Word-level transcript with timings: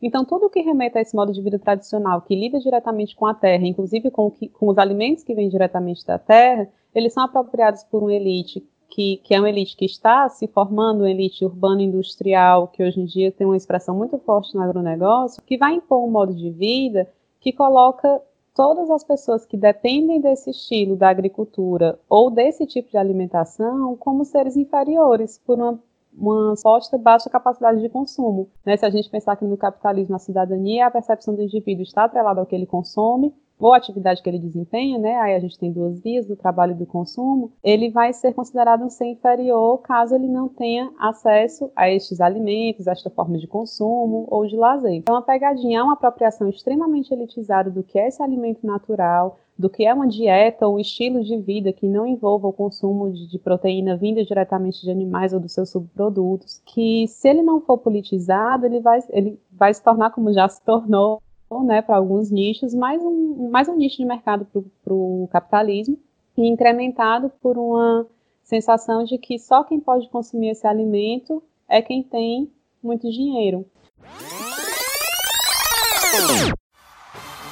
Então, 0.00 0.24
tudo 0.24 0.48
que 0.48 0.60
remete 0.60 0.96
a 0.96 1.00
esse 1.00 1.14
modo 1.14 1.32
de 1.32 1.42
vida 1.42 1.58
tradicional, 1.58 2.22
que 2.22 2.34
lida 2.34 2.60
diretamente 2.60 3.16
com 3.16 3.26
a 3.26 3.34
terra, 3.34 3.66
inclusive 3.66 4.10
com, 4.10 4.30
que, 4.30 4.48
com 4.48 4.68
os 4.68 4.78
alimentos 4.78 5.24
que 5.24 5.34
vêm 5.34 5.48
diretamente 5.48 6.06
da 6.06 6.18
terra, 6.18 6.68
eles 6.94 7.12
são 7.12 7.24
apropriados 7.24 7.82
por 7.82 8.02
uma 8.02 8.12
elite 8.12 8.64
que, 8.88 9.18
que, 9.18 9.34
é 9.34 9.38
uma 9.38 9.48
elite 9.48 9.76
que 9.76 9.84
está 9.84 10.28
se 10.28 10.46
formando, 10.46 11.00
uma 11.00 11.10
elite 11.10 11.44
urbano-industrial, 11.44 12.68
que 12.68 12.82
hoje 12.82 13.00
em 13.00 13.04
dia 13.04 13.30
tem 13.30 13.46
uma 13.46 13.56
expressão 13.56 13.94
muito 13.94 14.18
forte 14.18 14.54
no 14.54 14.62
agronegócio, 14.62 15.42
que 15.42 15.58
vai 15.58 15.74
impor 15.74 16.04
um 16.04 16.10
modo 16.10 16.34
de 16.34 16.50
vida 16.50 17.08
que 17.40 17.52
coloca 17.52 18.20
todas 18.54 18.90
as 18.90 19.04
pessoas 19.04 19.46
que 19.46 19.56
dependem 19.56 20.20
desse 20.20 20.50
estilo 20.50 20.96
da 20.96 21.08
agricultura 21.08 21.98
ou 22.08 22.30
desse 22.30 22.66
tipo 22.66 22.90
de 22.90 22.96
alimentação 22.96 23.96
como 23.96 24.24
seres 24.24 24.56
inferiores 24.56 25.40
por 25.46 25.56
uma 25.58 25.78
uma 26.18 26.56
suposta 26.56 26.98
baixa 26.98 27.30
capacidade 27.30 27.80
de 27.80 27.88
consumo. 27.88 28.50
Né? 28.66 28.76
Se 28.76 28.84
a 28.84 28.90
gente 28.90 29.08
pensar 29.08 29.36
que 29.36 29.44
no 29.44 29.56
capitalismo 29.56 30.16
a 30.16 30.18
cidadania, 30.18 30.86
a 30.86 30.90
percepção 30.90 31.34
do 31.34 31.42
indivíduo 31.42 31.82
está 31.82 32.04
atrelada 32.04 32.40
ao 32.40 32.46
que 32.46 32.54
ele 32.54 32.66
consome, 32.66 33.34
ou 33.58 33.74
atividade 33.74 34.22
que 34.22 34.28
ele 34.28 34.38
desempenha, 34.38 34.98
né? 34.98 35.16
Aí 35.16 35.34
a 35.34 35.40
gente 35.40 35.58
tem 35.58 35.72
duas 35.72 36.00
vias 36.00 36.26
do 36.26 36.36
trabalho 36.36 36.72
e 36.72 36.76
do 36.76 36.86
consumo. 36.86 37.52
Ele 37.62 37.90
vai 37.90 38.12
ser 38.12 38.32
considerado 38.34 38.84
um 38.84 38.90
ser 38.90 39.06
inferior 39.06 39.78
caso 39.78 40.14
ele 40.14 40.28
não 40.28 40.48
tenha 40.48 40.90
acesso 40.98 41.70
a 41.74 41.90
estes 41.90 42.20
alimentos, 42.20 42.86
a 42.86 42.92
esta 42.92 43.10
forma 43.10 43.38
de 43.38 43.46
consumo 43.46 44.26
ou 44.30 44.46
de 44.46 44.56
lazer. 44.56 44.92
Então, 44.92 45.16
a 45.16 45.22
pegadinha 45.22 45.80
é 45.80 45.82
uma 45.82 45.94
apropriação 45.94 46.48
extremamente 46.48 47.12
elitizada 47.12 47.70
do 47.70 47.82
que 47.82 47.98
é 47.98 48.08
esse 48.08 48.22
alimento 48.22 48.66
natural, 48.66 49.38
do 49.58 49.68
que 49.68 49.84
é 49.84 49.92
uma 49.92 50.06
dieta 50.06 50.68
ou 50.68 50.78
estilo 50.78 51.22
de 51.24 51.36
vida 51.36 51.72
que 51.72 51.88
não 51.88 52.06
envolva 52.06 52.46
o 52.46 52.52
consumo 52.52 53.10
de, 53.10 53.28
de, 53.28 53.38
proteína 53.38 53.96
vinda 53.96 54.24
diretamente 54.24 54.80
de 54.82 54.90
animais 54.90 55.32
ou 55.32 55.40
dos 55.40 55.52
seus 55.52 55.70
subprodutos, 55.70 56.62
que 56.64 57.06
se 57.08 57.28
ele 57.28 57.42
não 57.42 57.60
for 57.60 57.78
politizado, 57.78 58.66
ele 58.66 58.78
vai, 58.78 59.00
ele 59.10 59.40
vai 59.50 59.74
se 59.74 59.82
tornar, 59.82 60.10
como 60.10 60.32
já 60.32 60.48
se 60.48 60.64
tornou, 60.64 61.20
né, 61.50 61.82
para 61.82 61.96
alguns 61.96 62.30
nichos, 62.30 62.74
mais 62.74 63.02
um, 63.02 63.48
mais 63.50 63.68
um 63.68 63.76
nicho 63.76 63.96
de 63.96 64.04
mercado 64.04 64.46
para 64.84 64.92
o 64.92 65.28
capitalismo, 65.32 65.98
e 66.36 66.46
incrementado 66.46 67.30
por 67.40 67.58
uma 67.58 68.06
sensação 68.44 69.04
de 69.04 69.18
que 69.18 69.38
só 69.38 69.64
quem 69.64 69.80
pode 69.80 70.08
consumir 70.08 70.50
esse 70.50 70.66
alimento 70.66 71.42
é 71.68 71.82
quem 71.82 72.02
tem 72.02 72.50
muito 72.82 73.10
dinheiro. 73.10 73.66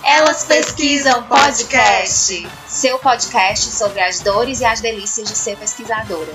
Elas 0.04 0.44
Pesquisam 0.44 1.24
Podcast. 1.24 2.48
Seu 2.68 2.98
podcast 2.98 3.66
sobre 3.66 4.00
as 4.00 4.20
dores 4.20 4.60
e 4.60 4.64
as 4.64 4.80
delícias 4.80 5.28
de 5.28 5.36
ser 5.36 5.58
pesquisadora. 5.58 6.32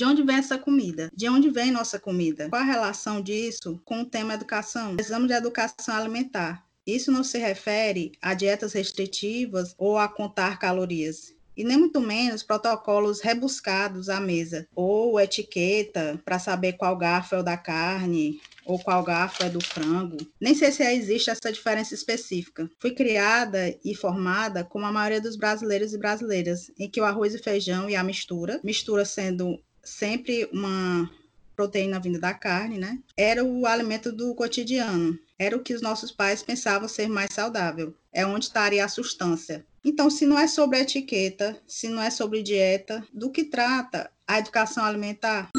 De 0.00 0.06
onde 0.06 0.22
vem 0.22 0.36
essa 0.36 0.56
comida? 0.56 1.10
De 1.14 1.28
onde 1.28 1.50
vem 1.50 1.70
nossa 1.70 2.00
comida? 2.00 2.48
Qual 2.48 2.62
a 2.62 2.64
relação 2.64 3.20
disso 3.20 3.78
com 3.84 4.00
o 4.00 4.06
tema 4.06 4.32
educação? 4.32 4.94
Precisamos 4.94 5.28
de 5.28 5.34
educação 5.34 5.94
alimentar. 5.94 6.64
Isso 6.86 7.12
não 7.12 7.22
se 7.22 7.36
refere 7.36 8.12
a 8.22 8.32
dietas 8.32 8.72
restritivas 8.72 9.74
ou 9.76 9.98
a 9.98 10.08
contar 10.08 10.58
calorias 10.58 11.34
e 11.54 11.62
nem 11.62 11.76
muito 11.76 12.00
menos 12.00 12.42
protocolos 12.42 13.20
rebuscados 13.20 14.08
à 14.08 14.18
mesa, 14.18 14.66
ou 14.74 15.20
etiqueta 15.20 16.18
para 16.24 16.38
saber 16.38 16.74
qual 16.74 16.96
garfo 16.96 17.34
é 17.34 17.40
o 17.40 17.42
da 17.42 17.58
carne, 17.58 18.40
ou 18.64 18.78
qual 18.78 19.02
garfo 19.02 19.42
é 19.42 19.50
do 19.50 19.62
frango. 19.62 20.16
Nem 20.40 20.54
sei 20.54 20.72
se 20.72 20.82
existe 20.82 21.28
essa 21.28 21.52
diferença 21.52 21.92
específica. 21.92 22.70
Fui 22.78 22.92
criada 22.92 23.76
e 23.84 23.94
formada 23.94 24.64
como 24.64 24.86
a 24.86 24.92
maioria 24.92 25.20
dos 25.20 25.36
brasileiros 25.36 25.92
e 25.92 25.98
brasileiras, 25.98 26.70
em 26.78 26.88
que 26.88 27.02
o 27.02 27.04
arroz 27.04 27.34
e 27.34 27.38
feijão 27.38 27.90
e 27.90 27.94
a 27.94 28.02
mistura, 28.02 28.58
mistura 28.64 29.04
sendo 29.04 29.60
sempre 29.82 30.48
uma 30.52 31.10
proteína 31.56 32.00
vinda 32.00 32.18
da 32.18 32.32
carne, 32.32 32.78
né? 32.78 32.98
Era 33.16 33.44
o 33.44 33.66
alimento 33.66 34.10
do 34.10 34.34
cotidiano. 34.34 35.18
Era 35.38 35.56
o 35.56 35.60
que 35.60 35.74
os 35.74 35.82
nossos 35.82 36.10
pais 36.10 36.42
pensavam 36.42 36.88
ser 36.88 37.08
mais 37.08 37.32
saudável. 37.32 37.94
É 38.12 38.24
onde 38.24 38.46
estaria 38.46 38.84
a 38.84 38.88
substância. 38.88 39.64
Então, 39.84 40.10
se 40.10 40.26
não 40.26 40.38
é 40.38 40.46
sobre 40.46 40.78
etiqueta, 40.78 41.58
se 41.66 41.88
não 41.88 42.02
é 42.02 42.10
sobre 42.10 42.42
dieta, 42.42 43.06
do 43.12 43.30
que 43.30 43.44
trata 43.44 44.10
a 44.26 44.38
educação 44.38 44.84
alimentar? 44.84 45.50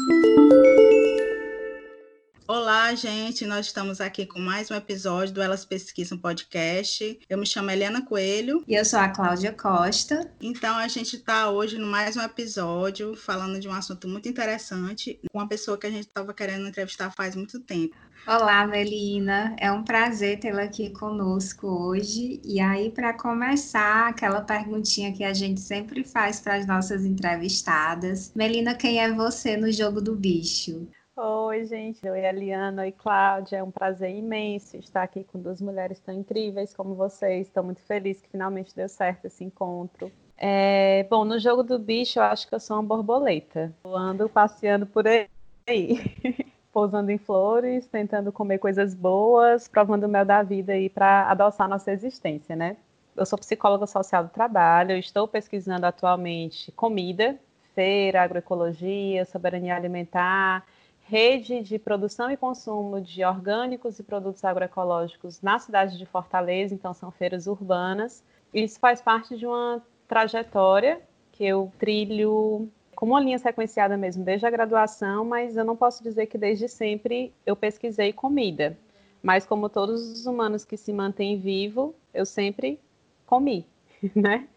Olá, 2.48 2.92
gente. 2.96 3.46
Nós 3.46 3.66
estamos 3.66 4.00
aqui 4.00 4.26
com 4.26 4.40
mais 4.40 4.68
um 4.68 4.74
episódio 4.74 5.32
do 5.32 5.40
Elas 5.40 5.64
Pesquisam 5.64 6.18
Podcast. 6.18 7.20
Eu 7.28 7.38
me 7.38 7.46
chamo 7.46 7.70
Helena 7.70 8.04
Coelho. 8.04 8.64
E 8.66 8.74
eu 8.74 8.84
sou 8.84 8.98
a 8.98 9.08
Cláudia 9.08 9.52
Costa. 9.52 10.28
Então, 10.40 10.76
a 10.76 10.88
gente 10.88 11.16
está 11.16 11.48
hoje 11.50 11.78
no 11.78 11.86
mais 11.86 12.16
um 12.16 12.20
episódio 12.20 13.14
falando 13.14 13.60
de 13.60 13.68
um 13.68 13.72
assunto 13.72 14.08
muito 14.08 14.28
interessante 14.28 15.20
com 15.30 15.38
uma 15.38 15.48
pessoa 15.48 15.78
que 15.78 15.86
a 15.86 15.90
gente 15.90 16.08
estava 16.08 16.34
querendo 16.34 16.66
entrevistar 16.66 17.12
faz 17.12 17.36
muito 17.36 17.60
tempo. 17.60 17.94
Olá, 18.26 18.66
Melina. 18.66 19.54
É 19.58 19.70
um 19.70 19.84
prazer 19.84 20.40
tê-la 20.40 20.62
aqui 20.62 20.90
conosco 20.90 21.68
hoje. 21.68 22.40
E 22.44 22.60
aí, 22.60 22.90
para 22.90 23.12
começar, 23.14 24.08
aquela 24.08 24.40
perguntinha 24.40 25.12
que 25.12 25.22
a 25.22 25.32
gente 25.32 25.60
sempre 25.60 26.02
faz 26.02 26.40
para 26.40 26.56
as 26.56 26.66
nossas 26.66 27.04
entrevistadas. 27.04 28.32
Melina, 28.34 28.74
quem 28.74 29.00
é 29.00 29.12
você 29.12 29.56
no 29.56 29.70
jogo 29.70 30.00
do 30.00 30.16
bicho? 30.16 30.88
Oi, 31.14 31.66
gente. 31.66 32.08
Oi, 32.08 32.24
Eliana. 32.24 32.82
Oi, 32.82 32.92
Cláudia. 32.92 33.58
É 33.58 33.62
um 33.62 33.70
prazer 33.70 34.10
imenso 34.14 34.78
estar 34.78 35.02
aqui 35.02 35.24
com 35.24 35.38
duas 35.38 35.60
mulheres 35.60 36.00
tão 36.00 36.14
incríveis 36.14 36.74
como 36.74 36.94
vocês. 36.94 37.48
Estou 37.48 37.62
muito 37.62 37.82
feliz 37.82 38.20
que 38.22 38.30
finalmente 38.30 38.74
deu 38.74 38.88
certo 38.88 39.26
esse 39.26 39.44
encontro. 39.44 40.10
É, 40.38 41.06
bom, 41.10 41.24
no 41.24 41.38
jogo 41.38 41.62
do 41.62 41.78
bicho, 41.78 42.18
eu 42.18 42.22
acho 42.22 42.48
que 42.48 42.54
eu 42.54 42.60
sou 42.60 42.76
uma 42.76 42.82
borboleta. 42.82 43.70
Eu 43.84 43.94
ando 43.94 44.26
passeando 44.26 44.86
por 44.86 45.06
aí. 45.06 45.28
pousando 46.72 47.10
em 47.10 47.18
flores, 47.18 47.86
tentando 47.86 48.32
comer 48.32 48.56
coisas 48.56 48.94
boas, 48.94 49.68
provando 49.68 50.04
o 50.04 50.08
mel 50.08 50.24
da 50.24 50.42
vida 50.42 50.72
aí 50.72 50.88
para 50.88 51.30
adoçar 51.30 51.68
nossa 51.68 51.92
existência, 51.92 52.56
né? 52.56 52.78
Eu 53.14 53.26
sou 53.26 53.38
psicóloga 53.38 53.86
social 53.86 54.24
do 54.24 54.30
trabalho, 54.30 54.96
estou 54.96 55.28
pesquisando 55.28 55.84
atualmente 55.84 56.72
comida, 56.72 57.38
feira, 57.74 58.22
agroecologia, 58.22 59.26
soberania 59.26 59.76
alimentar, 59.76 60.64
rede 61.12 61.60
de 61.60 61.78
produção 61.78 62.30
e 62.30 62.38
consumo 62.38 62.98
de 62.98 63.22
orgânicos 63.22 63.98
e 63.98 64.02
produtos 64.02 64.42
agroecológicos 64.42 65.42
na 65.42 65.58
cidade 65.58 65.98
de 65.98 66.06
Fortaleza, 66.06 66.72
então 66.74 66.94
são 66.94 67.10
feiras 67.10 67.46
urbanas. 67.46 68.24
Isso 68.54 68.80
faz 68.80 69.02
parte 69.02 69.36
de 69.36 69.46
uma 69.46 69.82
trajetória 70.08 71.02
que 71.32 71.44
eu 71.44 71.70
trilho 71.78 72.66
como 72.96 73.12
uma 73.12 73.20
linha 73.20 73.38
sequenciada 73.38 73.94
mesmo 73.94 74.24
desde 74.24 74.46
a 74.46 74.50
graduação, 74.50 75.22
mas 75.22 75.54
eu 75.54 75.66
não 75.66 75.76
posso 75.76 76.02
dizer 76.02 76.28
que 76.28 76.38
desde 76.38 76.66
sempre 76.66 77.30
eu 77.44 77.54
pesquisei 77.54 78.10
comida. 78.14 78.74
Mas 79.22 79.44
como 79.44 79.68
todos 79.68 80.12
os 80.12 80.24
humanos 80.24 80.64
que 80.64 80.78
se 80.78 80.94
mantêm 80.94 81.38
vivos, 81.38 81.92
eu 82.14 82.24
sempre 82.24 82.80
comi, 83.26 83.66
né? 84.16 84.48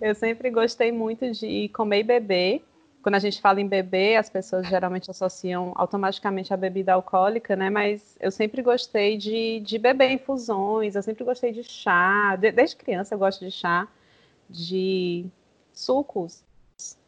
Eu 0.00 0.14
sempre 0.14 0.50
gostei 0.50 0.92
muito 0.92 1.32
de 1.32 1.68
comer 1.70 1.98
e 1.98 2.04
beber. 2.04 2.64
Quando 3.06 3.14
a 3.14 3.20
gente 3.20 3.40
fala 3.40 3.60
em 3.60 3.68
beber, 3.68 4.16
as 4.16 4.28
pessoas 4.28 4.66
geralmente 4.66 5.08
associam 5.08 5.72
automaticamente 5.76 6.52
a 6.52 6.56
bebida 6.56 6.92
alcoólica, 6.92 7.54
né? 7.54 7.70
Mas 7.70 8.16
eu 8.18 8.32
sempre 8.32 8.60
gostei 8.62 9.16
de, 9.16 9.60
de 9.60 9.78
beber 9.78 10.10
infusões, 10.10 10.96
eu 10.96 11.02
sempre 11.04 11.22
gostei 11.22 11.52
de 11.52 11.62
chá. 11.62 12.34
desde 12.34 12.74
criança 12.74 13.14
eu 13.14 13.18
gosto 13.20 13.44
de 13.44 13.50
chá, 13.52 13.86
de 14.50 15.24
sucos, 15.72 16.42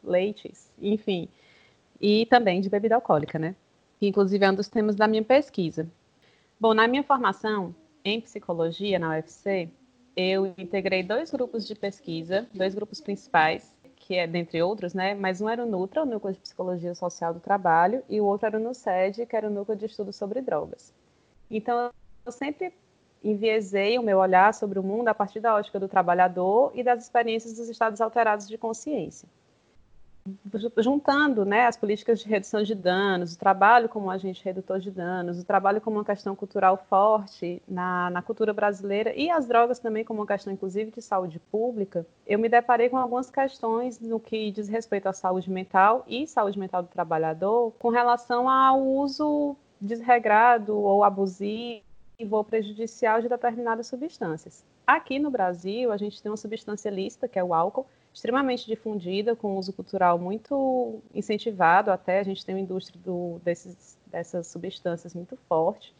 leites, 0.05 0.71
enfim. 0.81 1.29
E 2.01 2.27
também 2.27 2.61
de 2.61 2.71
bebida 2.71 2.95
alcoólica, 2.95 3.37
né? 3.37 3.57
Que 3.99 4.07
inclusive 4.07 4.45
é 4.45 4.51
um 4.53 4.55
dos 4.55 4.69
temas 4.69 4.95
da 4.95 5.09
minha 5.09 5.25
pesquisa. 5.25 5.91
Bom, 6.61 6.75
na 6.75 6.87
minha 6.87 7.03
formação 7.03 7.75
em 8.05 8.21
psicologia 8.21 9.01
na 9.01 9.17
UFC, 9.17 9.69
eu 10.17 10.47
integrei 10.57 11.03
dois 11.03 11.33
grupos 11.33 11.67
de 11.67 11.75
pesquisa, 11.75 12.47
dois 12.55 12.73
grupos 12.73 13.01
principais, 13.01 13.77
que 14.09 14.15
é 14.15 14.27
dentre 14.27 14.63
outros, 14.63 14.95
né? 14.95 15.15
Mas 15.15 15.43
um 15.43 15.49
era 15.51 15.63
o 15.63 15.69
NUTRA, 15.69 16.03
o 16.03 16.07
Núcleo 16.07 16.33
de 16.33 16.41
Psicologia 16.41 16.95
Social 16.95 17.35
do 17.35 17.41
Trabalho, 17.41 18.03
e 18.09 18.23
o 18.23 18.25
outro 18.25 18.47
era 18.47 18.57
o 18.57 18.61
NUCED, 18.61 19.27
que 19.27 19.37
era 19.37 19.47
o 19.47 19.51
Núcleo 19.51 19.77
de 19.77 19.85
Estudo 19.85 20.15
sobre 20.15 20.41
Drogas. 20.41 20.95
Então, 21.51 21.91
eu 22.25 22.33
sempre 22.33 22.73
enviesei 23.23 23.99
o 23.99 24.03
meu 24.03 24.17
olhar 24.17 24.55
sobre 24.55 24.79
o 24.79 24.83
mundo 24.83 25.09
a 25.09 25.15
partir 25.15 25.41
da 25.41 25.55
ótica 25.55 25.79
do 25.79 25.89
trabalhador 25.89 26.73
e 26.75 26.83
das 26.83 27.05
experiências 27.05 27.53
dos 27.53 27.69
estados 27.69 28.01
alterados 28.01 28.49
de 28.49 28.57
consciência 28.57 29.29
juntando 30.79 31.45
né, 31.45 31.67
as 31.67 31.77
políticas 31.77 32.21
de 32.21 32.29
redução 32.29 32.63
de 32.63 32.75
danos, 32.75 33.35
o 33.35 33.39
trabalho 33.39 33.89
como 33.89 34.11
agente 34.11 34.45
redutor 34.45 34.79
de 34.81 34.91
danos, 34.91 35.39
o 35.39 35.45
trabalho 35.45 35.81
como 35.81 35.99
uma 35.99 36.05
questão 36.05 36.35
cultural 36.35 36.77
forte 36.89 37.63
na, 37.69 38.11
na 38.11 38.23
cultura 38.23 38.53
brasileira 38.53 39.15
e 39.15 39.31
as 39.31 39.47
drogas 39.47 39.79
também 39.79 40.05
como 40.05 40.21
uma 40.21 40.27
questão, 40.27 40.53
inclusive, 40.53 40.91
de 40.91 41.03
saúde 41.03 41.39
pública, 41.51 42.07
eu 42.27 42.39
me 42.39 42.49
deparei 42.49 42.89
com 42.89 42.97
algumas 42.97 43.31
questões 43.31 44.01
no 44.01 44.19
que 44.19 44.51
diz 44.51 44.69
respeito 44.69 45.09
à 45.09 45.13
saúde 45.13 45.51
mental 45.51 46.05
e 46.07 46.27
saúde 46.27 46.59
mental 46.59 46.83
do 46.83 46.89
trabalhador 46.89 47.73
com 47.79 47.89
relação 47.89 48.49
ao 48.49 48.81
uso 48.81 49.57
desregrado 49.81 50.77
ou 50.77 51.05
abusivo 51.05 51.83
ou 52.31 52.43
prejudicial 52.43 53.21
de 53.21 53.29
determinadas 53.29 53.87
substâncias. 53.87 54.65
Aqui 54.87 55.19
no 55.19 55.31
Brasil, 55.31 55.93
a 55.93 55.97
gente 55.97 56.21
tem 56.21 56.31
uma 56.31 56.37
substância 56.37 56.91
lista, 56.91 57.29
que 57.29 57.39
é 57.39 57.45
o 57.45 57.55
álcool, 57.55 57.87
extremamente 58.19 58.67
difundida, 58.67 59.37
com 59.37 59.57
uso 59.57 59.73
cultural 59.73 60.19
muito 60.19 61.01
incentivado 61.15 61.91
até. 61.91 62.19
A 62.19 62.25
gente 62.25 62.45
tem 62.45 62.55
uma 62.55 62.61
indústria 62.61 63.01
do, 63.05 63.41
desses, 63.45 63.97
dessas 64.07 64.49
substâncias 64.49 65.15
muito 65.15 65.37
forte. 65.49 65.95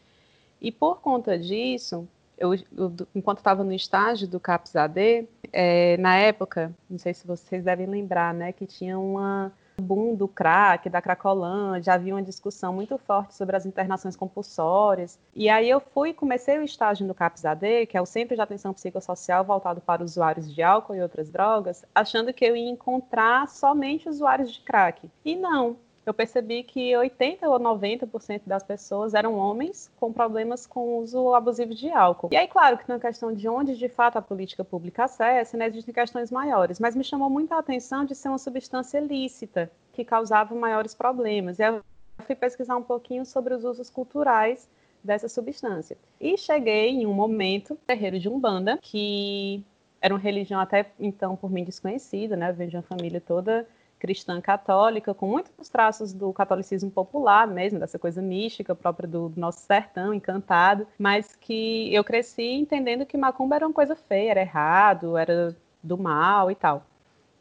E 0.61 0.73
por 0.73 1.01
conta 1.01 1.39
disso, 1.39 2.09
eu, 2.37 2.55
eu 2.77 2.93
enquanto 3.15 3.39
estava 3.39 3.63
no 3.63 3.73
estágio 3.73 4.27
do 4.27 4.41
CAPS-AD, 4.41 5.29
é, 5.53 5.97
na 5.99 6.17
época, 6.17 6.75
não 6.91 6.99
sei 6.99 7.15
se 7.15 7.25
vocês 7.25 7.63
devem 7.63 7.87
lembrar, 7.87 8.35
né, 8.35 8.53
que 8.53 8.67
tinha 8.67 8.99
uma 8.99 9.53
boom 9.81 10.15
do 10.15 10.29
crack, 10.29 10.89
da 10.89 11.01
cracolândia, 11.01 11.95
havia 11.95 12.15
uma 12.15 12.23
discussão 12.23 12.73
muito 12.73 12.99
forte 12.99 13.35
sobre 13.35 13.57
as 13.57 13.65
internações 13.65 14.17
compulsórias. 14.17 15.19
E 15.35 15.49
aí 15.49 15.69
eu 15.69 15.81
fui, 15.81 16.13
comecei 16.13 16.59
o 16.59 16.63
estágio 16.63 17.07
no 17.07 17.15
CAPS-AD, 17.15 17.87
que 17.87 17.97
é 17.97 18.01
o 18.01 18.07
Centro 18.07 18.35
de 18.35 18.43
Atenção 18.43 18.73
Psicossocial 18.73 19.45
voltado 19.45 19.81
para 19.81 20.05
usuários 20.05 20.53
de 20.53 20.63
álcool 20.63 20.95
e 20.95 21.03
outras 21.03 21.31
drogas, 21.31 21.85
achando 21.95 22.33
que 22.33 22.45
eu 22.45 22.57
ia 22.57 22.71
encontrar 22.71 23.49
somente 23.49 24.09
usuários 24.09 24.53
de 24.53 24.61
crack. 24.61 25.09
E 25.25 25.37
não, 25.37 25.77
eu 26.09 26.15
percebi 26.15 26.63
que 26.63 26.97
80 26.97 27.49
ou 27.49 27.61
90% 27.61 28.43
das 28.47 28.63
pessoas 28.63 29.13
eram 29.13 29.35
homens 29.35 29.91
com 30.01 30.13
problemas 30.13 30.67
com 30.67 30.99
uso 30.99 31.35
abusivo 31.35 31.75
de 31.75 31.91
álcool. 31.91 32.31
E 32.33 32.37
aí, 32.37 32.49
claro, 32.49 32.79
que 32.79 32.89
na 32.89 32.99
questão 32.99 33.33
de 33.33 33.47
onde 33.49 33.77
de 33.77 33.89
fato 33.89 34.17
a 34.17 34.23
política 34.23 34.65
pública 34.65 35.05
acessa, 35.05 35.57
né, 35.57 35.67
existem 35.67 35.93
questões 35.93 36.31
maiores, 36.31 36.81
mas 36.81 36.97
me 36.97 37.05
chamou 37.05 37.29
muito 37.29 37.53
a 37.53 37.59
atenção 37.59 38.05
de 38.05 38.15
ser 38.15 38.29
uma 38.29 38.39
substância 38.39 38.99
lícita 38.99 39.71
que 39.93 40.05
causava 40.05 40.55
maiores 40.55 40.95
problemas. 40.95 41.59
E 41.59 41.63
eu 41.63 41.83
fui 42.25 42.35
pesquisar 42.35 42.77
um 42.77 42.83
pouquinho 42.83 43.27
sobre 43.27 43.53
os 43.53 43.65
usos 43.65 43.91
culturais 43.91 44.69
dessa 45.05 45.29
substância. 45.29 45.97
E 46.19 46.39
cheguei 46.39 46.89
em 46.89 47.07
um 47.07 47.13
momento, 47.13 47.77
terreiro 47.87 48.19
de 48.19 48.29
Umbanda, 48.29 48.79
que 48.81 49.63
era 50.01 50.15
uma 50.15 50.21
religião 50.21 50.61
até 50.61 50.91
então 50.99 51.37
por 51.37 51.51
mim 51.51 51.65
desconhecida, 51.65 52.37
né? 52.37 52.51
Eu 52.51 52.55
venho 52.55 52.71
de 52.71 52.77
uma 52.77 52.83
família 52.83 53.21
toda 53.21 53.67
cristã 53.99 54.41
católica, 54.41 55.13
com 55.13 55.29
muitos 55.29 55.69
traços 55.69 56.13
do 56.13 56.33
catolicismo 56.33 56.91
popular 56.91 57.47
mesmo, 57.47 57.79
dessa 57.79 57.99
coisa 57.99 58.23
mística 58.23 58.75
própria 58.75 59.09
do, 59.09 59.33
nosso 59.37 59.61
sertão, 59.61 60.15
encantado, 60.15 60.87
mas 60.99 61.35
que 61.37 61.93
eu 61.93 62.05
cresci 62.05 62.43
entendendo 62.43 63.05
que 63.05 63.17
macumba 63.17 63.57
era 63.57 63.67
uma 63.67 63.73
coisa 63.73 63.97
feia, 63.97 64.31
era 64.31 64.41
errado, 64.41 65.17
era 65.17 65.57
do 65.83 65.99
mal 65.99 66.51
e 66.51 66.55
tal. 66.55 66.87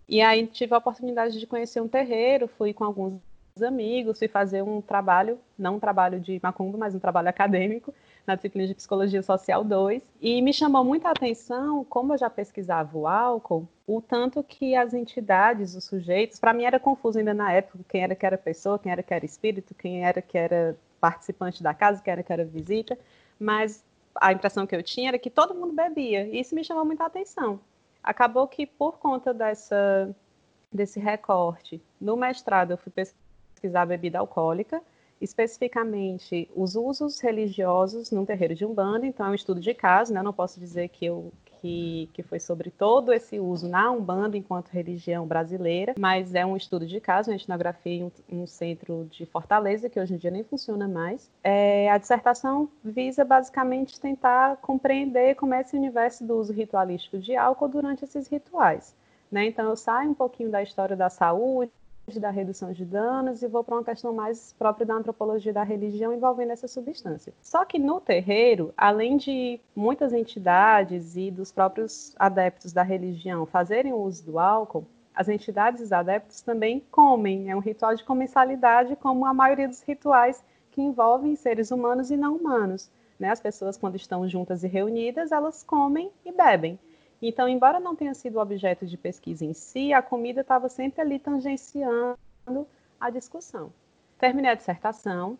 E 0.09 0.21
aí 0.21 0.47
tive 0.47 0.73
a 0.73 0.77
oportunidade 0.77 1.39
de 1.39 1.45
conhecer 1.45 1.81
um 1.81 1.87
terreiro, 1.87 2.47
fui 2.47 2.73
com 2.73 2.83
alguns 2.83 3.21
amigos, 3.61 4.19
fui 4.19 4.27
fazer 4.27 4.61
um 4.61 4.81
trabalho, 4.81 5.39
não 5.57 5.75
um 5.75 5.79
trabalho 5.79 6.19
de 6.19 6.39
macumba, 6.41 6.77
mas 6.77 6.95
um 6.95 6.99
trabalho 6.99 7.29
acadêmico, 7.29 7.93
na 8.27 8.35
disciplina 8.35 8.67
de 8.67 8.75
Psicologia 8.75 9.23
Social 9.23 9.63
2, 9.63 10.03
e 10.19 10.41
me 10.41 10.51
chamou 10.51 10.83
muita 10.83 11.09
atenção, 11.09 11.85
como 11.85 12.13
eu 12.13 12.17
já 12.17 12.29
pesquisava 12.29 12.97
o 12.97 13.07
álcool, 13.07 13.65
o 13.87 14.01
tanto 14.01 14.43
que 14.43 14.75
as 14.75 14.93
entidades, 14.93 15.75
os 15.75 15.85
sujeitos, 15.85 16.37
para 16.37 16.53
mim 16.53 16.65
era 16.65 16.77
confuso 16.77 17.17
ainda 17.17 17.33
na 17.33 17.53
época 17.53 17.79
quem 17.87 18.03
era 18.03 18.13
que 18.13 18.25
era 18.25 18.37
pessoa, 18.37 18.77
quem 18.77 18.91
era 18.91 19.01
que 19.01 19.13
era 19.13 19.25
espírito, 19.25 19.73
quem 19.73 20.05
era 20.05 20.21
que 20.21 20.37
era 20.37 20.77
participante 20.99 21.63
da 21.63 21.73
casa, 21.73 22.01
quem 22.03 22.11
era 22.11 22.21
que 22.21 22.33
era 22.33 22.43
visita, 22.43 22.99
mas 23.39 23.81
a 24.13 24.33
impressão 24.33 24.67
que 24.67 24.75
eu 24.75 24.83
tinha 24.83 25.07
era 25.07 25.17
que 25.17 25.29
todo 25.29 25.55
mundo 25.55 25.73
bebia, 25.73 26.27
e 26.27 26.41
isso 26.41 26.53
me 26.53 26.65
chamou 26.65 26.83
muita 26.83 27.05
atenção. 27.05 27.61
Acabou 28.03 28.45
que 28.45 28.65
por 28.65 28.97
conta 28.99 29.33
dessa 29.33 30.13
desse 30.69 30.99
recorte, 30.99 31.81
no 31.99 32.17
mestrado 32.17 32.71
eu 32.71 32.77
fui 32.77 32.91
pesquisar 32.91 33.85
bebida 33.85 34.19
alcoólica, 34.19 34.81
especificamente 35.19 36.49
os 36.55 36.75
usos 36.75 37.19
religiosos 37.19 38.11
num 38.11 38.25
terreiro 38.25 38.55
de 38.55 38.65
Umbanda, 38.65 39.05
então 39.05 39.25
é 39.25 39.29
um 39.29 39.35
estudo 39.35 39.59
de 39.59 39.73
caso, 39.73 40.13
né? 40.13 40.21
não 40.21 40.33
posso 40.33 40.59
dizer 40.59 40.89
que, 40.89 41.05
eu, 41.05 41.31
que, 41.45 42.09
que 42.13 42.23
foi 42.23 42.39
sobre 42.39 42.69
todo 42.69 43.11
esse 43.11 43.39
uso 43.39 43.67
na 43.67 43.91
Umbanda 43.91 44.37
enquanto 44.37 44.69
religião 44.69 45.25
brasileira, 45.25 45.95
mas 45.97 46.35
é 46.35 46.45
um 46.45 46.55
estudo 46.55 46.85
de 46.85 46.99
caso, 46.99 47.31
uma 47.31 47.35
etnografia 47.35 47.93
em 47.93 48.03
um, 48.03 48.11
um 48.43 48.47
centro 48.47 49.07
de 49.09 49.25
Fortaleza, 49.25 49.89
que 49.89 49.99
hoje 49.99 50.13
em 50.13 50.17
dia 50.17 50.31
nem 50.31 50.43
funciona 50.43 50.87
mais. 50.87 51.31
É, 51.43 51.89
a 51.89 51.97
dissertação 51.97 52.69
visa 52.83 53.25
basicamente 53.25 53.99
tentar 53.99 54.57
compreender 54.57 55.35
como 55.35 55.53
é 55.53 55.61
esse 55.61 55.75
universo 55.75 56.25
do 56.25 56.37
uso 56.37 56.53
ritualístico 56.53 57.17
de 57.17 57.35
álcool 57.35 57.67
durante 57.67 58.03
esses 58.03 58.27
rituais. 58.27 58.95
Né? 59.31 59.47
Então 59.47 59.69
eu 59.69 59.75
saio 59.75 60.09
um 60.09 60.13
pouquinho 60.13 60.49
da 60.49 60.63
história 60.63 60.95
da 60.95 61.09
saúde, 61.09 61.71
da 62.15 62.29
redução 62.29 62.71
de 62.71 62.85
danos 62.85 63.43
e 63.43 63.47
vou 63.49 63.65
para 63.65 63.75
uma 63.75 63.83
questão 63.83 64.13
mais 64.13 64.53
própria 64.57 64.85
da 64.85 64.93
antropologia 64.93 65.51
da 65.51 65.63
religião 65.63 66.13
envolvendo 66.13 66.51
essa 66.51 66.65
substância. 66.65 67.33
Só 67.41 67.65
que 67.65 67.77
no 67.77 67.99
terreiro, 67.99 68.73
além 68.77 69.17
de 69.17 69.59
muitas 69.75 70.13
entidades 70.13 71.17
e 71.17 71.29
dos 71.29 71.51
próprios 71.51 72.15
adeptos 72.17 72.71
da 72.71 72.81
religião 72.81 73.45
fazerem 73.45 73.91
uso 73.91 74.25
do 74.25 74.39
álcool, 74.39 74.85
as 75.13 75.27
entidades 75.27 75.81
e 75.81 75.83
os 75.83 75.91
adeptos 75.91 76.39
também 76.39 76.81
comem. 76.89 77.51
É 77.51 77.55
um 77.55 77.59
ritual 77.59 77.93
de 77.93 78.05
comensalidade, 78.05 78.95
como 78.95 79.25
a 79.25 79.33
maioria 79.33 79.67
dos 79.67 79.81
rituais 79.81 80.41
que 80.71 80.81
envolvem 80.81 81.35
seres 81.35 81.71
humanos 81.71 82.09
e 82.09 82.15
não 82.15 82.37
humanos. 82.37 82.89
Né? 83.19 83.31
As 83.31 83.41
pessoas, 83.41 83.75
quando 83.75 83.95
estão 83.97 84.29
juntas 84.29 84.63
e 84.63 84.67
reunidas, 84.67 85.33
elas 85.33 85.61
comem 85.61 86.09
e 86.23 86.31
bebem. 86.31 86.79
Então, 87.21 87.47
embora 87.47 87.79
não 87.79 87.95
tenha 87.95 88.13
sido 88.13 88.39
objeto 88.39 88.85
de 88.85 88.97
pesquisa 88.97 89.43
em 89.43 89.53
si, 89.53 89.91
a 89.91 90.01
comida 90.01 90.41
estava 90.41 90.69
sempre 90.69 91.01
ali 91.01 91.17
tangenciando 91.17 92.17
a 92.99 93.09
discussão. 93.09 93.71
Terminei 94.19 94.51
a 94.51 94.55
dissertação, 94.55 95.37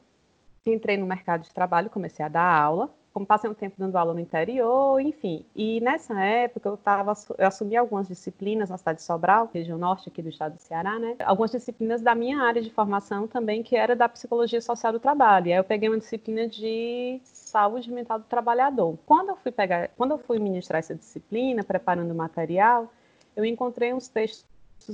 entrei 0.65 0.97
no 0.97 1.05
mercado 1.05 1.43
de 1.43 1.53
trabalho, 1.53 1.89
comecei 1.89 2.25
a 2.25 2.29
dar 2.29 2.61
aula, 2.61 2.93
como 3.17 3.25
passei 3.25 3.49
um 3.49 3.53
tempo 3.55 3.75
dando 3.79 3.95
aula 3.95 4.13
no 4.13 4.19
interior, 4.19 5.01
enfim. 5.01 5.43
E 5.55 5.81
nessa 5.81 6.23
época 6.23 6.69
eu, 6.69 6.77
tava, 6.77 7.13
eu 7.39 7.47
assumi 7.47 7.75
algumas 7.75 8.07
disciplinas 8.07 8.69
na 8.69 8.77
cidade 8.77 8.99
de 8.99 9.05
Sobral, 9.05 9.49
região 9.51 9.75
norte 9.75 10.07
aqui 10.07 10.21
do 10.21 10.29
estado 10.29 10.53
do 10.53 10.61
Ceará, 10.61 10.99
né? 10.99 11.15
Algumas 11.25 11.49
disciplinas 11.49 11.99
da 11.99 12.13
minha 12.13 12.39
área 12.39 12.61
de 12.61 12.69
formação 12.69 13.27
também, 13.27 13.63
que 13.63 13.75
era 13.75 13.95
da 13.95 14.07
psicologia 14.07 14.61
social 14.61 14.93
do 14.93 14.99
trabalho. 14.99 15.47
E 15.47 15.51
aí 15.51 15.57
eu 15.57 15.63
peguei 15.63 15.89
uma 15.89 15.97
disciplina 15.97 16.47
de 16.47 17.19
saúde 17.23 17.91
mental 17.91 18.19
do 18.19 18.25
trabalhador. 18.25 18.95
Quando 19.03 19.29
eu 19.29 19.35
fui 19.37 19.51
pegar, 19.51 19.89
quando 19.97 20.11
eu 20.11 20.19
fui 20.19 20.37
ministrar 20.37 20.77
essa 20.77 20.93
disciplina, 20.93 21.63
preparando 21.63 22.11
o 22.11 22.15
material, 22.15 22.87
eu 23.35 23.43
encontrei 23.43 23.95
uns 23.95 24.07
textos 24.07 24.45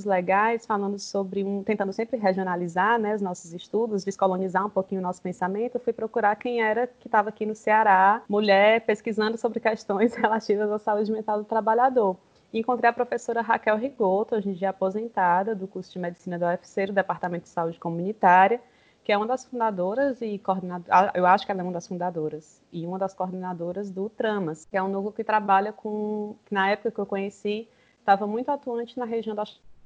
legais 0.03 0.65
falando 0.65 0.97
sobre 0.97 1.43
um, 1.43 1.63
tentando 1.63 1.93
sempre 1.93 2.17
regionalizar, 2.17 2.99
né, 2.99 3.13
os 3.13 3.21
nossos 3.21 3.53
estudos, 3.53 4.03
descolonizar 4.03 4.65
um 4.65 4.69
pouquinho 4.69 5.01
o 5.01 5.03
nosso 5.03 5.21
pensamento. 5.21 5.75
Eu 5.75 5.81
fui 5.81 5.93
procurar 5.93 6.35
quem 6.35 6.61
era 6.61 6.87
que 6.87 7.07
estava 7.07 7.29
aqui 7.29 7.45
no 7.45 7.55
Ceará, 7.55 8.23
mulher, 8.27 8.81
pesquisando 8.81 9.37
sobre 9.37 9.59
questões 9.59 10.15
relativas 10.17 10.71
à 10.71 10.79
saúde 10.79 11.11
mental 11.11 11.37
do 11.37 11.45
trabalhador. 11.45 12.17
Encontrei 12.53 12.89
a 12.89 12.93
professora 12.93 13.41
Raquel 13.41 13.77
Rigoto, 13.77 14.35
hoje 14.35 14.49
em 14.49 14.53
dia 14.53 14.69
aposentada 14.69 15.55
do 15.55 15.67
curso 15.67 15.91
de 15.91 15.99
medicina 15.99 16.37
da 16.37 16.49
UFC, 16.49 16.85
do 16.87 16.93
Departamento 16.93 17.43
de 17.43 17.49
Saúde 17.49 17.79
Comunitária, 17.79 18.61
que 19.03 19.11
é 19.11 19.17
uma 19.17 19.25
das 19.25 19.43
fundadoras 19.43 20.21
e 20.21 20.37
coordenadoras, 20.37 21.11
eu 21.13 21.25
acho 21.25 21.45
que 21.45 21.51
ela 21.51 21.61
é 21.61 21.63
uma 21.63 21.73
das 21.73 21.87
fundadoras, 21.87 22.61
e 22.71 22.85
uma 22.85 22.97
das 22.97 23.13
coordenadoras 23.13 23.89
do 23.89 24.07
Tramas, 24.07 24.65
que 24.65 24.77
é 24.77 24.83
um 24.83 24.87
núcleo 24.87 25.11
que 25.11 25.23
trabalha 25.23 25.73
com, 25.73 26.35
que 26.45 26.53
na 26.53 26.69
época 26.69 26.91
que 26.91 26.99
eu 26.99 27.05
conheci, 27.05 27.67
estava 27.99 28.27
muito 28.27 28.49
atuante 28.49 28.99
na 28.99 29.05
região 29.05 29.35
da 29.35 29.43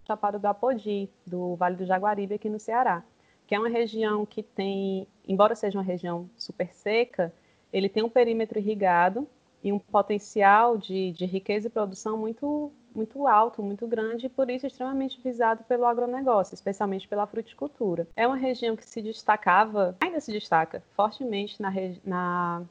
Chapada 0.08 0.40
do 0.40 0.46
Apodi, 0.46 1.10
do 1.26 1.56
Vale 1.56 1.76
do 1.76 1.86
Jaguaribe, 1.86 2.36
aqui 2.36 2.50
no 2.50 2.60
Ceará, 2.60 3.04
que 3.46 3.54
é 3.54 3.60
uma 3.60 3.68
região 3.70 4.26
que 4.26 4.42
tem, 4.42 5.06
embora 5.28 5.54
seja 5.54 5.78
uma 5.78 5.84
região 5.84 6.30
super 6.38 6.74
seca, 6.74 7.34
ele 7.72 7.90
tem 7.90 8.04
um 8.04 8.10
perímetro 8.10 8.58
irrigado 8.58 9.28
e 9.62 9.74
um 9.74 9.80
potencial 9.80 10.78
de, 10.78 11.12
de 11.12 11.26
riqueza 11.26 11.68
e 11.68 11.70
produção 11.70 12.18
muito 12.18 12.72
muito 12.96 13.28
alto, 13.28 13.62
muito 13.62 13.86
grande 13.86 14.26
e 14.26 14.30
por 14.30 14.50
isso 14.50 14.66
extremamente 14.66 15.22
visado 15.22 15.64
pelo 15.66 15.86
agronegócio, 15.86 16.56
especialmente 16.56 17.08
pela 17.08 17.28
fruticultura. 17.28 18.08
É 18.16 18.26
uma 18.26 18.36
região 18.36 18.76
que 18.76 18.84
se 18.84 19.04
destacava, 19.04 19.96
ainda 20.02 20.20
se 20.20 20.32
destaca 20.32 20.82
fortemente 20.96 21.62
na, 21.62 21.72
na 22.04 22.64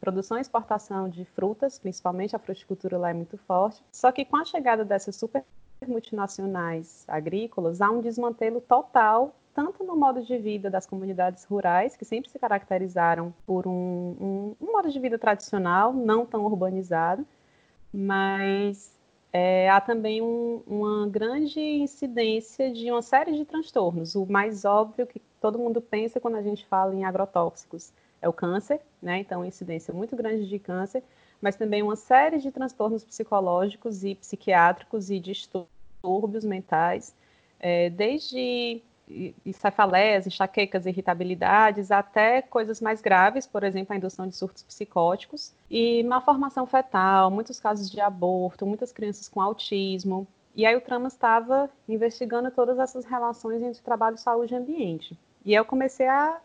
produção 0.00 0.38
e 0.38 0.40
exportação 0.40 1.06
de 1.06 1.26
frutas, 1.26 1.78
principalmente 1.78 2.34
a 2.34 2.38
fruticultura 2.38 2.96
lá 2.96 3.10
é 3.10 3.14
muito 3.14 3.36
forte. 3.36 3.82
Só 3.92 4.10
que 4.10 4.24
com 4.24 4.38
a 4.38 4.44
chegada 4.46 4.86
dessas 4.86 5.16
super 5.16 5.44
multinacionais 5.88 7.04
agrícolas, 7.08 7.80
há 7.80 7.90
um 7.90 8.00
desmantelo 8.00 8.60
total 8.60 9.34
tanto 9.54 9.84
no 9.84 9.96
modo 9.96 10.20
de 10.20 10.36
vida 10.36 10.68
das 10.68 10.84
comunidades 10.84 11.44
rurais, 11.44 11.96
que 11.96 12.04
sempre 12.04 12.28
se 12.28 12.38
caracterizaram 12.38 13.32
por 13.46 13.68
um, 13.68 13.70
um, 13.70 14.56
um 14.60 14.72
modo 14.72 14.90
de 14.90 14.98
vida 14.98 15.16
tradicional, 15.16 15.92
não 15.92 16.26
tão 16.26 16.44
urbanizado, 16.44 17.24
mas 17.92 18.92
é, 19.32 19.70
há 19.70 19.80
também 19.80 20.20
um, 20.20 20.60
uma 20.66 21.06
grande 21.06 21.60
incidência 21.60 22.72
de 22.72 22.90
uma 22.90 23.00
série 23.00 23.32
de 23.32 23.44
transtornos. 23.44 24.16
O 24.16 24.26
mais 24.26 24.64
óbvio 24.64 25.06
que 25.06 25.22
todo 25.40 25.58
mundo 25.58 25.80
pensa 25.80 26.18
quando 26.18 26.36
a 26.36 26.42
gente 26.42 26.66
fala 26.66 26.92
em 26.92 27.04
agrotóxicos 27.04 27.92
é 28.20 28.28
o 28.28 28.32
câncer, 28.32 28.80
né? 29.00 29.18
Então, 29.18 29.44
incidência 29.44 29.94
muito 29.94 30.16
grande 30.16 30.48
de 30.48 30.58
câncer, 30.58 31.04
mas 31.40 31.54
também 31.54 31.82
uma 31.82 31.94
série 31.94 32.38
de 32.38 32.50
transtornos 32.50 33.04
psicológicos 33.04 34.02
e 34.02 34.16
psiquiátricos 34.16 35.10
e 35.10 35.20
distúrbios 36.04 36.44
mentais, 36.44 37.14
é, 37.58 37.88
desde 37.88 38.82
cefaleias, 39.52 40.26
enxaquecas, 40.26 40.86
irritabilidades, 40.86 41.90
até 41.90 42.42
coisas 42.42 42.80
mais 42.80 43.00
graves, 43.00 43.46
por 43.46 43.64
exemplo, 43.64 43.92
a 43.92 43.96
indução 43.96 44.26
de 44.26 44.36
surtos 44.36 44.62
psicóticos, 44.62 45.52
e 45.70 46.02
malformação 46.04 46.66
fetal, 46.66 47.30
muitos 47.30 47.58
casos 47.58 47.90
de 47.90 48.00
aborto, 48.00 48.66
muitas 48.66 48.92
crianças 48.92 49.28
com 49.28 49.40
autismo, 49.40 50.26
E 50.56 50.64
aí 50.64 50.76
o 50.76 50.80
Tramas 50.80 51.14
estava 51.14 51.68
investigando 51.88 52.48
todas 52.48 52.78
essas 52.78 53.04
relações 53.04 53.60
entre 53.60 53.82
trabalho, 53.82 54.16
saúde 54.16 54.54
e 54.54 54.56
ambiente. 54.56 55.18
E 55.44 55.52
eu 55.52 55.64
comecei 55.64 56.06
a, 56.06 56.40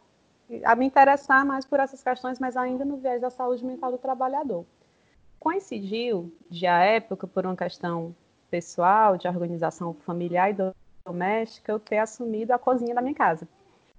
a 0.66 0.76
me 0.76 0.86
interessar 0.86 1.46
mais 1.46 1.64
por 1.64 1.80
essas 1.80 2.02
questões, 2.02 2.40
mas 2.40 2.58
ainda 2.58 2.84
no 2.84 2.98
viés 2.98 3.22
da 3.22 3.30
saúde 3.30 3.64
mental 3.64 3.92
do 3.92 4.00
trabalhador. 4.00 4.66
Coincidiu, 5.40 6.34
de 6.50 6.66
a 6.66 6.80
época, 6.80 7.28
por 7.28 7.46
uma 7.46 7.56
questão 7.56 8.16
pessoal, 8.50 9.18
de 9.18 9.28
organização 9.28 9.94
familiar 9.94 10.52
e 10.52 10.74
doméstica, 11.06 11.72
eu 11.72 11.80
ter 11.80 11.98
assumido 11.98 12.54
a 12.54 12.60
cozinha 12.60 12.96
da 12.96 13.02
minha 13.02 13.16
casa. 13.16 13.48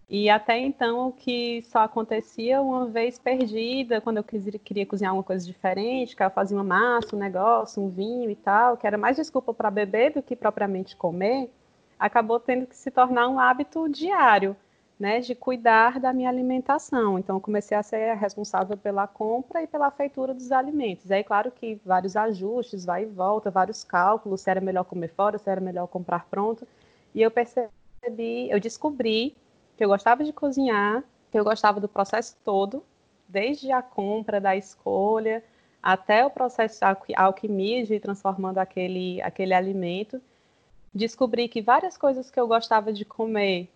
E 0.08 0.28
até 0.28 0.58
então, 0.58 1.08
o 1.08 1.12
que 1.12 1.62
só 1.62 1.80
acontecia 1.80 2.60
uma 2.60 2.86
vez 2.86 3.16
perdida, 3.16 4.00
quando 4.00 4.16
eu 4.16 4.24
queria 4.24 4.84
cozinhar 4.84 5.12
alguma 5.12 5.22
coisa 5.22 5.46
diferente, 5.46 6.16
que 6.16 6.22
eu 6.22 6.30
fazia 6.30 6.56
uma 6.56 6.64
massa, 6.64 7.14
um 7.14 7.18
negócio, 7.18 7.80
um 7.80 7.88
vinho 7.88 8.28
e 8.28 8.34
tal, 8.34 8.76
que 8.76 8.86
era 8.88 8.98
mais 8.98 9.16
desculpa 9.16 9.54
para 9.54 9.70
beber 9.70 10.12
do 10.14 10.20
que 10.20 10.34
propriamente 10.34 10.96
comer, 10.96 11.48
acabou 11.96 12.40
tendo 12.40 12.66
que 12.66 12.76
se 12.76 12.90
tornar 12.90 13.28
um 13.28 13.38
hábito 13.38 13.88
diário, 13.88 14.56
né, 15.00 15.20
de 15.20 15.34
cuidar 15.34 15.98
da 15.98 16.12
minha 16.12 16.28
alimentação. 16.28 17.18
Então, 17.18 17.40
comecei 17.40 17.74
a 17.74 17.82
ser 17.82 18.14
responsável 18.18 18.76
pela 18.76 19.06
compra 19.06 19.62
e 19.62 19.66
pela 19.66 19.90
feitura 19.90 20.34
dos 20.34 20.52
alimentos. 20.52 21.10
Aí, 21.10 21.24
claro 21.24 21.50
que 21.50 21.80
vários 21.86 22.16
ajustes, 22.16 22.84
vai 22.84 23.04
e 23.04 23.06
volta, 23.06 23.50
vários 23.50 23.82
cálculos, 23.82 24.42
se 24.42 24.50
era 24.50 24.60
melhor 24.60 24.84
comer 24.84 25.08
fora, 25.08 25.38
se 25.38 25.48
era 25.48 25.60
melhor 25.60 25.86
comprar 25.86 26.26
pronto. 26.26 26.68
E 27.14 27.22
eu 27.22 27.30
percebi, 27.30 27.70
eu 28.50 28.60
descobri 28.60 29.34
que 29.74 29.82
eu 29.82 29.88
gostava 29.88 30.22
de 30.22 30.34
cozinhar, 30.34 31.02
que 31.32 31.38
eu 31.38 31.44
gostava 31.44 31.80
do 31.80 31.88
processo 31.88 32.36
todo, 32.44 32.84
desde 33.26 33.72
a 33.72 33.80
compra, 33.80 34.38
da 34.38 34.54
escolha, 34.54 35.42
até 35.82 36.26
o 36.26 36.30
processo 36.30 36.78
de 36.78 37.14
alquimia 37.16 37.86
de 37.86 37.98
transformando 37.98 38.58
aquele, 38.58 39.22
aquele 39.22 39.54
alimento. 39.54 40.20
Descobri 40.92 41.48
que 41.48 41.62
várias 41.62 41.96
coisas 41.96 42.30
que 42.30 42.38
eu 42.38 42.46
gostava 42.46 42.92
de 42.92 43.06
comer, 43.06 43.70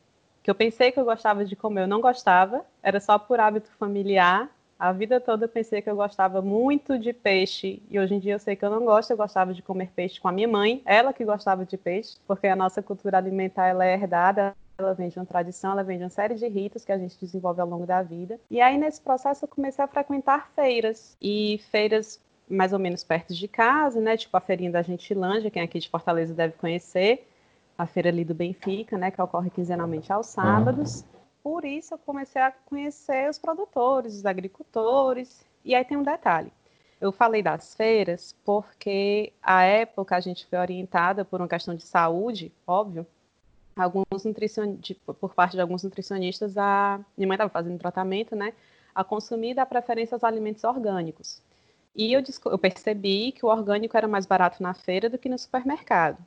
que 0.44 0.50
eu 0.50 0.54
pensei 0.54 0.92
que 0.92 1.00
eu 1.00 1.06
gostava 1.06 1.42
de 1.42 1.56
comer, 1.56 1.82
eu 1.82 1.88
não 1.88 2.02
gostava, 2.02 2.66
era 2.82 3.00
só 3.00 3.18
por 3.18 3.40
hábito 3.40 3.70
familiar. 3.78 4.50
A 4.78 4.92
vida 4.92 5.18
toda 5.18 5.46
eu 5.46 5.48
pensei 5.48 5.80
que 5.80 5.88
eu 5.88 5.96
gostava 5.96 6.42
muito 6.42 6.98
de 6.98 7.14
peixe 7.14 7.82
e 7.90 7.98
hoje 7.98 8.14
em 8.14 8.18
dia 8.18 8.34
eu 8.34 8.38
sei 8.38 8.54
que 8.54 8.62
eu 8.62 8.70
não 8.70 8.84
gosto. 8.84 9.10
Eu 9.10 9.16
gostava 9.16 9.54
de 9.54 9.62
comer 9.62 9.90
peixe 9.96 10.20
com 10.20 10.28
a 10.28 10.32
minha 10.32 10.46
mãe, 10.46 10.82
ela 10.84 11.14
que 11.14 11.24
gostava 11.24 11.64
de 11.64 11.78
peixe, 11.78 12.18
porque 12.26 12.46
a 12.46 12.54
nossa 12.54 12.82
cultura 12.82 13.16
alimentar 13.16 13.68
ela 13.68 13.86
é 13.86 13.94
herdada 13.94 14.54
ela 14.76 14.92
vem 14.92 15.08
de 15.08 15.18
uma 15.18 15.24
tradição, 15.24 15.70
ela 15.72 15.84
vem 15.84 15.98
de 15.98 16.04
uma 16.04 16.10
série 16.10 16.34
de 16.34 16.48
ritos 16.48 16.84
que 16.84 16.90
a 16.90 16.98
gente 16.98 17.16
desenvolve 17.18 17.60
ao 17.60 17.68
longo 17.68 17.86
da 17.86 18.02
vida. 18.02 18.40
E 18.50 18.60
aí, 18.60 18.76
nesse 18.76 19.00
processo, 19.00 19.44
eu 19.44 19.48
comecei 19.48 19.84
a 19.84 19.88
frequentar 19.88 20.50
feiras. 20.54 21.16
E 21.22 21.60
feiras 21.70 22.20
mais 22.48 22.72
ou 22.72 22.78
menos 22.78 23.04
perto 23.04 23.32
de 23.32 23.46
casa, 23.48 24.00
né? 24.00 24.16
Tipo 24.16 24.36
a 24.36 24.40
feirinha 24.40 24.72
da 24.72 24.82
Gentilândia, 24.82 25.50
quem 25.50 25.62
é 25.62 25.64
aqui 25.64 25.78
de 25.78 25.88
Fortaleza 25.88 26.34
deve 26.34 26.54
conhecer. 26.54 27.26
A 27.76 27.86
feira 27.86 28.08
ali 28.08 28.24
do 28.24 28.34
Benfica, 28.34 28.96
né? 28.96 29.10
Que 29.10 29.20
ocorre 29.20 29.50
quinzenalmente 29.50 30.12
aos 30.12 30.26
sábados. 30.26 31.04
Por 31.42 31.64
isso, 31.64 31.94
eu 31.94 31.98
comecei 31.98 32.40
a 32.40 32.50
conhecer 32.50 33.28
os 33.28 33.38
produtores, 33.38 34.14
os 34.14 34.26
agricultores. 34.26 35.44
E 35.64 35.74
aí 35.74 35.84
tem 35.84 35.96
um 35.96 36.02
detalhe. 36.02 36.52
Eu 37.00 37.12
falei 37.12 37.42
das 37.42 37.74
feiras 37.74 38.34
porque, 38.44 39.32
à 39.42 39.62
época, 39.62 40.16
a 40.16 40.20
gente 40.20 40.46
foi 40.46 40.58
orientada 40.58 41.24
por 41.24 41.40
uma 41.40 41.48
questão 41.48 41.74
de 41.74 41.82
saúde, 41.82 42.52
óbvio, 42.66 43.06
alguns 43.76 44.24
nutricionistas, 44.24 44.96
por 45.20 45.34
parte 45.34 45.52
de 45.52 45.60
alguns 45.60 45.82
nutricionistas, 45.82 46.56
a 46.56 47.00
minha 47.16 47.26
mãe 47.26 47.34
estava 47.34 47.50
fazendo 47.50 47.78
tratamento, 47.78 48.36
né, 48.36 48.52
a 48.94 49.02
consumir 49.02 49.54
da 49.54 49.66
preferência 49.66 50.14
aos 50.14 50.24
alimentos 50.24 50.64
orgânicos. 50.64 51.42
E 51.94 52.12
eu, 52.12 52.22
eu 52.46 52.58
percebi 52.58 53.32
que 53.32 53.44
o 53.44 53.48
orgânico 53.48 53.96
era 53.96 54.08
mais 54.08 54.26
barato 54.26 54.62
na 54.62 54.74
feira 54.74 55.08
do 55.08 55.18
que 55.18 55.28
no 55.28 55.38
supermercado. 55.38 56.18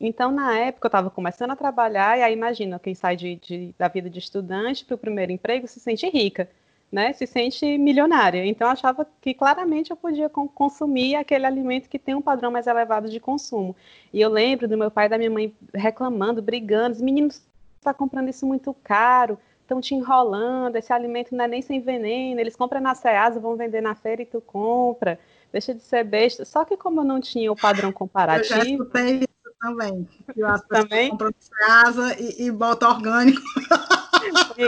Então, 0.00 0.30
na 0.30 0.56
época, 0.58 0.86
eu 0.86 0.88
estava 0.88 1.10
começando 1.10 1.52
a 1.52 1.56
trabalhar, 1.56 2.18
e 2.18 2.22
aí 2.22 2.32
imagina, 2.32 2.78
quem 2.78 2.94
sai 2.94 3.16
de, 3.16 3.36
de, 3.36 3.74
da 3.78 3.88
vida 3.88 4.10
de 4.10 4.18
estudante 4.18 4.84
para 4.84 4.94
o 4.94 4.98
primeiro 4.98 5.32
emprego 5.32 5.66
se 5.66 5.80
sente 5.80 6.08
rica 6.08 6.48
né, 6.94 7.12
se 7.12 7.26
sente 7.26 7.76
milionária. 7.76 8.46
Então, 8.46 8.68
eu 8.68 8.72
achava 8.72 9.04
que 9.20 9.34
claramente 9.34 9.90
eu 9.90 9.96
podia 9.96 10.28
consumir 10.28 11.16
aquele 11.16 11.44
alimento 11.44 11.88
que 11.88 11.98
tem 11.98 12.14
um 12.14 12.22
padrão 12.22 12.52
mais 12.52 12.68
elevado 12.68 13.10
de 13.10 13.18
consumo. 13.18 13.74
E 14.12 14.20
eu 14.20 14.30
lembro 14.30 14.68
do 14.68 14.78
meu 14.78 14.92
pai 14.92 15.06
e 15.06 15.08
da 15.08 15.18
minha 15.18 15.30
mãe 15.30 15.52
reclamando, 15.74 16.40
brigando: 16.40 16.94
os 16.94 17.02
meninos 17.02 17.34
estão 17.34 17.92
tá 17.92 17.94
comprando 17.94 18.28
isso 18.28 18.46
muito 18.46 18.72
caro, 18.84 19.36
estão 19.60 19.80
te 19.80 19.92
enrolando, 19.92 20.76
esse 20.76 20.92
alimento 20.92 21.34
não 21.34 21.44
é 21.44 21.48
nem 21.48 21.62
sem 21.62 21.80
veneno, 21.80 22.40
eles 22.40 22.54
compram 22.54 22.80
na 22.80 22.94
Ceasa, 22.94 23.40
vão 23.40 23.56
vender 23.56 23.80
na 23.80 23.96
feira 23.96 24.22
e 24.22 24.26
tu 24.26 24.40
compra. 24.40 25.18
Deixa 25.50 25.74
de 25.74 25.82
ser 25.82 26.04
besta. 26.04 26.44
Só 26.44 26.64
que 26.64 26.76
como 26.76 27.00
eu 27.00 27.04
não 27.04 27.20
tinha 27.20 27.50
o 27.50 27.56
padrão 27.56 27.90
comparativo. 27.90 28.54
Eu 28.54 28.64
já 28.64 28.70
escutei 28.70 29.33
também. 29.64 30.08
Que 30.32 30.42
as 30.42 30.62
também? 30.62 31.10
compram 31.10 31.30
na 31.30 31.66
Ceasa 31.66 32.20
e, 32.20 32.46
e 32.46 32.50
bota 32.50 32.88
orgânico. 32.88 33.42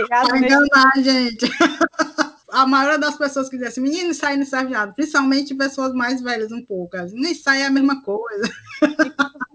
Para 0.08 0.38
enganar, 0.38 0.92
gente. 0.98 1.50
A 2.50 2.66
maioria 2.66 2.98
das 2.98 3.16
pessoas 3.16 3.48
que 3.48 3.56
dizem 3.56 3.68
assim, 3.68 3.80
menino, 3.80 4.10
isso 4.10 4.24
aí 4.24 4.36
não 4.36 4.46
serve 4.46 4.72
nada. 4.72 4.92
Principalmente 4.92 5.54
pessoas 5.54 5.92
mais 5.92 6.22
velhas 6.22 6.52
um 6.52 6.64
pouco. 6.64 6.96
Nem 7.12 7.32
isso 7.32 7.48
aí 7.50 7.62
é 7.62 7.66
a 7.66 7.70
mesma 7.70 8.02
coisa. 8.02 8.44
E 8.82 9.10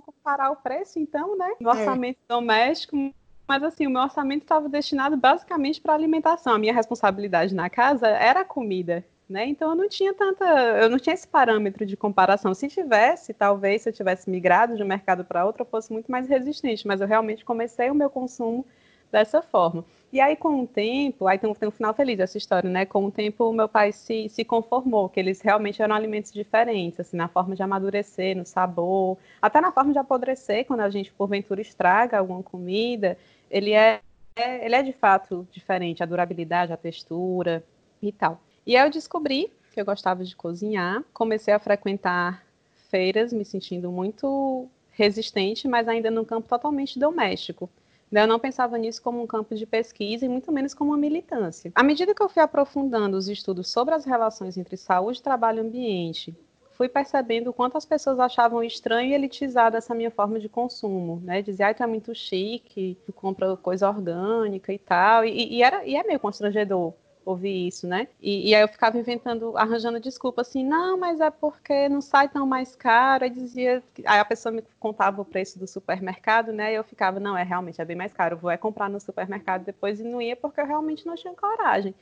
comparar 0.06 0.52
o 0.52 0.56
preço, 0.56 1.00
então, 1.00 1.36
né? 1.38 1.50
No 1.60 1.70
é. 1.70 1.74
orçamento 1.74 2.20
é. 2.30 2.34
doméstico, 2.34 3.14
mas 3.48 3.64
assim, 3.64 3.88
o 3.88 3.90
meu 3.90 4.02
orçamento 4.02 4.44
estava 4.44 4.70
destinado 4.70 5.18
basicamente 5.18 5.82
para 5.82 5.94
alimentação. 5.94 6.54
A 6.54 6.60
minha 6.60 6.74
responsabilidade 6.74 7.56
na 7.56 7.70
casa 7.70 8.08
era 8.08 8.42
a 8.42 8.46
comida, 8.46 9.04
né? 9.32 9.46
Então 9.48 9.70
eu 9.72 9.76
não 9.76 9.90
tinha 9.90 10.14
tanta, 10.14 10.46
eu 10.46 10.90
não 10.90 11.00
tinha 11.00 11.14
esse 11.14 11.28
parâmetro 11.28 11.86
de 11.86 11.98
comparação. 11.98 12.54
Se 12.54 12.68
tivesse, 12.68 13.34
talvez 13.34 13.82
se 13.84 13.90
eu 13.90 13.94
tivesse 13.94 14.30
migrado 14.30 14.76
de 14.76 14.84
um 14.84 14.88
mercado 14.88 15.24
para 15.26 15.46
outro, 15.46 15.64
eu 15.64 15.66
fosse 15.66 15.92
muito 15.92 16.12
mais 16.12 16.28
resistente, 16.28 16.86
mas 16.86 17.02
eu 17.02 17.08
realmente 17.08 17.46
comecei 17.46 17.90
o 17.90 17.96
meu 17.96 18.10
consumo 18.10 18.66
dessa 19.12 19.42
forma. 19.42 19.84
E 20.12 20.20
aí, 20.20 20.36
com 20.36 20.62
o 20.64 20.68
tempo, 20.68 21.28
aí 21.28 21.38
tem, 21.38 21.54
tem 21.54 21.70
um 21.70 21.72
final 21.72 21.94
feliz 21.94 22.20
essa 22.20 22.38
história, 22.38 22.70
né? 22.70 22.86
Com 22.86 23.06
o 23.06 23.12
tempo, 23.12 23.50
o 23.50 23.54
meu 23.54 23.68
pai 23.70 23.92
se, 23.92 24.28
se 24.30 24.44
conformou, 24.44 25.08
que 25.10 25.20
eles 25.20 25.42
realmente 25.42 25.82
eram 25.82 25.96
alimentos 25.96 26.34
diferentes, 26.34 27.00
assim, 27.00 27.18
na 27.18 27.28
forma 27.28 27.56
de 27.56 27.64
amadurecer, 27.64 28.36
no 28.36 28.46
sabor, 28.46 29.18
até 29.42 29.62
na 29.62 29.72
forma 29.72 29.94
de 29.94 30.00
apodrecer, 30.00 30.66
quando 30.66 30.82
a 30.82 30.90
gente, 30.90 31.12
porventura, 31.14 31.62
estraga 31.62 32.20
alguma 32.20 32.44
comida, 32.44 33.18
ele 33.50 33.72
é, 33.72 34.02
é 34.36 34.66
ele 34.66 34.76
é 34.76 34.84
de 34.84 34.94
fato 34.94 35.48
diferente, 35.52 36.04
a 36.04 36.06
durabilidade, 36.06 36.74
a 36.74 36.78
textura 36.78 37.64
e 38.02 38.12
tal. 38.12 38.42
E 38.66 38.78
aí 38.78 38.86
eu 38.86 38.92
descobri 38.92 39.52
que 39.72 39.80
eu 39.82 39.86
gostava 39.86 40.24
de 40.24 40.36
cozinhar, 40.36 41.04
comecei 41.14 41.54
a 41.54 41.60
frequentar 41.60 42.44
feiras, 42.90 43.32
me 43.32 43.46
sentindo 43.46 43.92
muito 43.92 44.68
resistente, 44.92 45.68
mas 45.68 45.88
ainda 45.88 46.12
num 46.12 46.26
campo 46.26 46.48
totalmente 46.48 47.00
doméstico. 47.00 47.70
Eu 48.12 48.28
não 48.28 48.38
pensava 48.38 48.78
nisso 48.78 49.02
como 49.02 49.24
um 49.24 49.28
campo 49.28 49.56
de 49.56 49.66
pesquisa 49.66 50.26
e 50.26 50.30
muito 50.30 50.52
menos 50.52 50.74
como 50.74 50.92
uma 50.92 50.98
militância. 50.98 51.72
À 51.74 51.82
medida 51.82 52.14
que 52.14 52.22
eu 52.22 52.28
fui 52.28 52.44
aprofundando 52.44 53.16
os 53.16 53.30
estudos 53.30 53.72
sobre 53.72 53.96
as 53.96 54.04
relações 54.04 54.58
entre 54.58 54.76
saúde, 54.76 55.24
trabalho 55.24 55.60
e 55.60 55.62
ambiente, 55.62 56.36
fui 56.82 56.90
percebendo 56.90 57.52
o 57.52 57.54
quanto 57.54 57.78
as 57.78 57.86
pessoas 57.86 58.20
achavam 58.20 58.62
estranho 58.62 59.12
e 59.12 59.14
elitizado 59.14 59.78
essa 59.78 59.96
minha 59.96 60.12
forma 60.12 60.40
de 60.40 60.50
consumo, 60.50 61.22
né? 61.24 61.42
Dizia, 61.42 61.70
ah, 61.70 61.74
tu 61.74 61.84
é 61.84 61.88
muito 61.88 62.14
chique, 62.14 62.98
tu 63.06 63.14
compra 63.14 63.56
coisa 63.56 63.88
orgânica 63.88 64.74
e 64.74 64.80
tal, 64.80 65.24
e, 65.24 65.54
e, 65.54 65.64
era, 65.64 65.86
e 65.86 65.96
é 65.96 66.04
meio 66.04 66.20
constrangedor, 66.20 66.94
ouvir 67.26 67.68
isso, 67.68 67.88
né? 67.88 68.08
E, 68.22 68.50
e, 68.50 68.56
aí 68.56 68.62
eu 68.62 68.68
ficava 68.68 68.98
inventando, 68.98 69.56
arranjando 69.58 70.00
desculpa 70.00 70.42
assim, 70.42 70.66
não, 70.66 70.98
mas 70.98 71.20
é 71.20 71.30
porque 71.30 71.88
não 71.90 72.02
sai 72.02 72.28
tão 72.30 72.46
mais 72.46 72.76
caro. 72.76 73.24
Aí 73.24 73.30
dizia, 73.30 73.84
aí 74.06 74.20
a 74.20 74.26
pessoa 74.26 74.52
me 74.52 74.64
contava 74.80 75.22
o 75.22 75.26
preço 75.26 75.60
do 75.60 75.68
supermercado, 75.68 76.52
né? 76.52 76.74
E 76.74 76.76
eu 76.76 76.84
ficava, 76.84 77.20
não, 77.20 77.38
é 77.38 77.44
realmente 77.44 77.82
é 77.82 77.86
bem 77.86 77.96
mais 77.96 78.14
caro. 78.14 78.38
Vou 78.38 78.52
é 78.52 78.58
comprar 78.58 78.90
no 78.90 79.00
supermercado 79.00 79.64
depois 79.64 80.00
e 80.00 80.04
não 80.04 80.22
ia 80.22 80.36
porque 80.36 80.60
eu 80.62 80.66
realmente 80.66 81.06
não 81.06 81.16
tinha 81.16 81.34
coragem. 81.34 81.94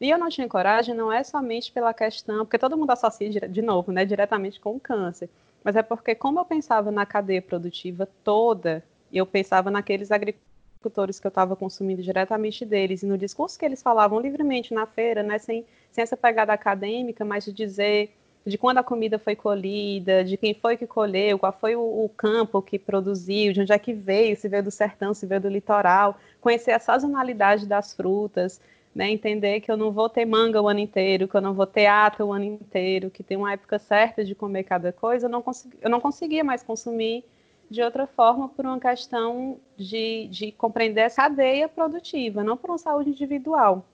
E 0.00 0.10
eu 0.10 0.18
não 0.18 0.28
tinha 0.28 0.48
coragem 0.48 0.94
não 0.94 1.10
é 1.12 1.24
somente 1.24 1.72
pela 1.72 1.94
questão, 1.94 2.44
porque 2.44 2.58
todo 2.58 2.76
mundo 2.76 2.90
associa 2.90 3.30
de 3.30 3.62
novo, 3.62 3.92
né, 3.92 4.04
diretamente 4.04 4.60
com 4.60 4.76
o 4.76 4.80
câncer, 4.80 5.28
mas 5.64 5.74
é 5.74 5.82
porque 5.82 6.14
como 6.14 6.38
eu 6.38 6.44
pensava 6.44 6.90
na 6.90 7.06
cadeia 7.06 7.40
produtiva 7.40 8.06
toda, 8.22 8.84
eu 9.10 9.24
pensava 9.24 9.70
naqueles 9.70 10.10
agricultores 10.12 10.55
agricultores 10.76 11.18
que 11.18 11.26
eu 11.26 11.30
estava 11.30 11.56
consumindo 11.56 12.02
diretamente 12.02 12.64
deles, 12.64 13.02
e 13.02 13.06
no 13.06 13.18
discurso 13.18 13.58
que 13.58 13.64
eles 13.64 13.82
falavam 13.82 14.20
livremente 14.20 14.72
na 14.72 14.86
feira, 14.86 15.22
né, 15.22 15.38
sem, 15.38 15.64
sem 15.90 16.02
essa 16.02 16.16
pegada 16.16 16.52
acadêmica, 16.52 17.24
mas 17.24 17.44
de 17.44 17.52
dizer 17.52 18.12
de 18.46 18.56
quando 18.56 18.78
a 18.78 18.84
comida 18.84 19.18
foi 19.18 19.34
colhida, 19.34 20.22
de 20.22 20.36
quem 20.36 20.54
foi 20.54 20.76
que 20.76 20.86
colheu, 20.86 21.36
qual 21.36 21.52
foi 21.52 21.74
o, 21.74 21.80
o, 21.80 22.08
campo 22.08 22.62
que 22.62 22.78
produziu, 22.78 23.52
de 23.52 23.60
onde 23.60 23.72
é 23.72 23.78
que 23.78 23.92
veio, 23.92 24.36
se 24.36 24.48
veio 24.48 24.62
do 24.62 24.70
sertão, 24.70 25.12
se 25.12 25.26
veio 25.26 25.40
do 25.40 25.48
litoral, 25.48 26.16
conhecer 26.40 26.70
a 26.70 26.78
sazonalidade 26.78 27.66
das 27.66 27.92
frutas, 27.92 28.60
né, 28.94 29.10
entender 29.10 29.60
que 29.60 29.70
eu 29.70 29.76
não 29.76 29.90
vou 29.90 30.08
ter 30.08 30.24
manga 30.24 30.62
o 30.62 30.68
ano 30.68 30.78
inteiro, 30.78 31.26
que 31.26 31.34
eu 31.34 31.40
não 31.40 31.54
vou 31.54 31.66
ter 31.66 31.86
ata 31.86 32.24
o 32.24 32.32
ano 32.32 32.44
inteiro, 32.44 33.10
que 33.10 33.24
tem 33.24 33.36
uma 33.36 33.52
época 33.52 33.80
certa 33.80 34.24
de 34.24 34.32
comer 34.32 34.62
cada 34.62 34.92
coisa, 34.92 35.26
eu 35.26 35.30
não, 35.30 35.42
consegui, 35.42 35.76
eu 35.82 35.90
não 35.90 36.00
conseguia 36.00 36.44
mais 36.44 36.62
consumir 36.62 37.24
de 37.70 37.82
outra 37.82 38.06
forma 38.06 38.48
por 38.48 38.64
uma 38.64 38.78
questão 38.80 39.60
de, 39.76 40.28
de 40.28 40.52
compreender 40.52 41.02
a 41.02 41.10
cadeia 41.10 41.68
produtiva, 41.68 42.42
não 42.44 42.56
por 42.56 42.70
uma 42.70 42.78
saúde 42.78 43.10
individual. 43.10 43.84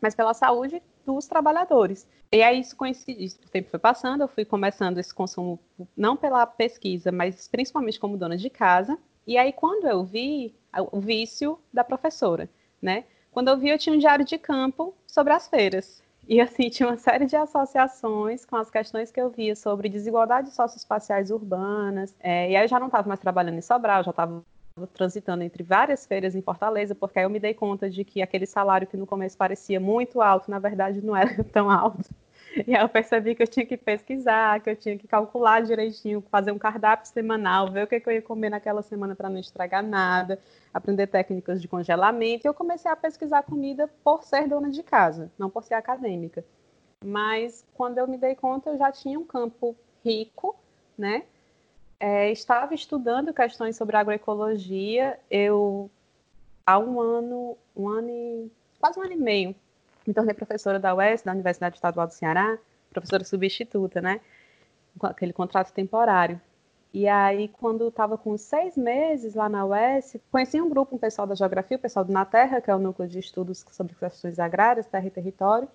mas 0.00 0.14
pela 0.14 0.34
saúde 0.34 0.82
dos 1.06 1.26
trabalhadores. 1.26 2.06
E 2.30 2.42
aí 2.42 2.60
isso 2.60 2.76
coincidiu, 2.76 3.28
o 3.46 3.50
tempo 3.50 3.70
foi 3.70 3.78
passando, 3.78 4.22
eu 4.22 4.28
fui 4.28 4.44
começando 4.44 4.98
esse 4.98 5.14
consumo 5.14 5.58
não 5.96 6.16
pela 6.16 6.46
pesquisa, 6.46 7.12
mas 7.12 7.46
principalmente 7.48 8.00
como 8.00 8.16
dona 8.16 8.36
de 8.36 8.50
casa. 8.50 8.98
E 9.26 9.36
aí 9.38 9.52
quando 9.52 9.86
eu 9.86 10.04
vi 10.04 10.54
o 10.90 11.00
vício 11.00 11.58
da 11.72 11.84
professora, 11.84 12.48
né? 12.80 13.04
Quando 13.30 13.48
eu 13.48 13.58
vi, 13.58 13.68
eu 13.70 13.78
tinha 13.78 13.94
um 13.94 13.98
diário 13.98 14.24
de 14.24 14.36
campo 14.38 14.94
sobre 15.06 15.32
as 15.32 15.48
feiras. 15.48 16.01
E 16.28 16.40
assim, 16.40 16.68
tinha 16.70 16.88
uma 16.88 16.96
série 16.96 17.26
de 17.26 17.36
associações 17.36 18.44
com 18.44 18.56
as 18.56 18.70
questões 18.70 19.10
que 19.10 19.20
eu 19.20 19.30
via 19.30 19.56
sobre 19.56 19.88
desigualdades 19.88 20.54
socioespaciais 20.54 21.30
urbanas. 21.30 22.14
É, 22.20 22.50
e 22.50 22.56
aí 22.56 22.64
eu 22.64 22.68
já 22.68 22.78
não 22.78 22.86
estava 22.86 23.08
mais 23.08 23.20
trabalhando 23.20 23.58
em 23.58 23.62
Sobral, 23.62 24.04
já 24.04 24.10
estava 24.10 24.44
transitando 24.94 25.42
entre 25.42 25.62
várias 25.62 26.06
feiras 26.06 26.34
em 26.34 26.40
Fortaleza, 26.40 26.94
porque 26.94 27.18
aí 27.18 27.24
eu 27.24 27.30
me 27.30 27.40
dei 27.40 27.52
conta 27.54 27.90
de 27.90 28.04
que 28.04 28.22
aquele 28.22 28.46
salário 28.46 28.86
que 28.86 28.96
no 28.96 29.06
começo 29.06 29.36
parecia 29.36 29.78
muito 29.80 30.22
alto, 30.22 30.50
na 30.50 30.58
verdade 30.58 31.02
não 31.04 31.16
era 31.16 31.42
tão 31.52 31.70
alto. 31.70 32.08
E 32.66 32.74
aí 32.74 32.82
eu 32.82 32.88
percebi 32.88 33.34
que 33.34 33.42
eu 33.42 33.46
tinha 33.46 33.64
que 33.64 33.76
pesquisar, 33.76 34.60
que 34.60 34.70
eu 34.70 34.76
tinha 34.76 34.96
que 34.96 35.06
calcular 35.06 35.62
direitinho, 35.62 36.22
fazer 36.30 36.52
um 36.52 36.58
cardápio 36.58 37.08
semanal, 37.08 37.70
ver 37.70 37.84
o 37.84 37.86
que, 37.86 38.02
eu 38.04 38.12
ia 38.12 38.22
comer 38.22 38.50
naquela 38.50 38.82
semana 38.82 39.14
para 39.14 39.28
não 39.28 39.38
estragar 39.38 39.82
nada, 39.82 40.38
aprender 40.72 41.06
técnicas 41.06 41.60
de 41.60 41.68
congelamento. 41.68 42.46
E 42.46 42.48
eu 42.48 42.54
comecei 42.54 42.90
a 42.90 42.96
pesquisar 42.96 43.42
comida 43.42 43.88
por 44.04 44.22
ser 44.22 44.48
dona 44.48 44.70
de 44.70 44.82
casa, 44.82 45.30
não 45.38 45.48
por 45.50 45.64
ser 45.64 45.74
acadêmica. 45.74 46.44
Mas 47.04 47.64
quando 47.74 47.98
eu 47.98 48.06
me 48.06 48.18
dei 48.18 48.34
conta, 48.34 48.70
eu 48.70 48.78
já 48.78 48.92
tinha 48.92 49.18
um 49.18 49.24
campo 49.24 49.74
rico, 50.04 50.56
né? 50.96 51.24
É, 51.98 52.30
estava 52.30 52.74
estudando 52.74 53.32
questões 53.32 53.76
sobre 53.76 53.96
agroecologia. 53.96 55.18
Eu, 55.30 55.90
há 56.66 56.78
um 56.78 57.00
ano, 57.00 57.56
um 57.76 57.88
ano 57.88 58.10
e 58.10 58.52
quase 58.80 58.98
um 58.98 59.02
ano 59.02 59.12
e 59.12 59.16
meio, 59.16 59.54
me 60.06 60.14
tornei 60.14 60.34
professora 60.34 60.78
da 60.78 60.94
UES, 60.94 61.22
da 61.22 61.32
Universidade 61.32 61.76
Estadual 61.76 62.06
do 62.06 62.12
Ceará, 62.12 62.58
professora 62.90 63.24
substituta, 63.24 64.00
né? 64.00 64.20
Com 64.98 65.06
aquele 65.06 65.32
contrato 65.32 65.72
temporário. 65.72 66.40
E 66.92 67.08
aí, 67.08 67.48
quando 67.48 67.88
estava 67.88 68.18
com 68.18 68.36
seis 68.36 68.76
meses 68.76 69.34
lá 69.34 69.48
na 69.48 69.64
UES, 69.64 70.16
conheci 70.30 70.60
um 70.60 70.68
grupo, 70.68 70.94
um 70.94 70.98
pessoal 70.98 71.26
da 71.26 71.34
Geografia, 71.34 71.78
o 71.78 71.80
pessoal 71.80 72.04
do 72.04 72.12
Na 72.12 72.24
Terra, 72.24 72.60
que 72.60 72.70
é 72.70 72.74
o 72.74 72.78
núcleo 72.78 73.08
de 73.08 73.18
estudos 73.18 73.64
sobre 73.70 73.94
questões 73.94 74.38
agrárias, 74.38 74.86
terra 74.86 75.06
e 75.06 75.10
território. 75.10 75.68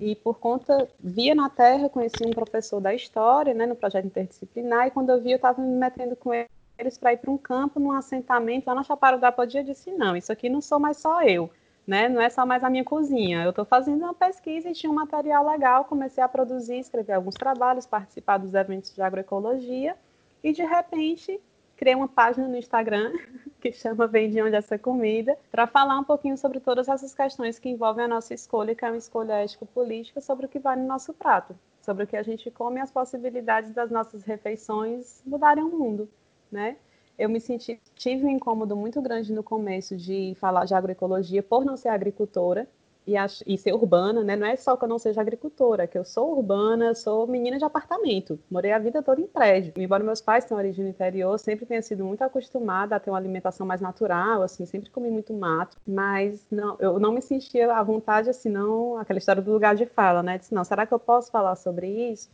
E 0.00 0.16
por 0.16 0.38
conta, 0.40 0.88
via 0.98 1.34
na 1.36 1.48
Terra, 1.48 1.88
conheci 1.88 2.26
um 2.26 2.32
professor 2.32 2.80
da 2.80 2.92
História, 2.92 3.54
né, 3.54 3.64
no 3.64 3.76
projeto 3.76 4.06
interdisciplinar, 4.06 4.88
e 4.88 4.90
quando 4.90 5.10
eu 5.10 5.20
vi, 5.20 5.30
eu 5.30 5.36
estava 5.36 5.62
me 5.62 5.68
metendo 5.68 6.16
com 6.16 6.32
eles 6.78 6.98
para 6.98 7.12
ir 7.12 7.18
para 7.18 7.30
um 7.30 7.38
campo, 7.38 7.78
num 7.78 7.92
assentamento 7.92 8.66
lá 8.66 8.74
na 8.74 8.82
Chapada 8.82 9.16
da 9.18 9.30
Podia, 9.30 9.60
e 9.60 9.64
disse, 9.64 9.92
não, 9.92 10.16
isso 10.16 10.32
aqui 10.32 10.48
não 10.48 10.60
sou 10.60 10.80
mais 10.80 10.96
só 10.96 11.22
eu 11.22 11.48
né? 11.86 12.08
Não 12.08 12.20
é 12.20 12.28
só 12.28 12.44
mais 12.44 12.64
a 12.64 12.70
minha 12.70 12.84
cozinha. 12.84 13.44
Eu 13.44 13.50
estou 13.50 13.64
fazendo 13.64 14.02
uma 14.02 14.14
pesquisa 14.14 14.70
e 14.70 14.72
tinha 14.72 14.90
um 14.90 14.94
material 14.94 15.46
legal, 15.46 15.84
comecei 15.84 16.22
a 16.22 16.28
produzir, 16.28 16.78
escrever 16.78 17.12
alguns 17.12 17.34
trabalhos, 17.34 17.86
participar 17.86 18.38
dos 18.38 18.54
eventos 18.54 18.94
de 18.94 19.00
agroecologia 19.00 19.96
e 20.42 20.52
de 20.52 20.64
repente 20.64 21.40
criei 21.76 21.94
uma 21.94 22.08
página 22.08 22.48
no 22.48 22.56
Instagram 22.56 23.12
que 23.60 23.70
chama 23.72 24.06
Vem 24.06 24.30
de 24.30 24.42
onde 24.42 24.56
essa 24.56 24.78
comida, 24.78 25.36
para 25.50 25.66
falar 25.66 25.98
um 25.98 26.04
pouquinho 26.04 26.36
sobre 26.36 26.58
todas 26.58 26.88
essas 26.88 27.14
questões 27.14 27.58
que 27.58 27.68
envolvem 27.68 28.04
a 28.04 28.08
nossa 28.08 28.34
escolha, 28.34 28.74
que 28.74 28.84
é 28.84 28.88
uma 28.88 28.96
escolha 28.96 29.34
ético-política 29.34 30.20
sobre 30.20 30.46
o 30.46 30.48
que 30.48 30.58
vai 30.58 30.76
no 30.76 30.86
nosso 30.86 31.12
prato, 31.12 31.56
sobre 31.80 32.04
o 32.04 32.06
que 32.06 32.16
a 32.16 32.22
gente 32.22 32.50
come 32.50 32.78
e 32.78 32.82
as 32.82 32.90
possibilidades 32.90 33.72
das 33.72 33.90
nossas 33.90 34.22
refeições 34.22 35.22
mudarem 35.24 35.62
o 35.62 35.68
mundo, 35.68 36.08
né? 36.50 36.76
Eu 37.18 37.28
me 37.28 37.40
senti, 37.40 37.80
tive 37.94 38.26
um 38.26 38.30
incômodo 38.30 38.76
muito 38.76 39.00
grande 39.00 39.32
no 39.32 39.42
começo 39.42 39.96
de 39.96 40.34
falar 40.38 40.64
de 40.64 40.74
agroecologia 40.74 41.42
por 41.42 41.64
não 41.64 41.76
ser 41.76 41.88
agricultora 41.88 42.68
e, 43.06 43.14
e, 43.46 43.56
ser 43.56 43.72
urbana, 43.72 44.24
né? 44.24 44.34
Não 44.34 44.46
é 44.46 44.56
só 44.56 44.76
que 44.76 44.84
eu 44.84 44.88
não 44.88 44.98
seja 44.98 45.20
agricultora, 45.20 45.84
é 45.84 45.86
que 45.86 45.96
eu 45.96 46.04
sou 46.04 46.36
urbana, 46.36 46.92
sou 46.94 47.26
menina 47.26 47.56
de 47.56 47.64
apartamento, 47.64 48.38
morei 48.50 48.72
a 48.72 48.78
vida 48.78 49.00
toda 49.02 49.20
em 49.20 49.26
prédio. 49.26 49.72
Embora 49.76 50.02
meus 50.02 50.20
pais 50.20 50.44
tenham 50.44 50.58
origem 50.58 50.84
no 50.84 50.90
interior, 50.90 51.38
sempre 51.38 51.64
tenha 51.64 51.80
sido 51.82 52.04
muito 52.04 52.22
acostumada 52.22 52.96
a 52.96 53.00
ter 53.00 53.10
uma 53.10 53.18
alimentação 53.18 53.64
mais 53.64 53.80
natural, 53.80 54.42
assim, 54.42 54.66
sempre 54.66 54.90
comi 54.90 55.08
muito 55.08 55.32
mato, 55.32 55.76
mas 55.86 56.44
não, 56.50 56.76
eu 56.80 56.98
não 56.98 57.12
me 57.12 57.22
sentia 57.22 57.72
à 57.72 57.82
vontade, 57.82 58.28
assim, 58.28 58.48
não, 58.48 58.98
aquela 58.98 59.18
história 59.18 59.40
do 59.40 59.52
lugar 59.52 59.76
de 59.76 59.86
fala, 59.86 60.22
né? 60.22 60.38
Disse, 60.38 60.52
não, 60.52 60.64
será 60.64 60.84
que 60.84 60.92
eu 60.92 60.98
posso 60.98 61.30
falar 61.30 61.54
sobre 61.54 61.88
isso? 62.10 62.28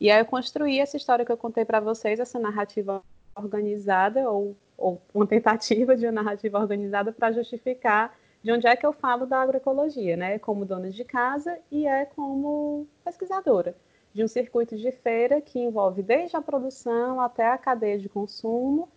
E 0.00 0.10
aí 0.10 0.20
eu 0.20 0.26
construí 0.26 0.80
essa 0.80 0.96
história 0.96 1.24
que 1.24 1.32
eu 1.32 1.36
contei 1.36 1.64
para 1.64 1.80
vocês, 1.80 2.18
essa 2.18 2.38
narrativa 2.38 3.02
organizada 3.34 4.30
ou, 4.30 4.56
ou 4.76 5.00
uma 5.14 5.26
tentativa 5.26 5.96
de 5.96 6.06
uma 6.06 6.12
narrativa 6.12 6.58
organizada 6.58 7.12
para 7.12 7.32
justificar 7.32 8.16
de 8.42 8.52
onde 8.52 8.66
é 8.66 8.76
que 8.76 8.86
eu 8.86 8.92
falo 8.92 9.26
da 9.26 9.40
agroecologia, 9.40 10.16
né? 10.16 10.38
Como 10.38 10.64
dona 10.64 10.90
de 10.90 11.04
casa 11.04 11.58
e 11.70 11.86
é 11.86 12.04
como 12.06 12.86
pesquisadora 13.04 13.74
de 14.12 14.24
um 14.24 14.28
circuito 14.28 14.76
de 14.76 14.90
feira 14.90 15.40
que 15.40 15.58
envolve 15.58 16.02
desde 16.02 16.36
a 16.36 16.42
produção 16.42 17.20
até 17.20 17.46
a 17.46 17.58
cadeia 17.58 17.98
de 17.98 18.08
consumo 18.08 18.88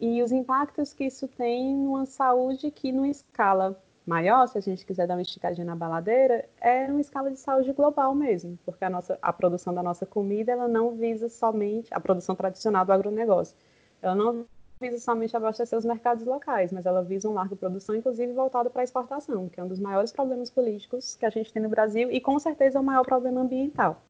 e 0.00 0.22
os 0.22 0.30
impactos 0.30 0.92
que 0.92 1.04
isso 1.04 1.26
tem 1.26 1.74
numa 1.74 2.06
saúde 2.06 2.70
que, 2.70 2.92
numa 2.92 3.08
escala 3.08 3.80
maior, 4.06 4.46
se 4.46 4.56
a 4.56 4.60
gente 4.60 4.86
quiser 4.86 5.06
dar 5.06 5.14
uma 5.16 5.22
esticadinha 5.22 5.66
na 5.66 5.74
baladeira, 5.74 6.48
é 6.60 6.86
uma 6.86 7.00
escala 7.00 7.30
de 7.30 7.38
saúde 7.38 7.72
global 7.72 8.14
mesmo, 8.14 8.58
porque 8.64 8.84
a, 8.84 8.90
nossa, 8.90 9.18
a 9.20 9.32
produção 9.32 9.74
da 9.74 9.82
nossa 9.82 10.06
comida 10.06 10.52
ela 10.52 10.68
não 10.68 10.94
visa 10.94 11.28
somente 11.28 11.92
a 11.92 12.00
produção 12.00 12.34
tradicional 12.34 12.86
do 12.86 12.92
agronegócio, 12.92 13.56
ela 14.02 14.14
não 14.14 14.46
visa 14.80 14.98
somente 14.98 15.36
abastecer 15.36 15.76
os 15.76 15.84
mercados 15.84 16.24
locais, 16.24 16.72
mas 16.72 16.86
ela 16.86 17.02
visa 17.02 17.28
um 17.28 17.34
largo 17.34 17.56
produção, 17.56 17.94
inclusive 17.96 18.32
voltado 18.32 18.70
para 18.70 18.82
a 18.82 18.84
exportação, 18.84 19.48
que 19.48 19.60
é 19.60 19.64
um 19.64 19.68
dos 19.68 19.80
maiores 19.80 20.12
problemas 20.12 20.50
políticos 20.50 21.16
que 21.16 21.26
a 21.26 21.30
gente 21.30 21.52
tem 21.52 21.62
no 21.62 21.68
Brasil 21.68 22.10
e 22.10 22.20
com 22.20 22.38
certeza 22.38 22.78
é 22.78 22.80
o 22.80 22.84
maior 22.84 23.04
problema 23.04 23.40
ambiental. 23.40 24.00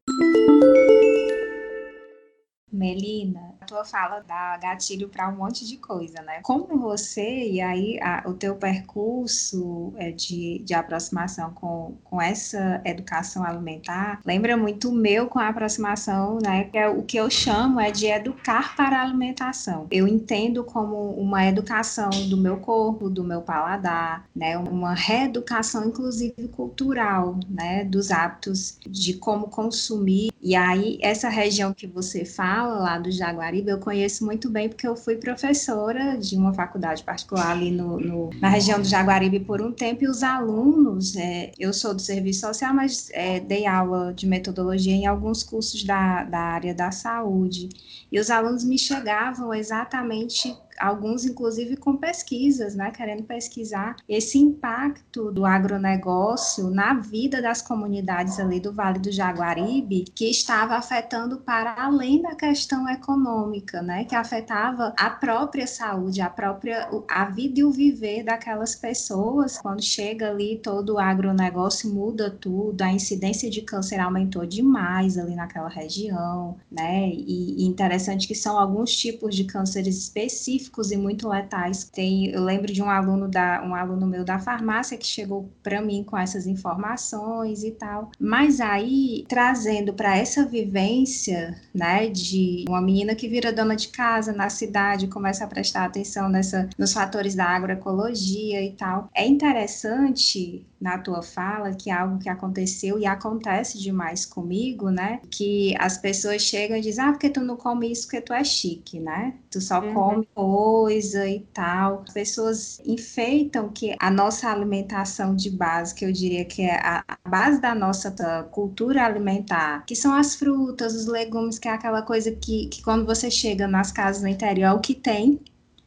Melina, 2.71 3.55
a 3.61 3.65
tua 3.65 3.85
fala 3.85 4.25
dá 4.27 4.57
gatilho 4.59 5.09
para 5.09 5.29
um 5.29 5.37
monte 5.37 5.67
de 5.67 5.77
coisa, 5.77 6.21
né? 6.23 6.41
Como 6.43 6.79
você, 6.79 7.49
e 7.49 7.61
aí 7.61 7.99
a, 8.03 8.25
o 8.27 8.35
teu 8.35 8.57
percurso 8.57 9.93
é, 9.97 10.11
de, 10.11 10.61
de 10.65 10.75
aproximação 10.75 11.53
com, 11.53 11.97
com 12.05 12.21
essa 12.21 12.81
educação 12.85 13.45
alimentar, 13.45 14.21
lembra 14.25 14.57
muito 14.57 14.91
o 14.91 14.95
meu 14.95 15.29
com 15.29 15.39
a 15.39 15.49
aproximação, 15.49 16.39
né? 16.43 16.65
Que 16.65 16.79
é 16.79 16.89
o 16.89 17.03
que 17.03 17.17
eu 17.17 17.31
chamo 17.31 17.81
é 17.81 17.91
de 17.91 18.07
educar 18.07 18.77
para 18.77 18.99
a 18.99 19.03
alimentação. 19.03 19.87
Eu 19.91 20.07
entendo 20.07 20.63
como 20.65 21.11
uma 21.13 21.47
educação 21.47 22.11
do 22.29 22.37
meu 22.37 22.59
corpo, 22.59 23.09
do 23.09 23.25
meu 23.25 23.43
paladar, 23.43 24.27
né? 24.35 24.57
Uma 24.59 24.95
reeducação, 24.95 25.87
inclusive 25.87 26.49
cultural, 26.49 27.39
né? 27.49 27.85
Dos 27.85 28.11
hábitos 28.11 28.79
de 28.87 29.15
como 29.15 29.49
consumir. 29.49 30.31
E 30.40 30.55
aí, 30.55 30.98
essa 31.03 31.29
região 31.29 31.74
que 31.74 31.87
você 31.87 32.24
fala, 32.24 32.79
lá 32.79 32.98
do 32.98 33.11
Jaguaribe, 33.11 33.70
eu 33.70 33.79
conheço 33.81 34.24
muito 34.24 34.48
bem 34.48 34.68
porque 34.68 34.87
eu 34.87 34.94
fui 34.94 35.16
professora 35.16 36.16
de 36.16 36.37
uma 36.37 36.55
faculdade 36.55 37.03
particular 37.03 37.51
ali 37.51 37.72
no, 37.72 37.98
no 37.98 38.31
na 38.40 38.48
região 38.48 38.81
do 38.81 38.87
Jaguaribe 38.87 39.40
por 39.40 39.61
um 39.61 39.72
tempo 39.72 40.05
e 40.05 40.09
os 40.09 40.22
alunos, 40.22 41.16
é, 41.16 41.51
eu 41.59 41.72
sou 41.72 41.92
do 41.92 42.01
serviço 42.01 42.40
social, 42.46 42.72
mas 42.72 43.11
é, 43.12 43.40
dei 43.40 43.66
aula 43.66 44.14
de 44.14 44.27
metodologia 44.27 44.94
em 44.94 45.07
alguns 45.07 45.42
cursos 45.42 45.83
da, 45.83 46.22
da 46.22 46.38
área 46.38 46.74
da 46.74 46.92
saúde. 46.92 47.68
E 48.11 48.20
os 48.20 48.31
alunos 48.31 48.62
me 48.62 48.79
chegavam 48.79 49.53
exatamente 49.53 50.57
alguns 50.81 51.25
inclusive 51.25 51.77
com 51.77 51.97
pesquisas, 51.97 52.75
né, 52.75 52.91
querendo 52.91 53.25
pesquisar 53.25 53.97
esse 54.09 54.38
impacto 54.38 55.31
do 55.31 55.45
agronegócio 55.45 56.71
na 56.71 56.95
vida 56.95 57.43
das 57.43 57.61
comunidades 57.62 58.38
ali 58.38 58.61
do 58.61 58.73
Vale 58.73 58.99
do 58.99 59.11
Jaguaribe, 59.11 60.05
que 60.14 60.31
estava 60.31 60.77
afetando 60.77 61.38
para 61.38 61.75
além 61.83 62.23
da 62.23 62.35
questão 62.35 62.88
econômica, 62.88 63.83
né, 63.83 64.05
que 64.05 64.14
afetava 64.14 64.95
a 64.99 65.11
própria 65.11 65.67
saúde, 65.67 66.21
a 66.21 66.31
própria 66.31 66.88
a 67.09 67.25
vida 67.27 67.61
e 67.61 67.64
o 67.64 67.71
viver 67.71 68.25
daquelas 68.25 68.75
pessoas. 68.75 69.59
Quando 69.59 69.83
chega 69.83 70.31
ali 70.31 70.59
todo 70.62 70.95
o 70.95 70.99
agronegócio 70.99 71.93
muda 71.93 72.31
tudo, 72.31 72.83
a 72.83 72.93
incidência 72.93 73.51
de 73.51 73.62
câncer 73.62 74.01
aumentou 74.01 74.47
demais 74.47 75.19
ali 75.19 75.35
naquela 75.35 75.69
região, 75.69 76.57
né? 76.71 77.09
E, 77.09 77.62
e 77.62 77.67
interessante 77.67 78.27
que 78.27 78.35
são 78.35 78.59
alguns 78.59 78.95
tipos 78.97 79.35
de 79.35 79.45
cânceres 79.45 79.99
específicos 79.99 80.68
específicos 80.69 80.93
e 80.93 80.97
muito 80.97 81.29
letais. 81.29 81.85
Tem, 81.85 82.31
eu 82.31 82.45
lembro 82.45 82.73
de 82.73 82.83
um 82.83 82.91
aluno 82.91 83.29
da 83.29 83.63
um 83.65 83.75
aluno 83.75 84.07
meu 84.07 84.25
da 84.25 84.39
farmácia 84.39 84.97
que 84.97 85.07
chegou 85.07 85.51
para 85.63 85.81
mim 85.81 86.05
com 86.05 86.17
essas 86.17 86.47
informações 86.47 87.65
e 87.65 87.73
tal. 87.73 88.11
Mas 88.21 88.61
aí 88.61 89.25
trazendo 89.29 89.93
para 89.93 90.17
essa 90.17 90.45
vivência, 90.45 91.57
né, 91.75 92.09
de 92.09 92.65
uma 92.69 92.81
menina 92.81 93.15
que 93.15 93.29
vira 93.29 93.53
dona 93.53 93.75
de 93.75 93.89
casa 93.89 94.33
na 94.33 94.49
cidade, 94.49 95.09
começa 95.09 95.45
a 95.45 95.49
prestar 95.49 95.85
atenção 95.85 96.29
nessa 96.29 96.69
nos 96.79 96.93
fatores 96.93 97.35
da 97.35 97.47
agroecologia 97.47 98.63
e 98.63 98.73
tal. 98.73 99.09
É 99.15 99.27
interessante 99.27 100.67
na 100.81 100.99
tua 100.99 101.23
fala 101.23 101.75
que 101.75 101.91
é 101.91 101.93
algo 101.93 102.19
que 102.19 102.29
aconteceu 102.29 102.99
e 102.99 103.07
acontece 103.07 103.79
demais 103.79 104.25
comigo, 104.25 104.91
né? 104.91 105.21
Que 105.31 105.75
as 105.79 105.99
pessoas 105.99 106.43
chegam 106.43 106.77
e 106.77 106.81
dizem: 106.81 107.05
"Ah, 107.05 107.13
porque 107.13 107.31
tu 107.31 107.41
não 107.41 107.57
come 107.57 107.91
isso 107.91 108.07
porque 108.07 108.21
tu 108.21 108.33
é 108.33 108.45
chique", 108.45 109.01
né? 109.01 109.35
Tu 109.51 109.61
só 109.61 109.81
uhum. 109.81 109.95
come 109.95 110.29
coisa 110.35 111.29
e 111.29 111.41
tal. 111.53 112.03
As 112.07 112.13
pessoas 112.13 112.81
enfeitam 112.85 113.69
que 113.69 113.95
a 113.99 114.11
nossa 114.11 114.51
alimentação 114.51 115.35
de 115.35 115.51
base, 115.51 115.95
que 115.95 116.05
eu 116.05 116.13
diria 116.13 116.45
que 116.45 116.63
é 116.63 116.77
a, 116.77 117.05
base 117.29 117.61
da 117.61 117.75
nossa 117.75 118.11
cultura 118.51 119.05
alimentar, 119.05 119.85
que 119.87 119.95
são 119.95 120.13
as 120.13 120.35
frutas, 120.35 120.95
os 120.95 121.07
legumes, 121.07 121.59
que 121.59 121.69
é 121.69 121.73
aquela 121.73 122.03
coisa 122.03 122.31
que, 122.33 122.69
que 122.69 122.83
quando 122.83 123.05
você 123.05 123.31
chega 123.31 123.67
nas 123.67 123.93
casas 123.93 124.23
no 124.23 124.29
interior, 124.29 124.69
é 124.69 124.73
o 124.73 124.81
que 124.81 124.95
tem. 124.95 125.41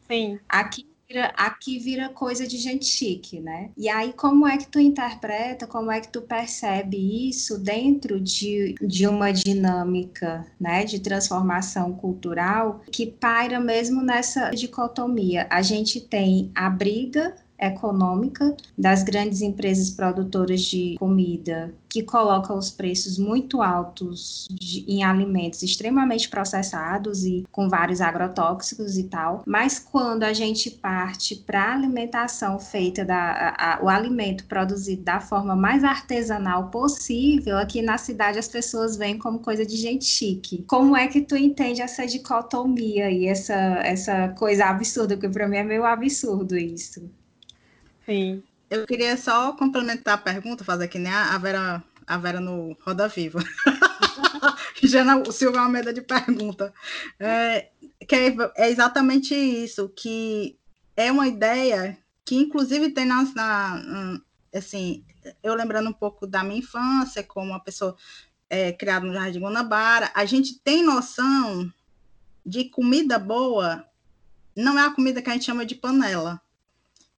Sim. 0.08 0.39
Aqui 0.47 0.90
vira, 1.12 1.34
aqui 1.36 1.78
vira 1.78 2.10
coisa 2.10 2.47
de 2.47 2.58
gente 2.58 2.86
chique, 2.86 3.39
né? 3.39 3.69
E 3.78 3.89
aí, 3.89 4.13
como 4.13 4.47
é 4.47 4.58
que 4.58 4.67
tu 4.67 4.80
interpreta, 4.80 5.67
como 5.67 5.91
é 5.91 6.00
que 6.00 6.08
tu 6.08 6.21
percebe 6.21 7.30
isso 7.30 7.60
dentro 7.60 8.19
de, 8.19 8.76
de 8.82 9.08
uma 9.08 9.32
dinâmica, 9.32 10.45
né, 10.60 10.86
de 10.86 11.00
transformação 11.00 11.93
cultural 11.93 12.82
que 12.91 13.06
paira 13.06 13.60
mesmo 13.60 14.02
nessa 14.02 14.50
dicotomia? 14.52 15.47
A 15.50 15.62
gente 15.62 16.00
tem 16.00 16.52
a 16.56 16.69
briga 16.69 17.36
econômica 17.62 18.56
das 18.78 19.04
grandes 19.04 19.41
empresas 19.41 19.91
produtoras 19.91 20.62
de 20.62 20.95
comida 20.97 21.74
que 21.91 22.02
colocam 22.02 22.58
os 22.58 22.71
preços 22.71 23.17
muito 23.17 23.62
altos 23.62 24.47
de, 24.50 24.86
em 24.88 25.04
alimentos 25.04 25.62
extremamente 25.62 26.30
processados 26.30 27.26
e 27.26 27.45
com 27.52 27.67
vários 27.67 28.00
agrotóxicos 28.00 28.97
e 28.97 29.04
tal. 29.04 29.43
Mas 29.45 29.78
quando 29.78 30.24
a 30.24 30.32
gente 30.32 30.71
parte 30.71 31.36
para 31.36 31.63
a 31.63 31.74
alimentação 31.74 32.58
feita 32.58 33.04
da 33.04 33.21
a, 33.21 33.74
a, 33.74 33.84
o 33.84 33.89
alimento 33.89 34.45
produzido 34.45 35.04
da 35.04 35.19
forma 35.19 35.54
mais 35.54 35.84
artesanal 35.84 36.69
possível, 36.69 37.58
aqui 37.58 37.82
na 37.82 37.97
cidade 37.97 38.39
as 38.39 38.47
pessoas 38.47 38.95
veem 38.95 39.17
como 39.17 39.39
coisa 39.39 39.65
de 39.65 39.76
gente 39.76 40.06
chique. 40.06 40.63
Como 40.67 40.95
é 40.95 41.08
que 41.08 41.21
tu 41.21 41.36
entende 41.36 41.82
essa 41.82 42.06
dicotomia 42.08 43.12
e 43.12 43.28
essa 43.28 43.54
essa 43.84 44.30
coisa 44.30 44.65
absurda, 44.65 45.15
porque 45.15 45.30
para 45.30 45.47
mim 45.47 45.58
é 45.58 45.63
meio 45.63 45.84
absurdo 45.84 46.58
isso. 46.58 47.02
Sim. 48.12 48.43
Eu 48.69 48.86
queria 48.86 49.15
só 49.15 49.54
complementar 49.54 50.15
a 50.15 50.17
pergunta, 50.17 50.65
fazer 50.65 50.86
aqui, 50.86 51.00
né? 51.00 51.13
A 51.13 51.38
Vera, 51.38 51.82
a 52.06 52.17
Vera 52.17 52.41
no 52.41 52.76
Roda 52.82 53.08
Viva. 53.08 53.39
Já 54.84 55.15
o 55.15 55.32
Silvio 55.32 55.62
Almeida 55.62 55.93
de 55.93 56.02
pergunta. 56.02 56.74
É, 57.17 57.69
que 58.06 58.15
é, 58.15 58.36
é, 58.58 58.69
exatamente 58.69 59.34
isso, 59.34 59.88
que 59.89 60.58
é 60.97 61.10
uma 61.10 61.26
ideia 61.26 61.97
que, 62.26 62.36
inclusive, 62.36 62.89
tem 62.89 63.06
na, 63.06 63.24
na, 63.34 64.21
assim, 64.54 65.06
eu 65.41 65.54
lembrando 65.54 65.89
um 65.89 65.93
pouco 65.93 66.28
da 66.28 66.43
minha 66.43 66.60
infância, 66.60 67.24
como 67.24 67.52
uma 67.52 67.63
pessoa 67.63 67.95
é, 68.50 68.74
criada 68.74 69.06
no 69.06 69.13
Jardim 69.13 69.39
Guanabara, 69.39 70.12
a 70.13 70.26
gente 70.26 70.60
tem 70.60 70.84
noção 70.84 71.71
de 72.45 72.65
comida 72.65 73.17
boa, 73.17 73.86
não 74.54 74.78
é 74.78 74.86
a 74.86 74.91
comida 74.91 75.21
que 75.21 75.30
a 75.30 75.34
gente 75.34 75.45
chama 75.45 75.65
de 75.65 75.76
panela 75.76 76.41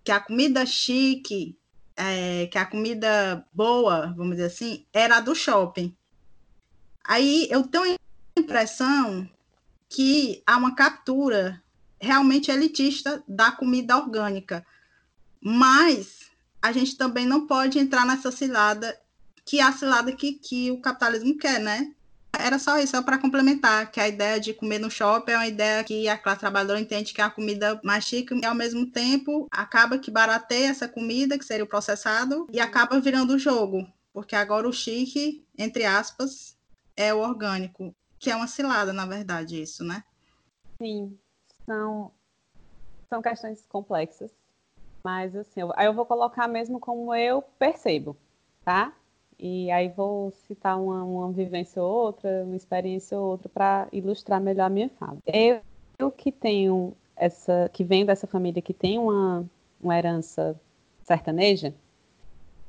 que 0.04 0.12
a 0.12 0.20
comida 0.20 0.66
chique, 0.66 1.58
é, 1.96 2.48
que 2.48 2.58
a 2.58 2.66
comida 2.66 3.46
boa, 3.54 4.14
vamos 4.18 4.36
dizer 4.36 4.48
assim, 4.48 4.86
era 4.92 5.20
do 5.20 5.34
shopping. 5.34 5.96
Aí 7.04 7.48
eu 7.50 7.64
tenho 7.64 7.96
a 7.96 8.40
impressão 8.40 9.30
que 9.90 10.42
há 10.46 10.58
uma 10.58 10.76
captura 10.76 11.62
realmente 12.00 12.52
elitista 12.52 13.24
da 13.28 13.52
comida 13.52 13.98
orgânica. 13.98 14.66
Mas 15.40 16.32
a 16.62 16.72
gente 16.72 16.98
também 16.98 17.26
não 17.26 17.48
pode 17.48 17.80
entrar 17.80 18.06
nessa 18.06 18.32
cilada, 18.32 18.98
que 19.46 19.60
é 19.60 19.64
a 19.64 19.72
cilada 19.72 20.12
que, 20.12 20.34
que 20.34 20.72
o 20.72 20.82
capitalismo 20.82 21.38
quer, 21.38 21.60
né? 21.60 21.94
Era 22.38 22.58
só 22.58 22.80
isso, 22.80 22.96
só 22.96 23.02
para 23.02 23.20
complementar, 23.20 23.92
que 23.92 24.00
a 24.00 24.08
ideia 24.08 24.40
de 24.40 24.54
comer 24.54 24.80
no 24.80 24.90
shopping 24.90 25.32
é 25.32 25.38
uma 25.38 25.48
ideia 25.48 25.84
que 25.84 26.10
a 26.10 26.18
classe 26.18 26.40
trabalhadora 26.40 26.80
entende 26.80 27.14
que 27.14 27.22
é 27.22 27.24
a 27.24 27.30
comida 27.30 27.80
mais 27.84 28.04
chique 28.06 28.34
e, 28.34 28.46
ao 28.46 28.56
mesmo 28.56 28.90
tempo, 28.90 29.48
acaba 29.52 30.00
que 30.00 30.10
barateia 30.10 30.70
essa 30.70 30.88
comida, 30.88 31.38
que 31.38 31.46
seria 31.46 31.64
o 31.64 31.68
processado, 31.68 32.48
e 32.52 32.60
acaba 32.60 33.00
virando 33.00 33.36
o 33.36 33.40
jogo, 33.40 33.88
porque 34.12 34.36
agora 34.36 34.68
o 34.68 34.74
chique, 34.74 35.46
entre 35.58 35.86
aspas, 35.86 36.58
é 36.98 37.14
o 37.14 37.20
orgânico, 37.20 37.94
que 38.20 38.32
é 38.32 38.36
uma 38.36 38.48
cilada, 38.48 38.92
na 38.92 39.06
verdade, 39.06 39.62
isso, 39.62 39.84
né? 39.84 40.04
Sim, 40.82 41.18
são, 41.66 42.12
são 43.10 43.22
questões 43.22 43.64
complexas, 43.68 44.32
mas 45.04 45.36
assim, 45.36 45.62
eu, 45.62 45.72
aí 45.76 45.86
eu 45.86 45.94
vou 45.94 46.06
colocar 46.06 46.48
mesmo 46.48 46.80
como 46.80 47.14
eu 47.14 47.44
percebo, 47.60 48.18
tá? 48.66 48.92
E 49.46 49.70
aí 49.72 49.90
vou 49.90 50.32
citar 50.48 50.82
uma, 50.82 51.04
uma 51.04 51.30
vivência 51.34 51.84
ou 51.84 52.06
outra, 52.06 52.46
uma 52.46 52.56
experiência 52.56 53.20
ou 53.20 53.32
outra 53.32 53.50
para 53.50 53.90
ilustrar 53.92 54.40
melhor 54.40 54.68
a 54.68 54.70
minha 54.70 54.88
fala. 54.88 55.18
Eu, 55.28 55.60
eu 56.00 56.10
que 56.10 56.32
tenho 56.32 56.94
essa, 57.14 57.70
que 57.74 57.84
venho 57.84 58.06
dessa 58.06 58.26
família 58.26 58.62
que 58.62 58.74
tem 58.74 58.98
uma, 58.98 59.44
uma 59.82 59.98
herança 59.98 60.58
sertaneja, 61.04 61.74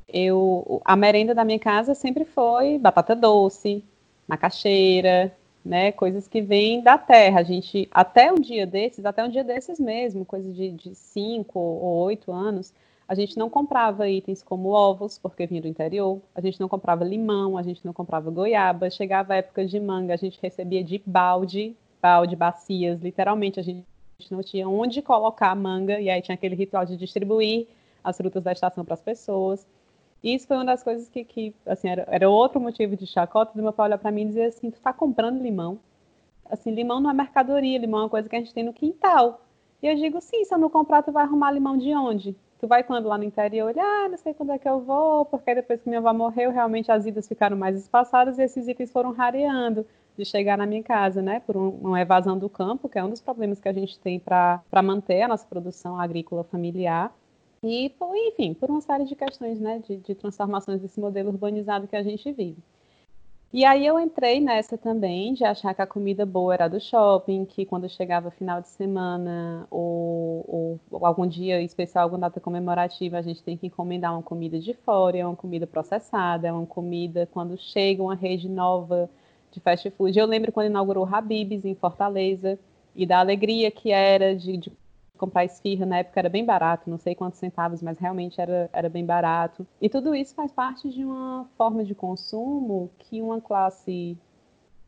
eu, 0.09 0.83
a 0.85 0.97
merenda 0.97 1.33
da 1.33 1.45
minha 1.45 1.61
casa 1.61 1.95
sempre 1.95 2.25
foi 2.25 2.77
batata 2.77 3.15
doce, 3.15 3.85
macaxeira, 4.27 5.33
né, 5.65 5.93
coisas 5.93 6.27
que 6.27 6.43
vêm 6.43 6.83
da 6.83 6.99
terra. 6.99 7.39
A 7.39 7.45
gente, 7.45 7.89
até 7.93 8.33
um 8.33 8.41
dia 8.41 8.67
desses, 8.67 9.07
até 9.07 9.25
um 9.25 9.29
dia 9.29 9.45
desses 9.45 9.79
mesmo, 9.79 10.25
coisa 10.25 10.53
de, 10.53 10.73
de 10.73 10.93
cinco 10.97 11.57
ou 11.57 12.03
oito 12.03 12.33
anos, 12.33 12.75
a 13.07 13.14
gente 13.14 13.37
não 13.37 13.51
comprava 13.51 14.09
itens 14.09 14.43
como 14.43 14.71
ovos, 14.71 15.19
porque 15.19 15.47
vinha 15.47 15.61
do 15.61 15.69
interior, 15.69 16.21
a 16.35 16.40
gente 16.40 16.59
não 16.59 16.69
comprava 16.69 17.05
limão, 17.05 17.59
a 17.59 17.62
gente 17.62 17.85
não 17.85 17.93
comprava 17.93 18.31
goiaba, 18.31 18.88
chegava 18.90 19.35
a 19.35 19.37
época 19.37 19.67
de 19.67 19.79
manga, 19.79 20.14
a 20.14 20.17
gente 20.17 20.38
recebia 20.40 20.83
de 20.83 21.03
balde, 21.05 21.77
balde, 22.01 22.35
bacias, 22.35 23.01
literalmente 23.01 23.61
a 23.61 23.62
gente 23.62 23.85
não 24.31 24.43
tinha 24.43 24.69
onde 24.69 25.03
colocar 25.03 25.51
a 25.51 25.55
manga, 25.55 26.01
e 26.01 26.09
aí 26.09 26.23
tinha 26.23 26.35
aquele 26.35 26.55
ritual 26.55 26.85
de 26.87 26.97
distribuir 26.97 27.67
as 28.03 28.17
frutas 28.17 28.43
da 28.43 28.53
estação 28.53 28.85
para 28.85 28.95
as 28.95 29.03
pessoas. 29.03 29.67
E 30.23 30.35
isso 30.35 30.47
foi 30.47 30.57
uma 30.57 30.64
das 30.64 30.83
coisas 30.83 31.09
que, 31.09 31.25
que 31.25 31.55
assim, 31.67 31.88
era, 31.88 32.07
era 32.09 32.31
outro 32.31 32.59
motivo 32.59 32.97
de 32.97 33.07
chacota 33.07 33.53
do 33.55 33.62
meu 33.62 33.73
pai 33.73 33.88
olhar 33.88 33.99
para 33.99 34.11
mim 34.11 34.23
e 34.23 34.27
dizer 34.27 34.45
assim, 34.45 34.71
tu 34.71 34.77
está 34.77 34.93
comprando 34.93 35.43
limão? 35.43 35.79
Assim, 36.47 36.71
limão 36.71 37.01
não 37.01 37.11
é 37.11 37.14
mercadoria, 37.14 37.79
limão 37.79 38.01
é 38.01 38.03
uma 38.05 38.09
coisa 38.09 38.29
que 38.29 38.37
a 38.37 38.38
gente 38.38 38.55
tem 38.55 38.64
no 38.64 38.73
quintal. 38.73 39.43
E 39.83 39.87
eu 39.87 39.95
digo, 39.97 40.19
sim, 40.23 40.43
se 40.45 40.55
eu 40.55 40.59
não 40.59 40.71
comprar, 40.71 41.03
tu 41.03 41.12
vai 41.12 41.25
arrumar 41.25 41.51
limão 41.51 41.77
de 41.77 41.95
onde? 41.95 42.35
Tu 42.64 42.66
vai 42.66 42.83
quando 42.83 43.07
lá 43.11 43.18
no 43.18 43.24
interior, 43.24 43.74
ah, 43.79 44.09
não 44.09 44.16
sei 44.16 44.33
quando 44.33 44.53
é 44.53 44.59
que 44.59 44.66
eu 44.66 44.81
vou, 44.81 45.27
porque 45.27 45.55
depois 45.55 45.83
que 45.83 45.88
minha 45.88 45.98
avó 45.98 46.14
morreu, 46.14 46.50
realmente 46.50 46.90
as 46.90 47.05
idas 47.05 47.29
ficaram 47.29 47.59
mais 47.59 47.77
espaçadas 47.77 48.38
e 48.38 48.42
esses 48.42 48.66
itens 48.66 48.90
foram 48.90 49.12
rareando 49.12 49.87
de 50.16 50.24
chegar 50.24 50.57
na 50.57 50.64
minha 50.64 50.83
casa, 50.83 51.20
né, 51.20 51.40
por 51.40 51.59
um, 51.59 51.68
uma 51.68 52.00
evasão 52.00 52.38
do 52.38 52.48
campo, 52.48 52.88
que 52.88 52.98
é 52.98 53.05
um 53.05 53.11
dos 53.11 53.20
problemas 53.20 53.61
que 53.61 53.68
a 53.68 53.72
gente 53.72 53.98
tem 53.98 54.18
para 54.18 54.62
manter 54.83 55.20
a 55.20 55.29
nossa 55.29 55.46
produção 55.46 56.00
agrícola 56.00 56.42
familiar. 56.42 57.14
E, 57.62 57.92
enfim, 58.29 58.55
por 58.55 58.70
uma 58.70 58.81
série 58.81 59.05
de 59.05 59.14
questões, 59.14 59.61
né, 59.61 59.81
de, 59.81 59.98
de 59.98 60.14
transformações 60.14 60.81
desse 60.81 60.98
modelo 60.98 61.29
urbanizado 61.29 61.87
que 61.87 61.96
a 61.96 62.03
gente 62.03 62.33
vive. 62.33 62.62
E 63.55 63.64
aí 63.64 63.87
eu 63.87 64.01
entrei 64.01 64.40
nessa 64.40 64.77
também, 64.77 65.33
de 65.33 65.45
achar 65.45 65.73
que 65.73 65.81
a 65.81 65.87
comida 65.87 66.27
boa 66.27 66.55
era 66.55 66.67
do 66.67 66.81
shopping, 66.81 67.45
que 67.45 67.64
quando 67.64 67.88
chegava 67.88 68.29
final 68.29 68.61
de 68.61 68.67
semana 68.67 69.64
ou, 69.71 70.45
ou, 70.49 70.81
ou, 70.90 71.07
algum 71.07 71.25
dia 71.25 71.62
especial, 71.62 72.03
alguma 72.03 72.23
data 72.23 72.40
comemorativa, 72.40 73.17
a 73.17 73.23
gente 73.23 73.45
tem 73.45 73.57
que 73.57 73.69
encomendar 73.69 74.12
uma 74.12 74.25
comida 74.25 74.59
de 74.59 74.75
fora, 74.75 75.19
é 75.19 75.25
uma 75.25 75.37
comida 75.37 75.69
processada, 75.69 76.49
é 76.49 76.53
uma 76.53 76.67
comida 76.67 77.29
quando 77.31 77.57
chega 77.57 78.03
uma 78.03 78.17
rede 78.17 78.49
nova 78.49 79.09
de 79.53 79.61
fast 79.61 79.88
food. 79.93 80.19
Eu 80.19 80.27
lembro 80.27 80.51
quando 80.51 80.67
inaugurou 80.67 81.07
Habib's 81.07 81.64
em 81.64 81.77
Fortaleza 81.77 82.59
e 82.93 83.07
da 83.07 83.21
alegria 83.21 83.71
que 83.71 83.93
era 83.93 84.35
de, 84.35 84.57
de 84.57 84.73
comprar 85.25 85.45
esfirra, 85.45 85.87
na 85.87 85.99
época 85.99 86.21
era 86.21 86.29
bem 86.29 86.45
barato, 86.45 86.91
não 86.91 86.99
sei 86.99 87.15
quantos 87.15 87.39
centavos, 87.39 87.83
mas 87.83 87.99
realmente 87.99 88.39
era, 88.39 88.69
era 88.73 88.91
bem 88.91 89.05
barato. 89.05 89.67
E 89.81 89.89
tudo 89.89 90.15
isso 90.15 90.35
faz 90.35 90.53
parte 90.53 90.91
de 90.91 91.03
uma 91.03 91.49
forma 91.57 91.83
de 91.83 91.95
consumo 91.95 92.91
que 92.99 93.23
uma 93.23 93.41
classe 93.41 94.19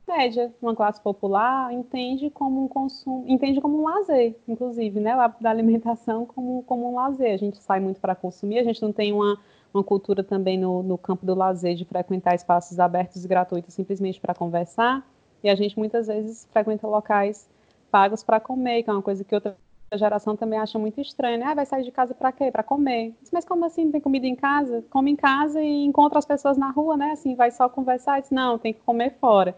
média, 0.06 0.52
uma 0.60 0.76
classe 0.76 1.00
popular, 1.00 1.72
entende 1.72 2.28
como 2.28 2.64
um 2.64 2.68
consumo, 2.68 3.24
entende 3.26 3.60
como 3.62 3.80
um 3.80 3.84
lazer, 3.84 4.36
inclusive, 4.46 5.00
né? 5.00 5.16
Da 5.40 5.50
alimentação 5.50 6.26
como, 6.26 6.62
como 6.64 6.92
um 6.92 6.94
lazer. 6.94 7.32
A 7.32 7.38
gente 7.38 7.56
sai 7.56 7.80
muito 7.80 7.98
para 7.98 8.14
consumir, 8.14 8.58
a 8.58 8.64
gente 8.64 8.82
não 8.82 8.92
tem 8.92 9.12
uma, 9.12 9.38
uma 9.72 9.82
cultura 9.82 10.22
também 10.22 10.58
no, 10.58 10.82
no 10.82 10.98
campo 10.98 11.24
do 11.24 11.34
lazer 11.34 11.74
de 11.74 11.86
frequentar 11.86 12.34
espaços 12.34 12.78
abertos 12.78 13.24
e 13.24 13.28
gratuitos 13.28 13.72
simplesmente 13.72 14.20
para 14.20 14.34
conversar. 14.34 15.02
E 15.42 15.48
a 15.48 15.54
gente 15.54 15.78
muitas 15.78 16.06
vezes 16.06 16.46
frequenta 16.52 16.86
locais 16.86 17.48
pagos 17.90 18.22
para 18.22 18.38
comer, 18.38 18.82
que 18.82 18.90
é 18.90 18.92
uma 18.92 19.02
coisa 19.02 19.24
que 19.24 19.34
outra 19.34 19.56
geração 19.96 20.36
também 20.36 20.58
acha 20.58 20.78
muito 20.78 21.00
estranho, 21.00 21.38
né? 21.38 21.46
Ah, 21.46 21.54
vai 21.54 21.66
sair 21.66 21.82
de 21.82 21.90
casa 21.90 22.14
para 22.14 22.32
quê? 22.32 22.50
Para 22.50 22.62
comer. 22.62 23.14
Mas 23.32 23.44
como 23.44 23.64
assim? 23.64 23.90
Tem 23.90 24.00
comida 24.00 24.26
em 24.26 24.34
casa? 24.34 24.84
Come 24.90 25.10
em 25.10 25.16
casa 25.16 25.62
e 25.62 25.84
encontra 25.84 26.18
as 26.18 26.24
pessoas 26.24 26.56
na 26.56 26.70
rua, 26.70 26.96
né? 26.96 27.12
Assim, 27.12 27.34
vai 27.34 27.50
só 27.50 27.68
conversar? 27.68 28.20
Diz, 28.20 28.30
não, 28.30 28.58
tem 28.58 28.72
que 28.72 28.80
comer 28.80 29.14
fora. 29.20 29.56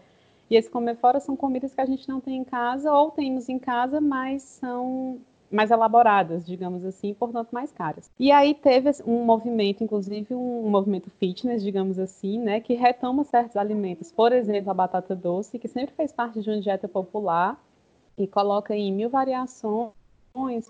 E 0.49 0.55
esse 0.55 0.69
comer 0.69 0.95
fora 0.95 1.19
são 1.19 1.35
comidas 1.35 1.73
que 1.73 1.81
a 1.81 1.85
gente 1.85 2.09
não 2.09 2.19
tem 2.19 2.37
em 2.37 2.43
casa 2.43 2.91
ou 2.91 3.11
temos 3.11 3.47
em 3.49 3.59
casa, 3.59 4.01
mas 4.01 4.41
são 4.41 5.19
mais 5.51 5.71
elaboradas, 5.71 6.45
digamos 6.45 6.85
assim, 6.85 7.13
portanto 7.13 7.49
mais 7.51 7.71
caras. 7.71 8.09
E 8.19 8.31
aí 8.31 8.53
teve 8.53 8.91
um 9.05 9.23
movimento, 9.25 9.83
inclusive 9.83 10.33
um 10.33 10.69
movimento 10.69 11.09
fitness, 11.19 11.63
digamos 11.63 11.97
assim, 11.97 12.37
né, 12.39 12.59
que 12.59 12.75
retoma 12.75 13.23
certos 13.23 13.57
alimentos, 13.57 14.11
por 14.11 14.31
exemplo, 14.31 14.69
a 14.69 14.73
batata 14.73 15.15
doce, 15.15 15.57
que 15.57 15.67
sempre 15.67 15.95
fez 15.95 16.11
parte 16.11 16.39
de 16.39 16.49
uma 16.49 16.61
dieta 16.61 16.87
popular, 16.87 17.59
e 18.17 18.27
coloca 18.27 18.75
em 18.75 18.91
mil 18.91 19.09
variações 19.09 19.91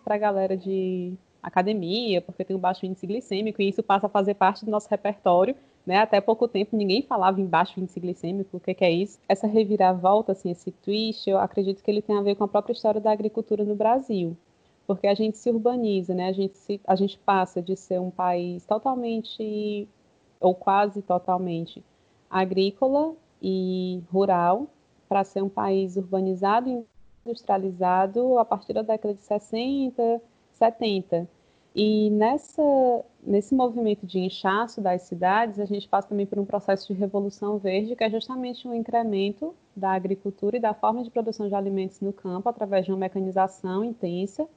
para 0.03 0.15
a 0.15 0.17
galera 0.17 0.57
de 0.57 1.13
academia, 1.41 2.21
porque 2.21 2.43
tem 2.43 2.55
um 2.55 2.59
baixo 2.59 2.85
índice 2.85 3.07
glicêmico, 3.07 3.61
e 3.61 3.69
isso 3.69 3.81
passa 3.81 4.07
a 4.07 4.09
fazer 4.09 4.33
parte 4.33 4.65
do 4.65 4.71
nosso 4.71 4.89
repertório. 4.89 5.55
Né? 5.85 5.97
Até 5.97 6.19
pouco 6.19 6.47
tempo 6.47 6.75
ninguém 6.75 7.01
falava 7.01 7.39
em 7.39 7.45
baixo 7.45 7.79
índice 7.79 7.99
glicêmico, 7.99 8.57
o 8.57 8.59
que, 8.59 8.73
que 8.73 8.85
é 8.85 8.91
isso? 8.91 9.19
Essa 9.27 9.47
reviravolta, 9.47 10.33
assim, 10.33 10.51
esse 10.51 10.71
twist, 10.71 11.29
eu 11.29 11.39
acredito 11.39 11.81
que 11.81 11.89
ele 11.89 12.01
tem 12.01 12.17
a 12.17 12.21
ver 12.21 12.35
com 12.35 12.43
a 12.43 12.47
própria 12.47 12.73
história 12.73 13.01
da 13.01 13.11
agricultura 13.11 13.63
no 13.63 13.75
Brasil 13.75 14.37
porque 14.89 15.05
a 15.05 15.13
gente 15.13 15.37
se 15.37 15.47
urbaniza, 15.51 16.15
né? 16.15 16.29
A 16.29 16.31
gente, 16.31 16.57
se, 16.57 16.81
a 16.83 16.95
gente 16.95 17.15
passa 17.19 17.61
de 17.61 17.75
ser 17.75 18.01
um 18.01 18.09
país 18.09 18.65
totalmente, 18.65 19.87
ou 20.39 20.55
quase 20.55 21.03
totalmente, 21.03 21.83
agrícola 22.27 23.13
e 23.39 24.01
rural, 24.11 24.65
para 25.07 25.23
ser 25.23 25.43
um 25.43 25.49
país 25.49 25.95
urbanizado 25.95 26.67
e 26.71 26.83
industrializado 27.29 28.37
a 28.37 28.45
partir 28.45 28.73
da 28.73 28.81
década 28.81 29.13
de 29.13 29.21
60, 29.21 30.21
70. 30.53 31.27
E 31.75 32.09
nessa, 32.09 32.61
nesse 33.23 33.53
movimento 33.53 34.05
de 34.05 34.19
inchaço 34.19 34.81
das 34.81 35.03
cidades, 35.03 35.59
a 35.59 35.65
gente 35.65 35.87
passa 35.87 36.09
também 36.09 36.25
por 36.25 36.39
um 36.39 36.45
processo 36.45 36.91
de 36.91 36.99
revolução 36.99 37.57
verde, 37.57 37.95
que 37.95 38.03
é 38.03 38.09
justamente 38.09 38.67
um 38.67 38.73
incremento 38.73 39.55
da 39.75 39.91
agricultura 39.91 40.57
e 40.57 40.59
da 40.59 40.73
forma 40.73 41.03
de 41.03 41.11
produção 41.11 41.47
de 41.47 41.55
alimentos 41.55 42.01
no 42.01 42.11
campo 42.11 42.49
através 42.49 42.85
de 42.85 42.91
uma 42.91 42.97
mecanização 42.97 43.83
intensa 43.83 44.47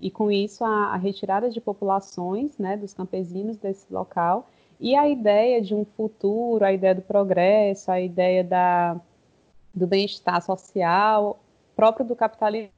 e 0.00 0.10
com 0.10 0.30
isso 0.30 0.64
a, 0.64 0.94
a 0.94 0.96
retirada 0.96 1.48
de 1.48 1.60
populações 1.60 2.56
né, 2.58 2.76
dos 2.76 2.92
campesinos 2.92 3.56
desse 3.56 3.92
local 3.92 4.48
e 4.78 4.94
a 4.94 5.08
ideia 5.08 5.60
de 5.62 5.74
um 5.74 5.84
futuro, 5.84 6.64
a 6.64 6.72
ideia 6.72 6.94
do 6.94 7.02
progresso, 7.02 7.90
a 7.90 8.00
ideia 8.00 8.44
da, 8.44 9.00
do 9.74 9.86
bem-estar 9.86 10.42
social 10.42 11.38
próprio 11.76 12.04
do 12.04 12.16
capitalismo 12.16 12.72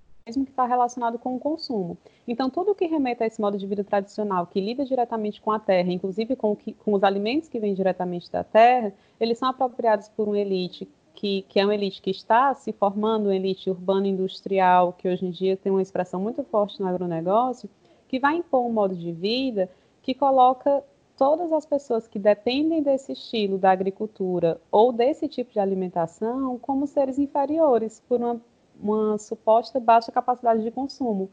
que 0.44 0.50
está 0.50 0.66
relacionado 0.66 1.18
com 1.18 1.37
o 1.37 1.38
consumo. 1.38 1.96
Então, 2.26 2.50
tudo 2.50 2.74
que 2.74 2.84
remete 2.84 3.22
a 3.22 3.26
esse 3.26 3.40
modo 3.40 3.56
de 3.56 3.66
vida 3.66 3.82
tradicional, 3.82 4.46
que 4.46 4.61
lida 4.61 4.84
diretamente 4.84 5.40
com 5.40 5.50
a 5.50 5.58
terra, 5.58 5.90
inclusive 5.90 6.37
com, 6.37 6.54
que, 6.54 6.74
com 6.74 6.92
os 6.92 7.02
alimentos 7.02 7.48
que 7.48 7.58
vêm 7.58 7.72
diretamente 7.72 8.30
da 8.30 8.44
terra, 8.44 8.92
eles 9.18 9.38
são 9.38 9.48
apropriados 9.48 10.08
por 10.11 10.28
uma 10.28 10.38
elite 10.38 10.87
que, 11.14 11.42
que 11.48 11.58
é 11.58 11.64
uma 11.64 11.74
elite 11.74 12.00
que 12.00 12.11
está 12.11 12.54
se 12.54 12.72
formando, 12.72 13.24
uma 13.24 13.34
elite 13.34 13.68
urbano-industrial, 13.70 14.92
que 14.92 15.08
hoje 15.08 15.26
em 15.26 15.30
dia 15.30 15.56
tem 15.56 15.72
uma 15.72 15.82
expressão 15.82 16.20
muito 16.20 16.44
forte 16.44 16.80
no 16.80 16.87
agronegócio, 16.87 17.68
que 18.06 18.20
vai 18.20 18.37
impor 18.37 18.64
um 18.64 18.72
modo 18.72 18.94
de 18.94 19.11
vida 19.11 19.68
que 20.00 20.14
coloca 20.14 20.84
todas 21.16 21.52
as 21.52 21.66
pessoas 21.66 22.06
que 22.06 22.20
dependem 22.20 22.84
desse 22.84 23.12
estilo 23.12 23.58
da 23.58 23.72
agricultura 23.72 24.61
ou 24.70 24.92
desse 24.92 25.26
tipo 25.26 25.52
de 25.52 25.58
alimentação 25.58 26.56
como 26.61 26.87
seres 26.87 27.18
inferiores 27.18 28.00
por 28.08 28.20
uma, 28.20 28.40
uma 28.80 29.18
suposta 29.18 29.80
baixa 29.80 30.12
capacidade 30.12 30.62
de 30.62 30.70
consumo. 30.70 31.30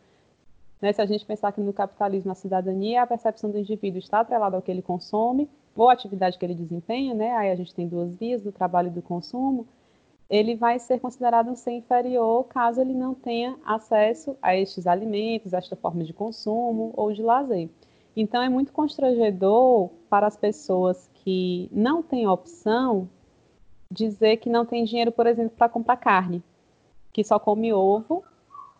Né? 0.81 0.91
Se 0.91 1.01
a 1.01 1.05
gente 1.05 1.25
pensar 1.25 1.51
que 1.51 1.61
no 1.61 1.73
capitalismo 1.73 2.31
a 2.31 2.35
cidadania, 2.35 3.03
a 3.03 3.07
percepção 3.07 3.49
do 3.49 3.57
indivíduo 3.57 3.99
está 3.99 4.19
atrelada 4.19 4.55
ao 4.55 4.61
que 4.61 4.71
ele 4.71 4.81
consome 4.81 5.49
ou 5.75 5.89
a 5.89 5.93
atividade 5.93 6.37
que 6.37 6.45
ele 6.45 6.55
desempenha, 6.55 7.13
né? 7.13 7.31
aí 7.31 7.51
a 7.51 7.55
gente 7.55 7.73
tem 7.73 7.87
duas 7.87 8.13
vias, 8.13 8.41
do 8.41 8.51
trabalho 8.51 8.87
e 8.87 8.91
do 8.91 9.01
consumo, 9.01 9.67
ele 10.29 10.55
vai 10.55 10.79
ser 10.79 10.99
considerado 10.99 11.49
um 11.49 11.55
ser 11.55 11.71
inferior 11.71 12.45
caso 12.45 12.81
ele 12.81 12.93
não 12.93 13.13
tenha 13.13 13.57
acesso 13.63 14.35
a 14.41 14.55
estes 14.55 14.87
alimentos, 14.87 15.53
a 15.53 15.57
esta 15.57 15.75
forma 15.75 16.03
de 16.03 16.13
consumo 16.13 16.91
ou 16.95 17.11
de 17.11 17.21
lazer. 17.21 17.69
Então 18.15 18.41
é 18.41 18.49
muito 18.49 18.71
constrangedor 18.71 19.89
para 20.09 20.25
as 20.25 20.37
pessoas 20.37 21.09
que 21.13 21.69
não 21.71 22.01
têm 22.01 22.27
opção 22.27 23.09
dizer 23.91 24.37
que 24.37 24.49
não 24.49 24.65
tem 24.65 24.83
dinheiro, 24.83 25.11
por 25.11 25.27
exemplo, 25.27 25.53
para 25.55 25.69
comprar 25.69 25.97
carne, 25.97 26.43
que 27.15 27.23
só 27.23 27.39
come 27.39 27.71
ovo 27.71 28.25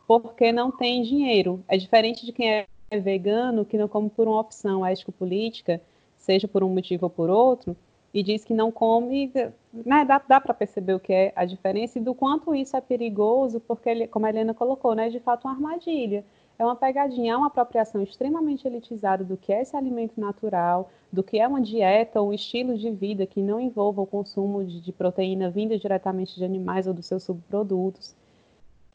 porque 0.05 0.51
não 0.51 0.69
tem 0.69 1.01
dinheiro. 1.03 1.63
É 1.69 1.77
diferente 1.77 2.25
de 2.25 2.33
quem 2.33 2.51
é 2.51 2.67
vegano, 2.99 3.63
que 3.63 3.77
não 3.77 3.87
come 3.87 4.09
por 4.09 4.27
uma 4.27 4.41
opção 4.41 4.85
ético-política, 4.85 5.81
seja 6.17 6.45
por 6.45 6.61
um 6.61 6.67
motivo 6.67 7.05
ou 7.05 7.09
por 7.09 7.29
outro, 7.29 7.77
e 8.13 8.21
diz 8.21 8.43
que 8.43 8.53
não 8.53 8.73
come, 8.73 9.31
né, 9.71 10.03
dá, 10.03 10.21
dá 10.27 10.41
para 10.41 10.53
perceber 10.53 10.95
o 10.95 10.99
que 10.99 11.13
é 11.13 11.31
a 11.33 11.45
diferença 11.45 11.97
e 11.97 12.01
do 12.01 12.13
quanto 12.13 12.53
isso 12.53 12.75
é 12.75 12.81
perigoso, 12.81 13.61
porque, 13.61 14.05
como 14.07 14.25
a 14.25 14.29
Helena 14.29 14.53
colocou, 14.53 14.93
né, 14.93 15.07
de 15.07 15.21
fato 15.21 15.45
uma 15.45 15.53
armadilha. 15.53 16.25
É 16.59 16.65
uma 16.65 16.75
pegadinha, 16.75 17.33
é 17.33 17.37
uma 17.37 17.47
apropriação 17.47 18.01
extremamente 18.03 18.67
elitizada 18.67 19.23
do 19.23 19.37
que 19.37 19.53
é 19.53 19.61
esse 19.61 19.77
alimento 19.77 20.19
natural, 20.19 20.89
do 21.09 21.23
que 21.23 21.39
é 21.39 21.47
uma 21.47 21.61
dieta 21.61 22.19
ou 22.19 22.29
um 22.29 22.33
estilo 22.33 22.77
de 22.77 22.91
vida 22.91 23.25
que 23.25 23.41
não 23.41 23.61
envolva 23.61 24.01
o 24.01 24.05
consumo 24.05 24.63
de, 24.65 24.81
de 24.81 24.91
proteína 24.91 25.49
vinda 25.49 25.77
diretamente 25.77 26.35
de 26.35 26.43
animais 26.43 26.85
ou 26.85 26.93
dos 26.93 27.05
seus 27.05 27.23
subprodutos. 27.23 28.13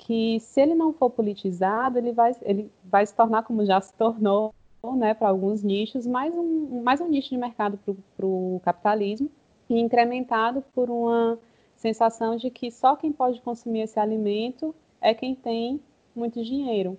Que 0.02 0.40
se 0.40 0.60
ele 0.60 0.74
não 0.74 0.92
for 0.94 1.10
politizado, 1.10 1.98
ele 1.98 2.10
vai, 2.12 2.34
ele 2.42 2.72
vai 2.82 3.04
se 3.04 3.14
tornar, 3.14 3.42
como 3.42 3.64
já 3.64 3.80
se 3.80 3.92
tornou, 3.94 4.54
né, 4.96 5.12
para 5.12 5.28
alguns 5.28 5.62
nichos, 5.62 6.06
mais 6.06 6.34
um, 6.34 6.82
mais 6.82 7.00
um 7.00 7.08
nicho 7.08 7.28
de 7.28 7.36
mercado 7.36 7.78
para 8.16 8.26
o 8.26 8.60
capitalismo, 8.64 9.30
e 9.68 9.78
incrementado 9.78 10.64
por 10.74 10.90
uma 10.90 11.38
sensação 11.76 12.36
de 12.36 12.50
que 12.50 12.70
só 12.70 12.96
quem 12.96 13.12
pode 13.12 13.40
consumir 13.42 13.82
esse 13.82 14.00
alimento 14.00 14.74
é 15.00 15.12
quem 15.14 15.34
tem 15.34 15.80
muito 16.16 16.42
dinheiro. 16.42 16.98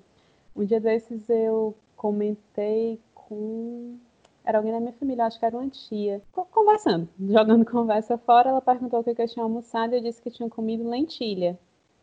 Um 0.55 0.63
dia 0.63 0.79
desses 0.79 1.27
eu 1.27 1.75
comentei 1.95 2.99
com. 3.13 3.97
Era 4.43 4.57
alguém 4.57 4.71
da 4.71 4.79
minha 4.79 4.93
família, 4.93 5.25
acho 5.25 5.39
que 5.39 5.45
era 5.45 5.57
uma 5.57 5.69
tia. 5.69 6.21
Conversando, 6.31 7.09
jogando 7.19 7.65
conversa 7.69 8.17
fora, 8.17 8.49
ela 8.49 8.61
perguntou 8.61 8.99
o 8.99 9.03
que 9.03 9.21
eu 9.21 9.27
tinha 9.27 9.43
almoçado 9.43 9.93
e 9.93 9.97
eu 9.97 10.01
disse 10.01 10.21
que 10.21 10.31
tinha 10.31 10.49
comido 10.49 10.87
lentilha. 10.87 11.59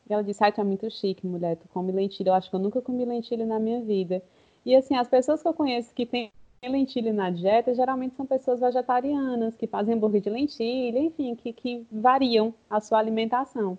E 0.09 0.13
ela 0.13 0.23
disse: 0.25 0.43
Ai, 0.43 0.53
tu 0.53 0.61
é 0.61 0.65
muito 0.65 0.91
chique, 0.91 1.27
mulher, 1.27 1.57
tu 1.57 1.69
come 1.69 1.93
lentilha. 1.93 2.31
Eu 2.31 2.35
acho 2.35 2.49
que 2.49 2.57
eu 2.57 2.61
nunca 2.61 2.81
comi 2.81 3.05
lentilha 3.05 3.45
na 3.45 3.59
minha 3.59 3.83
vida. 3.83 4.23
E 4.65 4.75
assim, 4.75 4.97
as 4.97 5.09
pessoas 5.09 5.43
que 5.43 5.49
eu 5.49 5.55
conheço 5.55 5.95
que 5.95 6.07
têm 6.07 6.33
lentilha 6.63 7.13
na 7.13 7.31
dieta 7.31 7.75
geralmente 7.75 8.17
são 8.17 8.27
pessoas 8.27 8.61
vegetarianas, 8.61 9.57
que 9.57 9.67
fazem 9.67 9.95
hambúrguer 9.95 10.21
de 10.21 10.31
lentilha, 10.31 10.99
enfim, 10.99 11.35
que, 11.35 11.53
que 11.53 11.87
variam 11.91 12.53
a 12.69 12.81
sua 12.81 12.99
alimentação. 12.99 13.79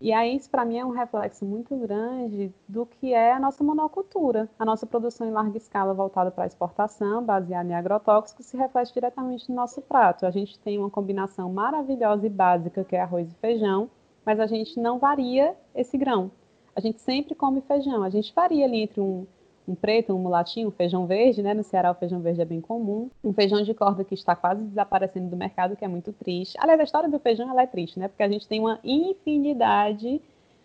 E 0.00 0.12
aí, 0.12 0.36
isso 0.36 0.50
para 0.50 0.64
mim 0.64 0.76
é 0.76 0.84
um 0.84 0.90
reflexo 0.90 1.46
muito 1.46 1.74
grande 1.76 2.52
do 2.68 2.84
que 2.84 3.14
é 3.14 3.32
a 3.32 3.40
nossa 3.40 3.64
monocultura. 3.64 4.50
A 4.58 4.64
nossa 4.64 4.86
produção 4.86 5.26
em 5.26 5.30
larga 5.30 5.56
escala 5.56 5.94
voltada 5.94 6.30
para 6.30 6.46
exportação, 6.46 7.24
baseada 7.24 7.70
em 7.70 7.74
agrotóxicos, 7.74 8.44
se 8.46 8.56
reflete 8.56 8.92
diretamente 8.92 9.48
no 9.48 9.56
nosso 9.56 9.80
prato. 9.80 10.26
A 10.26 10.30
gente 10.30 10.58
tem 10.58 10.78
uma 10.78 10.90
combinação 10.90 11.50
maravilhosa 11.50 12.26
e 12.26 12.30
básica, 12.30 12.84
que 12.84 12.94
é 12.94 13.00
arroz 13.00 13.30
e 13.30 13.34
feijão, 13.36 13.88
mas 14.24 14.40
a 14.40 14.46
gente 14.46 14.78
não 14.78 14.98
varia 14.98 15.54
esse 15.74 15.96
grão. 15.96 16.30
A 16.74 16.80
gente 16.80 17.00
sempre 17.00 17.34
come 17.34 17.60
feijão. 17.60 18.02
A 18.02 18.10
gente 18.10 18.32
varia 18.34 18.64
ali 18.64 18.82
entre 18.82 19.00
um 19.00 19.26
um 19.66 19.74
preto, 19.74 20.14
um 20.14 20.18
mulatinho, 20.18 20.68
um 20.68 20.70
feijão 20.70 21.06
verde, 21.06 21.42
né? 21.42 21.54
No 21.54 21.62
Ceará 21.62 21.90
o 21.90 21.94
feijão 21.94 22.20
verde 22.20 22.40
é 22.40 22.44
bem 22.44 22.60
comum. 22.60 23.10
Um 23.22 23.32
feijão 23.32 23.62
de 23.62 23.72
corda 23.72 24.04
que 24.04 24.14
está 24.14 24.36
quase 24.36 24.62
desaparecendo 24.62 25.28
do 25.28 25.36
mercado, 25.36 25.74
que 25.74 25.84
é 25.84 25.88
muito 25.88 26.12
triste. 26.12 26.56
Aliás, 26.60 26.80
a 26.80 26.84
história 26.84 27.08
do 27.08 27.18
feijão 27.18 27.48
ela 27.50 27.62
é 27.62 27.66
triste, 27.66 27.98
né? 27.98 28.08
Porque 28.08 28.22
a 28.22 28.28
gente 28.28 28.46
tem 28.46 28.60
uma 28.60 28.78
infinidade 28.84 30.20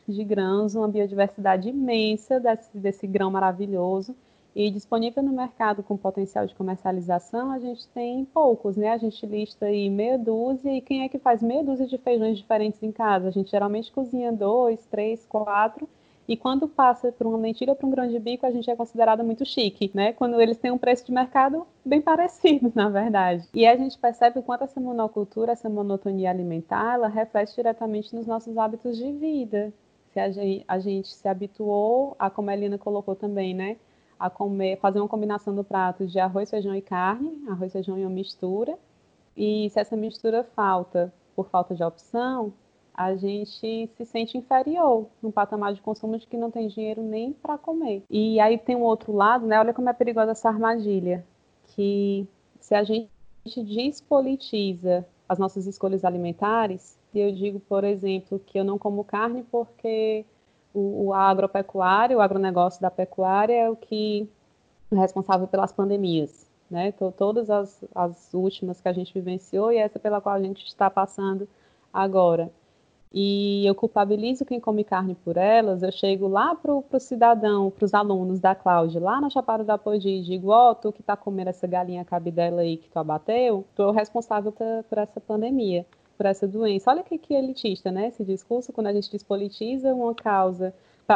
de 0.07 0.23
grãos, 0.23 0.75
uma 0.75 0.87
biodiversidade 0.87 1.69
imensa 1.69 2.39
desse, 2.39 2.77
desse 2.77 3.07
grão 3.07 3.31
maravilhoso. 3.31 4.15
E 4.59 4.69
disponível 4.69 5.23
no 5.23 5.31
mercado 5.31 5.81
com 5.81 5.95
potencial 5.95 6.45
de 6.45 6.53
comercialização, 6.53 7.49
a 7.49 7.59
gente 7.59 7.87
tem 7.87 8.25
poucos, 8.25 8.75
né? 8.75 8.89
A 8.89 8.97
gente 8.97 9.25
lista 9.25 9.67
aí 9.67 9.89
meia 9.89 10.17
dúzia, 10.17 10.69
e 10.69 10.81
quem 10.81 11.03
é 11.03 11.07
que 11.07 11.17
faz 11.17 11.41
meia 11.41 11.63
dúzia 11.63 11.87
de 11.87 11.97
feijões 11.97 12.37
diferentes 12.37 12.83
em 12.83 12.91
casa? 12.91 13.29
A 13.29 13.31
gente 13.31 13.49
geralmente 13.49 13.89
cozinha 13.89 14.33
dois, 14.33 14.85
três, 14.87 15.25
quatro, 15.25 15.87
e 16.27 16.35
quando 16.35 16.67
passa 16.67 17.09
por 17.09 17.25
uma 17.25 17.37
lentilha 17.37 17.73
para 17.73 17.87
um 17.87 17.89
grão 17.89 18.09
de 18.09 18.19
bico, 18.19 18.45
a 18.45 18.51
gente 18.51 18.69
é 18.69 18.75
considerado 18.75 19.23
muito 19.23 19.45
chique, 19.45 19.89
né? 19.93 20.11
Quando 20.11 20.41
eles 20.41 20.57
têm 20.57 20.71
um 20.71 20.77
preço 20.77 21.05
de 21.05 21.13
mercado 21.13 21.65
bem 21.85 22.01
parecido, 22.01 22.69
na 22.75 22.89
verdade. 22.89 23.47
E 23.53 23.65
a 23.65 23.77
gente 23.77 23.97
percebe 23.97 24.39
o 24.39 24.43
quanto 24.43 24.65
essa 24.65 24.81
monocultura, 24.81 25.53
essa 25.53 25.69
monotonia 25.69 26.31
alimentar, 26.31 26.95
ela 26.95 27.07
reflete 27.07 27.55
diretamente 27.55 28.13
nos 28.13 28.27
nossos 28.27 28.57
hábitos 28.57 28.97
de 28.97 29.09
vida. 29.09 29.71
Se 30.11 30.19
a 30.19 30.29
gente, 30.29 30.65
a 30.67 30.79
gente 30.79 31.07
se 31.07 31.29
habituou 31.29 32.13
a, 32.19 32.29
como 32.29 32.49
a 32.49 32.53
Elina 32.53 32.77
colocou 32.77 33.15
também, 33.15 33.53
né? 33.53 33.77
A 34.19 34.29
comer, 34.29 34.77
fazer 34.79 34.99
uma 34.99 35.07
combinação 35.07 35.55
do 35.55 35.63
prato 35.63 36.05
de 36.05 36.19
arroz, 36.19 36.49
feijão 36.49 36.75
e 36.75 36.81
carne, 36.81 37.41
arroz, 37.47 37.71
feijão 37.71 37.97
e 37.97 38.01
uma 38.01 38.09
mistura. 38.09 38.77
E 39.35 39.69
se 39.69 39.79
essa 39.79 39.95
mistura 39.95 40.43
falta 40.43 41.13
por 41.35 41.47
falta 41.47 41.73
de 41.73 41.83
opção, 41.83 42.51
a 42.93 43.15
gente 43.15 43.89
se 43.95 44.05
sente 44.05 44.37
inferior 44.37 45.07
no 45.21 45.31
patamar 45.31 45.73
de 45.73 45.81
consumo 45.81 46.17
de 46.17 46.27
que 46.27 46.35
não 46.35 46.51
tem 46.51 46.67
dinheiro 46.67 47.01
nem 47.01 47.31
para 47.31 47.57
comer. 47.57 48.03
E 48.09 48.41
aí 48.41 48.57
tem 48.57 48.75
um 48.75 48.81
outro 48.81 49.13
lado, 49.13 49.47
né? 49.47 49.57
Olha 49.57 49.73
como 49.73 49.89
é 49.89 49.93
perigosa 49.93 50.31
essa 50.31 50.49
armadilha, 50.49 51.25
que 51.67 52.27
se 52.59 52.75
a 52.75 52.83
gente 52.83 53.09
despolitiza 53.63 55.07
as 55.29 55.39
nossas 55.39 55.65
escolhas 55.65 56.03
alimentares, 56.03 56.99
eu 57.15 57.31
digo, 57.31 57.59
por 57.61 57.85
exemplo, 57.85 58.37
que 58.45 58.59
eu 58.59 58.65
não 58.65 58.77
como 58.77 59.03
carne 59.05 59.45
porque 59.49 60.25
o, 60.73 61.07
o 61.07 61.13
agropecuário, 61.13 62.17
o 62.17 62.21
agronegócio 62.21 62.81
da 62.81 62.91
pecuária 62.91 63.53
é 63.53 63.69
o 63.69 63.75
que 63.75 64.29
é 64.91 64.95
responsável 64.95 65.47
pelas 65.47 65.71
pandemias, 65.71 66.49
né? 66.69 66.91
Todas 67.17 67.49
as, 67.49 67.83
as 67.93 68.33
últimas 68.33 68.81
que 68.81 68.87
a 68.87 68.93
gente 68.93 69.13
vivenciou 69.13 69.71
e 69.71 69.77
essa 69.77 69.99
pela 69.99 70.21
qual 70.21 70.35
a 70.35 70.41
gente 70.41 70.65
está 70.65 70.89
passando 70.89 71.47
agora. 71.93 72.51
e 73.13 73.65
eu 73.65 73.73
culpabilizo 73.75 74.45
quem 74.45 74.59
come 74.59 74.83
carne 74.83 75.15
por 75.15 75.35
elas, 75.37 75.81
eu 75.83 75.91
chego 75.91 76.27
lá 76.27 76.55
para 76.55 76.73
o 76.73 76.83
cidadão, 76.99 77.71
para 77.71 77.85
os 77.85 77.93
alunos 77.93 78.39
da 78.39 78.53
Cláudia, 78.55 79.01
lá 79.01 79.19
na 79.19 79.29
Chapada 79.29 79.63
da 79.63 79.77
Podi, 79.79 80.09
e 80.09 80.21
digo, 80.23 80.49
ó, 80.51 80.71
oh, 80.71 80.75
tu 80.75 80.91
que 80.91 81.01
está 81.01 81.17
comendo 81.17 81.49
essa 81.49 81.67
galinha 81.67 82.05
cabidela 82.05 82.61
aí 82.61 82.77
que 82.77 82.89
tu 82.89 82.97
abateu, 82.99 83.65
tu 83.75 83.81
é 83.81 83.87
o 83.87 83.91
responsável 83.91 84.51
por 84.51 84.97
essa 84.97 85.19
pandemia, 85.21 85.85
por 86.19 86.25
essa 86.25 86.45
doença. 86.45 86.91
Olha 86.91 87.01
que, 87.01 87.17
que 87.17 87.33
elitista, 87.33 87.89
né, 87.89 88.09
esse 88.09 88.25
discurso, 88.25 88.73
quando 88.73 88.87
a 88.87 88.93
gente 88.93 89.09
despolitiza 89.09 89.93
uma 89.93 90.13
causa 90.13 90.73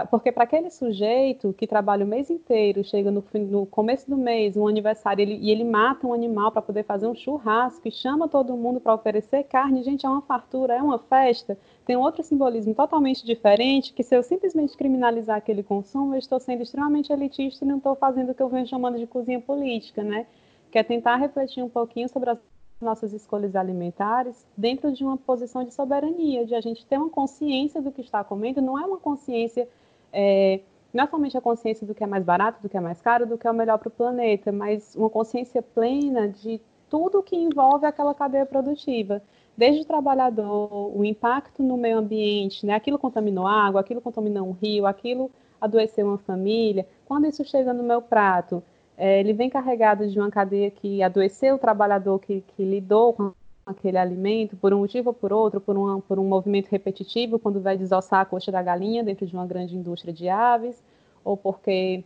porque 0.09 0.31
para 0.31 0.43
aquele 0.43 0.71
sujeito 0.71 1.53
que 1.53 1.67
trabalha 1.67 2.03
o 2.03 2.07
mês 2.07 2.31
inteiro, 2.31 2.83
chega 2.83 3.11
no, 3.11 3.23
no 3.35 3.65
começo 3.67 4.09
do 4.09 4.17
mês, 4.17 4.57
um 4.57 4.67
aniversário, 4.67 5.21
ele, 5.21 5.37
e 5.39 5.51
ele 5.51 5.63
mata 5.63 6.07
um 6.07 6.13
animal 6.13 6.51
para 6.51 6.63
poder 6.63 6.83
fazer 6.83 7.05
um 7.05 7.13
churrasco 7.13 7.87
e 7.87 7.91
chama 7.91 8.27
todo 8.27 8.57
mundo 8.57 8.79
para 8.79 8.95
oferecer 8.95 9.43
carne, 9.43 9.83
gente, 9.83 10.03
é 10.03 10.09
uma 10.09 10.23
fartura, 10.23 10.73
é 10.73 10.81
uma 10.81 10.97
festa, 10.97 11.55
tem 11.85 11.95
outro 11.95 12.23
simbolismo 12.23 12.73
totalmente 12.73 13.23
diferente, 13.23 13.93
que 13.93 14.01
se 14.01 14.15
eu 14.15 14.23
simplesmente 14.23 14.75
criminalizar 14.75 15.37
aquele 15.37 15.61
consumo, 15.61 16.15
eu 16.15 16.19
estou 16.19 16.39
sendo 16.39 16.63
extremamente 16.63 17.13
elitista 17.13 17.63
e 17.63 17.67
não 17.67 17.77
estou 17.77 17.95
fazendo 17.95 18.31
o 18.31 18.33
que 18.33 18.41
eu 18.41 18.49
venho 18.49 18.65
chamando 18.65 18.97
de 18.97 19.05
cozinha 19.05 19.39
política, 19.39 20.03
né? 20.03 20.25
Que 20.71 20.79
é 20.79 20.83
tentar 20.83 21.17
refletir 21.17 21.63
um 21.63 21.69
pouquinho 21.69 22.09
sobre 22.09 22.31
as 22.31 22.39
nossas 22.83 23.13
escolhas 23.13 23.55
alimentares 23.55 24.45
dentro 24.55 24.91
de 24.91 25.03
uma 25.03 25.17
posição 25.17 25.63
de 25.63 25.73
soberania, 25.73 26.45
de 26.45 26.53
a 26.53 26.61
gente 26.61 26.85
ter 26.85 26.97
uma 26.97 27.09
consciência 27.09 27.81
do 27.81 27.91
que 27.91 28.01
está 28.01 28.23
comendo, 28.23 28.61
não 28.61 28.77
é 28.77 28.85
uma 28.85 28.97
consciência 28.97 29.67
é, 30.11 30.59
não 30.93 31.03
é 31.03 31.07
somente 31.07 31.35
a 31.35 31.41
consciência 31.41 31.87
do 31.87 31.95
que 31.95 32.03
é 32.03 32.07
mais 32.07 32.23
barato, 32.23 32.61
do 32.61 32.69
que 32.69 32.77
é 32.77 32.79
mais 32.79 33.01
caro, 33.01 33.25
do 33.25 33.37
que 33.37 33.47
é 33.47 33.51
o 33.51 33.53
melhor 33.53 33.79
para 33.79 33.87
o 33.87 33.91
planeta, 33.91 34.51
mas 34.51 34.95
uma 34.95 35.09
consciência 35.09 35.61
plena 35.61 36.29
de 36.29 36.61
tudo 36.87 37.23
que 37.23 37.35
envolve 37.35 37.87
aquela 37.87 38.13
cadeia 38.13 38.45
produtiva, 38.45 39.23
desde 39.57 39.81
o 39.81 39.85
trabalhador, 39.85 40.95
o 40.95 41.03
impacto 41.03 41.63
no 41.63 41.75
meio 41.75 41.97
ambiente, 41.97 42.65
né? 42.65 42.75
aquilo 42.75 42.99
contaminou 42.99 43.47
água, 43.47 43.81
aquilo 43.81 43.99
contaminou 43.99 44.47
um 44.47 44.51
rio, 44.51 44.85
aquilo 44.85 45.31
adoeceu 45.59 46.05
uma 46.05 46.19
família. 46.19 46.87
Quando 47.05 47.25
isso 47.25 47.43
chega 47.43 47.73
no 47.73 47.81
meu 47.81 47.99
prato, 47.99 48.61
é, 48.97 49.19
ele 49.19 49.33
vem 49.33 49.49
carregado 49.49 50.07
de 50.07 50.19
uma 50.19 50.29
cadeia 50.29 50.69
que 50.69 51.01
adoeceu 51.01 51.55
o 51.55 51.59
trabalhador 51.59 52.19
que, 52.19 52.41
que 52.55 52.63
lidou 52.63 53.13
com 53.13 53.33
aquele 53.65 53.97
alimento, 53.97 54.55
por 54.57 54.73
um 54.73 54.79
motivo 54.79 55.09
ou 55.09 55.13
por 55.13 55.31
outro, 55.31 55.61
por, 55.61 55.77
um 55.77 56.01
por 56.01 56.19
um 56.19 56.27
movimento 56.27 56.67
repetitivo, 56.69 57.39
quando 57.39 57.61
vai 57.61 57.77
desossar 57.77 58.21
a 58.21 58.25
coxa 58.25 58.51
da 58.51 58.61
galinha 58.61 59.03
dentro 59.03 59.25
de 59.25 59.33
uma 59.33 59.47
grande 59.47 59.75
indústria 59.75 60.13
de 60.13 60.27
aves, 60.27 60.83
ou 61.23 61.37
porque 61.37 62.03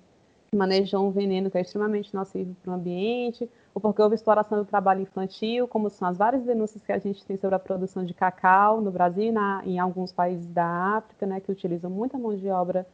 manejou 0.55 1.05
um 1.05 1.11
veneno 1.11 1.51
que 1.51 1.57
é 1.57 1.61
extremamente 1.61 2.13
nocivo 2.13 2.55
para 2.63 2.71
o 2.71 2.75
ambiente, 2.75 3.49
ou 3.73 3.81
porque 3.81 4.01
houve 4.01 4.15
exploração 4.15 4.57
do 4.57 4.65
trabalho 4.65 5.01
infantil, 5.01 5.67
como 5.67 5.89
são 5.89 6.07
as 6.07 6.17
várias 6.17 6.43
denúncias 6.43 6.83
que 6.83 6.91
a 6.91 6.97
gente 6.97 7.25
tem 7.25 7.35
sobre 7.37 7.55
a 7.55 7.59
produção 7.59 8.05
de 8.05 8.13
cacau 8.13 8.79
no 8.79 8.91
Brasil 8.91 9.25
e 9.25 9.31
na, 9.31 9.61
em 9.65 9.77
alguns 9.79 10.11
países 10.11 10.47
da 10.47 10.97
África, 10.97 11.25
né, 11.25 11.39
que 11.39 11.51
utilizam 11.51 11.89
muita 11.89 12.17
mão 12.17 12.35
de 12.35 12.47
obra 12.49 12.87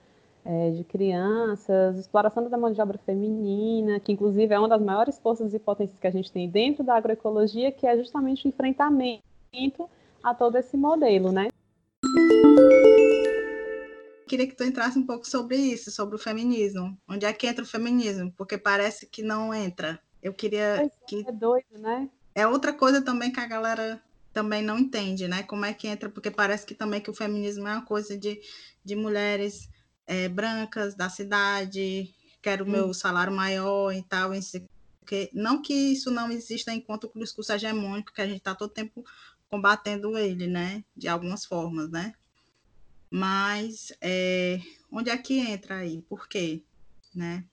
é, 0.45 0.71
de 0.71 0.83
crianças, 0.83 1.97
exploração 1.97 2.49
da 2.49 2.57
mão 2.57 2.71
de 2.71 2.81
obra 2.81 2.97
feminina, 2.97 3.99
que 3.99 4.11
inclusive 4.11 4.53
é 4.53 4.59
uma 4.59 4.67
das 4.67 4.81
maiores 4.81 5.17
forças 5.19 5.53
e 5.53 5.59
potências 5.59 5.99
que 5.99 6.07
a 6.07 6.11
gente 6.11 6.31
tem 6.31 6.49
dentro 6.49 6.83
da 6.83 6.95
agroecologia, 6.95 7.71
que 7.71 7.87
é 7.87 7.97
justamente 7.97 8.45
o 8.45 8.49
enfrentamento 8.49 9.89
a 10.21 10.33
todo 10.33 10.57
esse 10.57 10.75
modelo, 10.75 11.31
né? 11.31 11.49
Queria 14.27 14.47
que 14.47 14.55
tu 14.55 14.63
entrasse 14.63 14.97
um 14.97 15.05
pouco 15.05 15.27
sobre 15.27 15.55
isso, 15.55 15.91
sobre 15.91 16.15
o 16.15 16.19
feminismo. 16.19 16.97
Onde 17.07 17.25
é 17.25 17.33
que 17.33 17.45
entra 17.45 17.63
o 17.63 17.67
feminismo? 17.67 18.33
Porque 18.35 18.57
parece 18.57 19.05
que 19.05 19.21
não 19.21 19.53
entra. 19.53 19.99
Eu 20.21 20.33
queria 20.33 20.89
que 21.05 21.23
é 21.27 21.31
doido, 21.31 21.77
né? 21.77 22.09
É 22.33 22.47
outra 22.47 22.73
coisa 22.73 23.01
também 23.01 23.31
que 23.31 23.39
a 23.39 23.45
galera 23.45 24.01
também 24.33 24.63
não 24.63 24.79
entende, 24.79 25.27
né? 25.27 25.43
Como 25.43 25.63
é 25.65 25.73
que 25.73 25.87
entra? 25.87 26.09
Porque 26.09 26.31
parece 26.31 26.65
que 26.65 26.73
também 26.73 26.99
que 26.99 27.11
o 27.11 27.13
feminismo 27.13 27.67
é 27.67 27.73
uma 27.73 27.85
coisa 27.85 28.17
de, 28.17 28.41
de 28.83 28.95
mulheres 28.95 29.69
é, 30.07 30.27
brancas 30.29 30.95
da 30.95 31.09
cidade, 31.09 32.13
quero 32.41 32.65
o 32.65 32.69
meu 32.69 32.87
hum. 32.87 32.93
salário 32.93 33.33
maior 33.33 33.91
e 33.91 34.03
tal, 34.03 34.31
porque 34.99 35.29
não 35.33 35.61
que 35.61 35.73
isso 35.73 36.11
não 36.11 36.31
exista 36.31 36.73
enquanto 36.73 37.11
o 37.13 37.19
discurso 37.19 37.51
hegemônico, 37.51 38.13
que 38.13 38.21
a 38.21 38.27
gente 38.27 38.37
está 38.37 38.55
todo 38.55 38.71
tempo 38.71 39.03
combatendo 39.49 40.17
ele, 40.17 40.47
né, 40.47 40.83
de 40.95 41.07
algumas 41.07 41.45
formas, 41.45 41.89
né, 41.89 42.13
mas 43.15 43.93
é, 44.01 44.59
onde 44.91 45.11
é 45.11 45.17
que 45.17 45.37
entra 45.37 45.75
aí? 45.75 46.01
Por 46.01 46.27
quê? 46.27 46.63
Né? 47.13 47.45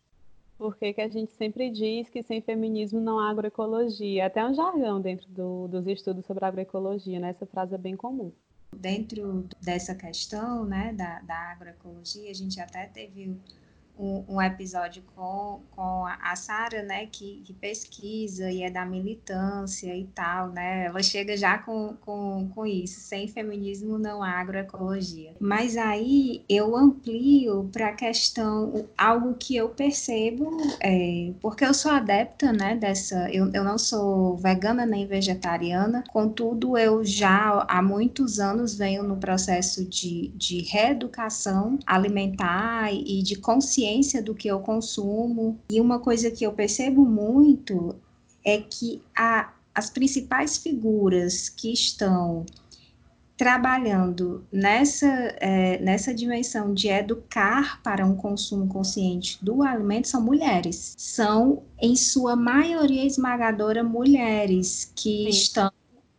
Porque 0.56 0.94
que 0.94 1.02
a 1.02 1.08
gente 1.08 1.32
sempre 1.32 1.70
diz 1.70 2.08
que 2.08 2.22
sem 2.22 2.40
feminismo 2.40 2.98
não 2.98 3.18
há 3.18 3.30
agroecologia. 3.30 4.24
Até 4.24 4.42
um 4.42 4.54
jargão 4.54 5.02
dentro 5.02 5.28
do, 5.28 5.68
dos 5.68 5.86
estudos 5.86 6.24
sobre 6.24 6.46
agroecologia, 6.46 7.20
né? 7.20 7.30
Essa 7.30 7.44
frase 7.44 7.74
é 7.74 7.78
bem 7.78 7.94
comum. 7.94 8.32
Dentro 8.72 9.48
dessa 9.60 9.94
questão 9.94 10.64
né, 10.64 10.92
da, 10.92 11.20
da 11.20 11.52
agroecologia, 11.52 12.30
a 12.30 12.34
gente 12.34 12.60
até 12.60 12.86
teve 12.86 13.36
um, 14.00 14.24
um 14.36 14.42
episódio 14.42 15.02
com, 15.14 15.60
com 15.76 16.06
a 16.06 16.34
Sara, 16.34 16.82
né, 16.82 17.06
que, 17.06 17.42
que, 17.44 17.52
pesquisa 17.52 18.50
e 18.50 18.62
é 18.62 18.70
da 18.70 18.86
militância 18.86 19.94
e 19.94 20.04
tal, 20.06 20.48
né? 20.48 20.86
Ela 20.86 21.02
chega 21.02 21.36
já 21.36 21.58
com, 21.58 21.94
com, 22.00 22.50
com 22.54 22.64
isso, 22.64 23.00
sem 23.00 23.28
feminismo 23.28 23.98
não 23.98 24.22
há 24.22 24.40
agroecologia. 24.40 25.34
Mas 25.38 25.76
aí 25.76 26.42
eu 26.48 26.74
amplio 26.74 27.68
para 27.70 27.88
a 27.88 27.92
questão, 27.92 28.88
algo 28.96 29.34
que 29.34 29.54
eu 29.54 29.68
percebo, 29.68 30.56
é, 30.80 31.32
porque 31.40 31.64
eu 31.64 31.74
sou 31.74 31.92
adepta, 31.92 32.52
né, 32.52 32.76
dessa, 32.76 33.28
eu, 33.30 33.50
eu 33.52 33.62
não 33.62 33.76
sou 33.76 34.36
vegana 34.36 34.86
nem 34.86 35.06
vegetariana, 35.06 36.02
contudo 36.10 36.78
eu 36.78 37.04
já 37.04 37.66
há 37.68 37.82
muitos 37.82 38.40
anos 38.40 38.74
venho 38.74 39.02
no 39.02 39.16
processo 39.16 39.84
de, 39.84 40.28
de 40.28 40.62
reeducação 40.62 41.78
alimentar 41.86 42.94
e 42.94 43.22
de 43.22 43.36
consciência 43.36 43.89
consciência 43.90 44.22
do 44.22 44.34
que 44.34 44.48
eu 44.48 44.60
consumo. 44.60 45.58
E 45.70 45.80
uma 45.80 45.98
coisa 45.98 46.30
que 46.30 46.44
eu 46.44 46.52
percebo 46.52 47.04
muito 47.04 47.96
é 48.44 48.58
que 48.58 49.02
a, 49.16 49.52
as 49.74 49.90
principais 49.90 50.56
figuras 50.56 51.48
que 51.48 51.72
estão 51.72 52.46
trabalhando 53.36 54.44
nessa, 54.52 55.06
é, 55.40 55.78
nessa 55.80 56.12
dimensão 56.12 56.74
de 56.74 56.88
educar 56.88 57.82
para 57.82 58.04
um 58.04 58.14
consumo 58.14 58.68
consciente 58.68 59.42
do 59.42 59.62
alimento 59.62 60.08
são 60.08 60.20
mulheres. 60.20 60.94
São, 60.98 61.62
em 61.80 61.96
sua 61.96 62.36
maioria 62.36 63.04
esmagadora, 63.04 63.82
mulheres 63.82 64.92
que 64.94 65.24
Sim. 65.24 65.28
estão 65.28 65.72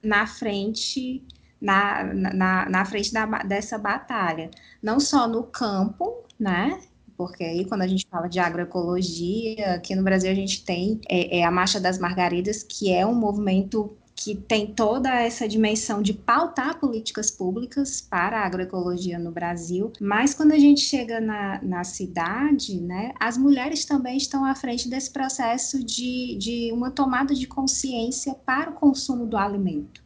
na 0.03 0.25
frente 0.25 1.23
na, 1.61 2.03
na, 2.11 2.67
na 2.67 2.85
frente 2.85 3.13
da, 3.13 3.23
dessa 3.43 3.77
batalha, 3.77 4.49
não 4.81 4.99
só 4.99 5.27
no 5.27 5.43
campo, 5.43 6.23
né, 6.39 6.79
porque 7.21 7.43
aí 7.43 7.65
quando 7.65 7.83
a 7.83 7.87
gente 7.87 8.07
fala 8.09 8.27
de 8.27 8.39
agroecologia, 8.39 9.75
aqui 9.75 9.93
no 9.95 10.01
Brasil 10.01 10.31
a 10.31 10.33
gente 10.33 10.65
tem 10.65 10.99
é, 11.07 11.37
é 11.37 11.43
a 11.43 11.51
Marcha 11.51 11.79
das 11.79 11.99
Margaridas, 11.99 12.63
que 12.63 12.91
é 12.91 13.05
um 13.05 13.13
movimento 13.13 13.95
que 14.15 14.33
tem 14.33 14.73
toda 14.73 15.13
essa 15.21 15.47
dimensão 15.47 16.01
de 16.01 16.13
pautar 16.13 16.79
políticas 16.79 17.29
públicas 17.29 18.01
para 18.01 18.39
a 18.39 18.45
agroecologia 18.47 19.19
no 19.19 19.31
Brasil, 19.31 19.93
mas 20.01 20.33
quando 20.33 20.53
a 20.53 20.57
gente 20.57 20.81
chega 20.81 21.21
na, 21.21 21.61
na 21.61 21.83
cidade, 21.83 22.81
né, 22.81 23.13
as 23.19 23.37
mulheres 23.37 23.85
também 23.85 24.17
estão 24.17 24.43
à 24.43 24.55
frente 24.55 24.89
desse 24.89 25.11
processo 25.11 25.83
de, 25.83 26.35
de 26.39 26.71
uma 26.73 26.89
tomada 26.89 27.35
de 27.35 27.45
consciência 27.45 28.33
para 28.33 28.71
o 28.71 28.73
consumo 28.73 29.27
do 29.27 29.37
alimento. 29.37 30.01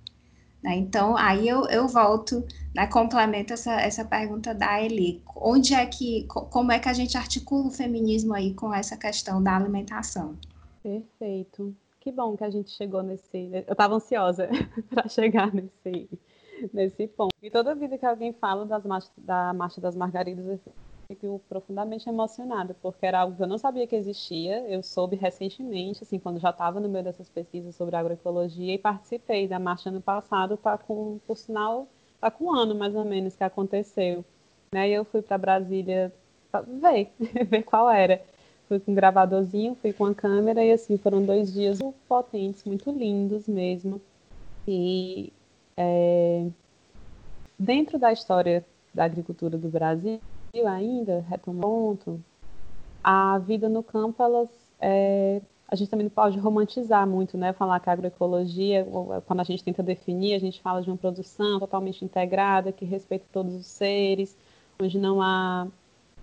Né? 0.66 0.78
Então, 0.78 1.16
aí 1.16 1.48
eu, 1.48 1.66
eu 1.68 1.88
volto, 1.88 2.44
né, 2.76 2.88
complemento 2.88 3.54
essa, 3.54 3.80
essa 3.80 4.04
pergunta 4.04 4.52
da 4.52 4.82
Eli. 4.82 5.22
Onde 5.36 5.76
é 5.76 5.86
que, 5.86 6.26
como 6.28 6.72
é 6.72 6.80
que 6.80 6.90
a 6.90 6.94
gente 6.94 7.16
articula 7.16 7.68
o 7.68 7.72
feminismo 7.72 8.34
aí 8.34 8.52
com 8.52 8.74
essa 8.74 8.98
questão 8.98 9.44
da 9.44 9.56
alimentação? 9.56 10.36
Perfeito. 10.82 11.76
Que 12.00 12.12
bom 12.12 12.36
que 12.36 12.44
a 12.44 12.50
gente 12.50 12.72
chegou 12.72 13.04
nesse. 13.04 13.52
Eu 13.54 13.74
estava 13.74 13.94
ansiosa 13.94 14.50
para 14.90 15.08
chegar 15.08 15.54
nesse, 15.54 16.10
nesse 16.74 17.08
ponto. 17.10 17.30
E 17.44 17.52
toda 17.52 17.76
vida 17.76 17.96
que 17.96 18.06
alguém 18.06 18.34
fala 18.34 18.66
das 18.66 18.84
marcha, 18.84 19.12
da 19.20 19.54
Marcha 19.54 19.80
das 19.80 19.96
Margaridas, 19.96 20.60
fico 21.08 21.42
profundamente 21.48 22.10
emocionada, 22.10 22.76
porque 22.82 23.06
era 23.06 23.20
algo 23.20 23.36
que 23.36 23.44
eu 23.44 23.48
não 23.48 23.58
sabia 23.58 23.88
que 23.88 23.96
existia. 23.96 24.60
Eu 24.68 24.82
soube 24.82 25.16
recentemente, 25.16 26.04
assim, 26.04 26.20
quando 26.20 26.40
já 26.40 26.50
estava 26.50 26.80
no 26.80 26.90
meio 26.90 27.04
dessas 27.04 27.30
pesquisas 27.30 27.76
sobre 27.76 27.96
agroecologia 27.96 28.74
e 28.74 28.78
participei 28.78 29.48
da 29.48 29.60
marcha 29.60 29.90
ano 29.90 30.02
passado, 30.02 30.58
tá 30.58 30.78
com, 30.78 31.20
por 31.28 31.38
sinal, 31.38 31.88
tá 32.20 32.32
com 32.32 32.46
um 32.46 32.54
ano 32.54 32.76
mais 32.76 32.96
ou 32.96 33.06
menos 33.06 33.36
que 33.36 33.44
aconteceu. 33.44 34.26
Né? 34.74 34.90
E 34.90 34.94
eu 34.94 35.06
fui 35.06 35.22
para 35.22 35.38
Brasília 35.38 36.12
ver, 36.82 37.12
ver 37.46 37.64
qual 37.64 37.90
era. 37.90 38.22
Fui 38.68 38.80
com 38.80 38.92
um 38.92 38.96
gravadorzinho, 38.96 39.76
fui 39.76 39.94
com 39.94 40.06
a 40.06 40.16
câmera 40.16 40.64
e 40.64 40.72
assim, 40.72 40.98
foram 40.98 41.24
dois 41.24 41.54
dias 41.54 41.80
muito 41.80 41.98
potentes, 42.08 42.64
muito 42.64 42.90
lindos 42.92 43.48
mesmo. 43.48 44.02
E 44.68 45.32
é, 45.78 46.48
dentro 47.60 48.00
da 48.00 48.12
história 48.12 48.66
da 48.92 49.04
agricultura 49.04 49.56
do 49.56 49.70
Brasil, 49.70 50.20
ainda, 50.64 51.26
retomando 51.30 51.62
ponto, 51.62 52.24
a 53.04 53.38
vida 53.40 53.68
no 53.68 53.84
campo 53.84 54.22
ela 54.24 54.48
é, 54.80 55.42
a 55.68 55.76
gente 55.76 55.90
também 55.90 56.06
não 56.06 56.12
pode 56.12 56.38
romantizar 56.38 57.08
muito, 57.08 57.38
né? 57.38 57.52
Falar 57.54 57.80
que 57.80 57.90
a 57.90 57.94
agroecologia, 57.94 58.86
quando 59.26 59.40
a 59.40 59.44
gente 59.44 59.64
tenta 59.64 59.82
definir, 59.82 60.36
a 60.36 60.40
gente 60.40 60.62
fala 60.62 60.82
de 60.82 60.90
uma 60.90 60.98
produção 60.98 61.60
totalmente 61.60 62.06
integrada, 62.06 62.72
que 62.72 62.86
respeita 62.86 63.26
todos 63.32 63.56
os 63.56 63.66
seres, 63.66 64.38
onde 64.80 65.00
não 65.00 65.22
há 65.22 65.68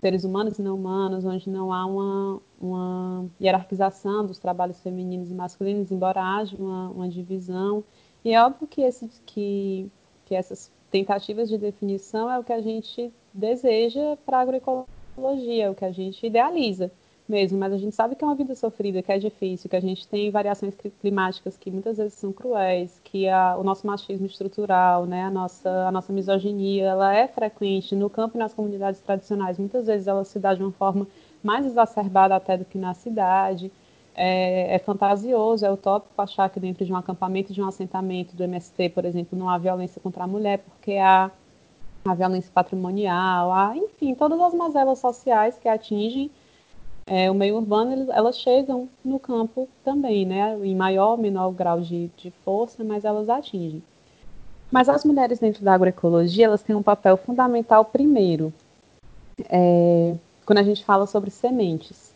seres 0.01 0.25
humanos 0.25 0.59
e 0.59 0.63
não 0.63 0.77
humanos, 0.77 1.25
onde 1.25 1.49
não 1.51 1.73
há 1.73 1.85
uma, 1.87 2.41
uma 2.61 3.27
hierarquização 3.41 4.25
dos 4.27 4.39
trabalhos 4.39 4.81
femininos 4.81 5.31
e 5.31 5.35
masculinos, 5.35 5.91
embora 5.91 6.23
haja 6.23 6.57
uma, 6.57 6.91
uma 6.91 7.09
divisão. 7.09 7.85
E 8.25 8.33
é 8.33 8.45
óbvio 8.45 8.69
que, 8.69 8.81
esse, 8.83 9.09
que, 9.27 9.91
que 10.25 10.35
essas 10.35 10.71
tentativas 10.91 11.49
de 11.49 11.59
definição 11.59 12.31
é 12.31 12.39
o 12.39 12.45
que 12.45 12.53
a 12.53 12.61
gente 12.61 13.13
deseja 13.33 14.17
para 14.25 14.39
a 14.39 14.41
agroecologia, 14.41 15.71
o 15.71 15.75
que 15.75 15.85
a 15.85 15.93
gente 15.93 16.27
idealiza 16.27 16.91
mesmo, 17.29 17.59
mas 17.59 17.73
a 17.73 17.79
gente 17.79 17.95
sabe 17.95 18.15
que 18.15 18.25
é 18.25 18.27
uma 18.27 18.35
vida 18.35 18.55
sofrida, 18.55 19.03
que 19.03 19.11
é 19.13 19.19
difícil, 19.19 19.71
que 19.71 19.77
a 19.77 19.81
gente 19.81 20.07
tem 20.07 20.31
variações 20.31 20.75
climáticas 21.01 21.57
que 21.57 21.71
muitas 21.71 21.97
vezes 21.97 22.15
são 22.15 22.33
cruéis, 22.33 23.01
que 23.05 23.29
a, 23.29 23.57
o 23.57 23.65
nosso 23.65 23.87
machismo 23.87 24.27
estrutural, 24.27 25.07
né, 25.07 25.25
a 25.25 25.31
nossa, 25.31 25.71
a 25.89 25.93
nossa 25.93 26.13
misoginia, 26.13 26.85
ela 26.85 27.15
é 27.15 27.27
frequente 27.29 27.95
no 27.95 28.11
campo 28.11 28.37
e 28.37 28.39
nas 28.39 28.53
comunidades 28.53 29.01
tradicionais. 29.01 29.59
Muitas 29.59 29.87
vezes 29.87 30.07
ela 30.07 30.25
se 30.25 30.39
dá 30.39 30.55
de 30.55 30.63
uma 30.63 30.73
forma 30.73 31.07
mais 31.43 31.65
exacerbada 31.65 32.35
até 32.37 32.57
do 32.57 32.65
que 32.65 32.77
na 32.77 32.93
cidade. 32.95 33.71
É, 34.15 34.75
é, 34.75 34.79
fantasioso, 34.79 35.65
é 35.65 35.73
utópico 35.73 36.21
achar 36.21 36.51
que 36.51 36.61
dentro 36.61 36.85
de 36.85 36.93
um 36.93 36.97
acampamento, 36.97 37.53
de 37.53 37.63
um 37.63 37.67
assentamento 37.67 38.37
do 38.37 38.45
MST, 38.45 38.91
por 38.91 39.07
exemplo, 39.07 39.39
não 39.39 39.49
há 39.49 39.57
violência 39.57 40.03
contra 40.03 40.25
a 40.25 40.27
mulher, 40.27 40.59
porque 40.59 40.99
há 40.99 41.31
a 42.05 42.15
violência 42.15 42.51
patrimonial, 42.53 43.53
há, 43.53 43.77
enfim, 43.77 44.15
todas 44.15 44.41
as 44.41 44.55
mazelas 44.55 44.99
sociais 44.99 45.59
que 45.59 45.69
atingem 45.69 46.31
é, 47.07 47.31
o 47.31 47.35
meio 47.35 47.57
urbano, 47.57 48.11
elas 48.13 48.39
chegam 48.39 48.89
no 49.05 49.19
campo 49.19 49.69
também, 49.85 50.25
né? 50.25 50.57
Em 50.63 50.75
maior 50.75 51.13
ou 51.13 51.17
menor 51.17 51.51
grau 51.53 51.81
de, 51.81 52.11
de 52.17 52.31
força, 52.45 52.85
mas 52.85 53.05
elas 53.05 53.29
atingem. 53.29 53.83
Mas 54.71 54.89
as 54.89 55.05
mulheres 55.05 55.39
dentro 55.39 55.65
da 55.65 55.75
agroecologia, 55.75 56.47
elas 56.47 56.63
têm 56.63 56.75
um 56.75 56.83
papel 56.83 57.17
fundamental 57.17 57.85
primeiro, 57.85 58.53
é, 59.51 60.15
quando 60.47 60.59
a 60.59 60.63
gente 60.63 60.85
fala 60.85 61.07
sobre 61.07 61.31
sementes. 61.31 62.13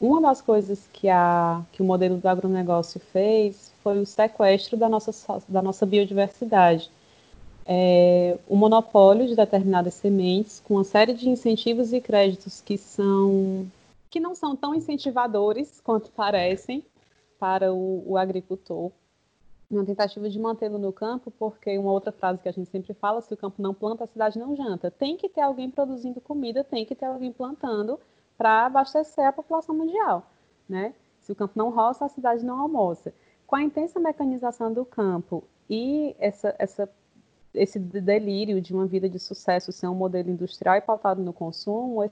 Uma 0.00 0.20
das 0.20 0.40
coisas 0.40 0.88
que, 0.92 1.08
a, 1.08 1.62
que 1.70 1.82
o 1.82 1.84
modelo 1.84 2.16
do 2.16 2.26
agronegócio 2.26 3.00
fez 3.12 3.72
foi 3.82 4.00
o 4.00 4.06
sequestro 4.06 4.76
da 4.76 4.88
nossa, 4.88 5.12
da 5.48 5.62
nossa 5.62 5.84
biodiversidade. 5.84 6.90
É, 7.64 8.38
o 8.48 8.56
monopólio 8.56 9.26
de 9.26 9.36
determinadas 9.36 9.94
sementes, 9.94 10.60
com 10.60 10.74
uma 10.74 10.84
série 10.84 11.14
de 11.14 11.28
incentivos 11.28 11.92
e 11.92 12.00
créditos 12.00 12.60
que 12.60 12.76
são 12.76 13.66
que 14.10 14.20
não 14.20 14.34
são 14.34 14.54
tão 14.54 14.74
incentivadores 14.74 15.80
quanto 15.80 16.10
parecem 16.10 16.84
para 17.38 17.72
o, 17.72 18.04
o 18.06 18.18
agricultor. 18.18 18.92
Uma 19.70 19.86
tentativa 19.86 20.28
de 20.28 20.38
mantê-lo 20.38 20.78
no 20.78 20.92
campo, 20.92 21.30
porque 21.30 21.78
uma 21.78 21.90
outra 21.90 22.12
frase 22.12 22.42
que 22.42 22.48
a 22.48 22.52
gente 22.52 22.68
sempre 22.68 22.92
fala, 22.92 23.22
se 23.22 23.32
o 23.32 23.36
campo 23.38 23.62
não 23.62 23.72
planta, 23.72 24.04
a 24.04 24.06
cidade 24.06 24.38
não 24.38 24.54
janta. 24.54 24.90
Tem 24.90 25.16
que 25.16 25.30
ter 25.30 25.40
alguém 25.40 25.70
produzindo 25.70 26.20
comida, 26.20 26.62
tem 26.62 26.84
que 26.84 26.94
ter 26.94 27.06
alguém 27.06 27.32
plantando 27.32 27.98
para 28.36 28.66
abastecer 28.66 29.26
a 29.26 29.32
população 29.32 29.74
mundial, 29.74 30.26
né? 30.68 30.92
Se 31.22 31.32
o 31.32 31.34
campo 31.34 31.54
não 31.56 31.70
roça, 31.70 32.04
a 32.04 32.08
cidade 32.08 32.44
não 32.44 32.60
almoça. 32.60 33.14
Com 33.46 33.56
a 33.56 33.62
intensa 33.62 33.98
mecanização 33.98 34.72
do 34.72 34.84
campo 34.84 35.42
e 35.70 36.14
essa, 36.18 36.54
essa, 36.58 36.88
esse 37.54 37.78
delírio 37.78 38.60
de 38.60 38.72
uma 38.72 38.86
vida 38.86 39.08
de 39.08 39.18
sucesso 39.18 39.72
ser 39.72 39.88
um 39.88 39.94
modelo 39.94 40.30
industrial 40.30 40.76
e 40.76 40.80
pautado 40.80 41.22
no 41.22 41.32
consumo, 41.32 42.02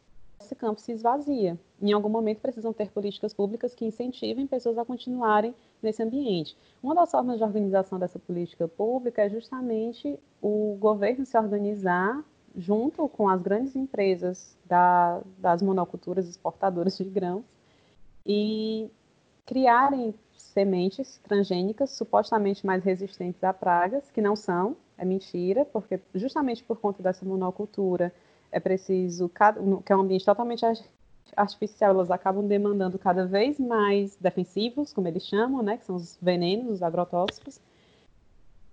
esse 0.40 0.54
campo 0.54 0.80
se 0.80 0.92
esvazia. 0.92 1.58
Em 1.80 1.92
algum 1.92 2.08
momento 2.08 2.40
precisam 2.40 2.72
ter 2.72 2.90
políticas 2.90 3.32
públicas 3.32 3.74
que 3.74 3.84
incentivem 3.84 4.46
pessoas 4.46 4.78
a 4.78 4.84
continuarem 4.84 5.54
nesse 5.82 6.02
ambiente. 6.02 6.56
Uma 6.82 6.94
das 6.94 7.10
formas 7.10 7.38
de 7.38 7.44
organização 7.44 7.98
dessa 7.98 8.18
política 8.18 8.66
pública 8.66 9.22
é 9.22 9.30
justamente 9.30 10.18
o 10.40 10.76
governo 10.78 11.24
se 11.26 11.38
organizar 11.38 12.24
junto 12.56 13.08
com 13.08 13.28
as 13.28 13.40
grandes 13.40 13.76
empresas 13.76 14.56
da, 14.64 15.20
das 15.38 15.62
monoculturas 15.62 16.28
exportadoras 16.28 16.96
de 16.96 17.04
grãos 17.04 17.44
e 18.26 18.90
criarem 19.46 20.14
sementes 20.50 21.18
transgênicas 21.24 21.90
supostamente 21.90 22.64
mais 22.66 22.84
resistentes 22.84 23.42
a 23.42 23.52
pragas, 23.52 24.10
que 24.10 24.20
não 24.20 24.36
são, 24.36 24.76
é 24.98 25.04
mentira, 25.04 25.64
porque 25.64 26.00
justamente 26.14 26.62
por 26.62 26.78
conta 26.78 27.02
dessa 27.02 27.24
monocultura 27.24 28.12
é 28.52 28.60
preciso, 28.60 29.28
que 29.28 29.92
é 29.92 29.96
um 29.96 30.00
ambiente 30.00 30.24
totalmente 30.24 30.64
artificial, 31.36 31.90
elas 31.90 32.10
acabam 32.10 32.46
demandando 32.46 32.98
cada 32.98 33.24
vez 33.26 33.58
mais 33.58 34.16
defensivos, 34.16 34.92
como 34.92 35.08
eles 35.08 35.24
chamam, 35.26 35.62
né, 35.62 35.76
que 35.76 35.86
são 35.86 35.96
os 35.96 36.18
venenos, 36.20 36.74
os 36.74 36.82
agrotóxicos. 36.82 37.60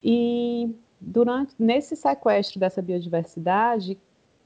E 0.03 0.75
durante 0.99 1.53
nesse 1.59 1.95
sequestro 1.95 2.59
dessa 2.59 2.81
biodiversidade, 2.81 3.97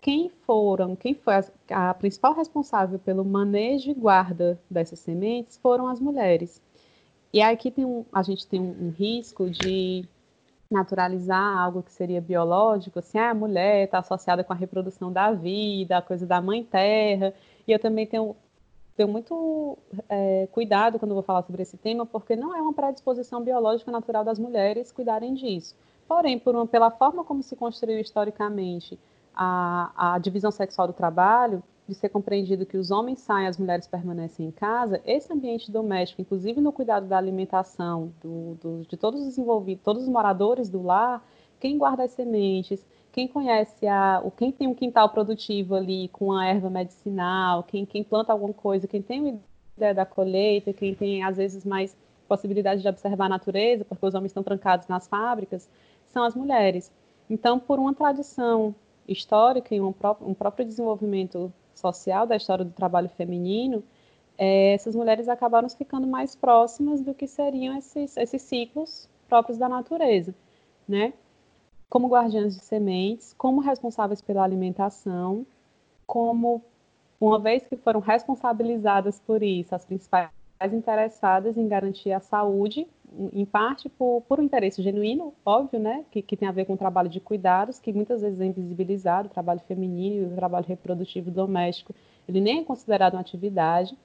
quem 0.02 0.30
foram, 0.30 0.96
quem 0.96 1.14
foi 1.14 1.36
a, 1.36 1.90
a 1.90 1.94
principal 1.94 2.34
responsável 2.34 2.98
pelo 3.00 3.24
manejo 3.24 3.92
e 3.92 3.94
guarda 3.94 4.60
dessas 4.70 5.00
sementes 5.00 5.58
foram 5.58 5.88
as 5.88 6.00
mulheres. 6.00 6.62
E 7.34 7.42
aqui 7.42 7.72
tem 7.72 7.86
um, 7.86 8.06
a 8.12 8.22
gente 8.22 8.48
tem 8.48 8.60
um, 8.60 8.88
um 8.88 8.90
risco 8.90 9.50
de 9.50 10.06
naturalizar 10.70 11.58
algo 11.60 11.84
que 11.84 11.92
seria 11.92 12.22
biológico, 12.22 13.00
assim, 13.00 13.18
ah, 13.20 13.32
a 13.32 13.34
mulher 13.34 13.86
está 13.86 14.00
associada 14.00 14.44
com 14.44 14.54
a 14.54 14.56
reprodução 14.56 15.12
da 15.12 15.32
vida, 15.32 15.98
a 15.98 16.02
coisa 16.02 16.26
da 16.26 16.42
mãe 16.42 16.64
terra, 16.64 17.34
e 17.68 17.72
eu 17.72 17.80
também 17.80 18.08
tenho, 18.08 18.36
tenho 18.96 19.10
muito 19.10 19.78
é, 20.08 20.48
cuidado 20.52 20.98
quando 20.98 21.14
vou 21.14 21.24
falar 21.24 21.44
sobre 21.44 21.62
esse 21.62 21.78
tema, 21.78 22.06
porque 22.06 22.36
não 22.36 22.56
é 22.56 22.62
uma 22.62 22.74
predisposição 22.74 23.44
biológica 23.44 23.92
natural 23.92 24.24
das 24.24 24.40
mulheres 24.40 24.92
cuidarem 24.92 25.34
disso. 25.34 25.76
Porém, 26.08 26.40
por 26.40 26.56
uma, 26.56 26.66
pela 26.68 26.90
forma 26.92 27.24
como 27.24 27.44
se 27.44 27.56
construiu 27.56 28.00
historicamente 28.00 28.98
a, 29.36 30.14
a 30.16 30.20
divisão 30.20 30.52
sexual 30.52 30.88
do 30.88 30.94
trabalho, 30.94 31.64
de 31.92 31.98
ser 31.98 32.08
compreendido 32.08 32.66
que 32.66 32.78
os 32.78 32.90
homens 32.90 33.20
saem, 33.20 33.48
as 33.48 33.58
mulheres 33.58 33.86
permanecem 33.86 34.48
em 34.48 34.52
casa, 34.52 35.02
esse 35.06 35.32
ambiente 35.32 35.70
doméstico, 35.70 36.22
inclusive 36.22 36.62
no 36.62 36.72
cuidado 36.72 37.06
da 37.06 37.18
alimentação 37.18 38.14
do, 38.22 38.56
do, 38.56 38.82
de 38.88 38.96
todos 38.96 39.28
os 39.28 39.38
envolvidos, 39.38 39.84
todos 39.84 40.04
os 40.04 40.10
moradores 40.10 40.70
do 40.70 40.82
lar, 40.82 41.22
quem 41.60 41.78
guarda 41.78 42.04
as 42.04 42.12
sementes, 42.12 42.88
quem 43.12 43.28
conhece 43.28 43.86
a, 43.86 44.24
quem 44.38 44.54
tem 44.54 44.68
um 44.68 44.74
quintal 44.74 45.10
produtivo 45.10 45.76
ali 45.76 46.08
com 46.08 46.32
a 46.32 46.46
erva 46.46 46.70
medicinal, 46.70 47.64
quem, 47.64 47.86
quem 47.86 48.06
planta 48.06 48.32
alguma 48.32 48.54
coisa, 48.54 48.88
quem 48.88 49.02
tem 49.02 49.20
uma 49.20 49.40
ideia 49.76 49.94
da 49.94 50.06
colheita, 50.06 50.72
quem 50.72 50.96
tem 50.96 51.24
às 51.24 51.36
vezes 51.36 51.66
mais 51.66 51.96
possibilidade 52.26 52.82
de 52.82 52.88
observar 52.88 53.26
a 53.26 53.30
natureza, 53.30 53.84
porque 53.84 54.06
os 54.06 54.14
homens 54.14 54.30
estão 54.30 54.44
trancados 54.44 54.88
nas 54.88 55.10
fábricas, 55.10 55.70
são 56.08 56.24
as 56.24 56.36
mulheres. 56.36 56.90
Então, 57.30 57.60
por 57.60 57.80
uma 57.80 57.94
tradição 57.94 58.74
histórica 59.06 59.76
e 59.76 59.82
um 59.82 59.92
próprio 59.92 60.66
desenvolvimento 60.66 61.52
social 61.82 62.26
da 62.26 62.36
história 62.36 62.64
do 62.64 62.72
trabalho 62.72 63.10
feminino, 63.10 63.84
é, 64.38 64.74
essas 64.74 64.96
mulheres 64.96 65.28
acabaram 65.28 65.70
ficando 65.70 66.08
mais 66.08 66.36
próximas 66.36 67.02
do 67.02 67.14
que 67.14 67.28
seriam 67.28 67.78
esses, 67.78 68.16
esses 68.18 68.42
ciclos 68.42 69.10
próprios 69.28 69.58
da 69.58 69.68
natureza, 69.68 70.34
né? 70.88 71.14
Como 71.90 72.08
guardiãs 72.08 72.56
de 72.56 72.64
sementes, 72.64 73.34
como 73.38 73.60
responsáveis 73.60 74.22
pela 74.22 74.44
alimentação, 74.44 75.46
como, 76.08 76.62
uma 77.20 77.40
vez 77.40 77.66
que 77.68 77.76
foram 77.76 78.00
responsabilizadas 78.00 79.20
por 79.20 79.44
isso, 79.44 79.76
as 79.76 79.86
principais 79.86 80.30
interessadas 80.72 81.58
em 81.58 81.68
garantir 81.68 82.12
a 82.12 82.20
saúde, 82.20 82.88
em 83.34 83.46
parte 83.46 83.90
por, 83.90 84.22
por 84.28 84.40
um 84.40 84.44
interesse 84.44 84.82
genuíno, 84.82 85.34
óbvio, 85.46 85.80
né, 85.80 86.06
que, 86.12 86.22
que 86.22 86.38
tem 86.38 86.48
a 86.48 86.52
ver 86.52 86.66
com 86.66 86.74
o 86.74 86.78
trabalho 86.78 87.10
de 87.10 87.20
cuidados, 87.20 87.80
que 87.80 87.92
muitas 87.92 88.22
vezes 88.22 88.40
é 88.40 88.46
invisibilizado, 88.46 89.28
o 89.28 89.32
trabalho 89.32 89.60
feminino 89.68 90.30
e 90.30 90.34
o 90.34 90.36
trabalho 90.36 90.66
reprodutivo 90.66 91.30
doméstico, 91.30 91.94
ele 92.28 92.40
nem 92.40 92.60
é 92.60 92.64
considerado 92.64 93.14
uma 93.14 93.22
atividade. 93.22 93.98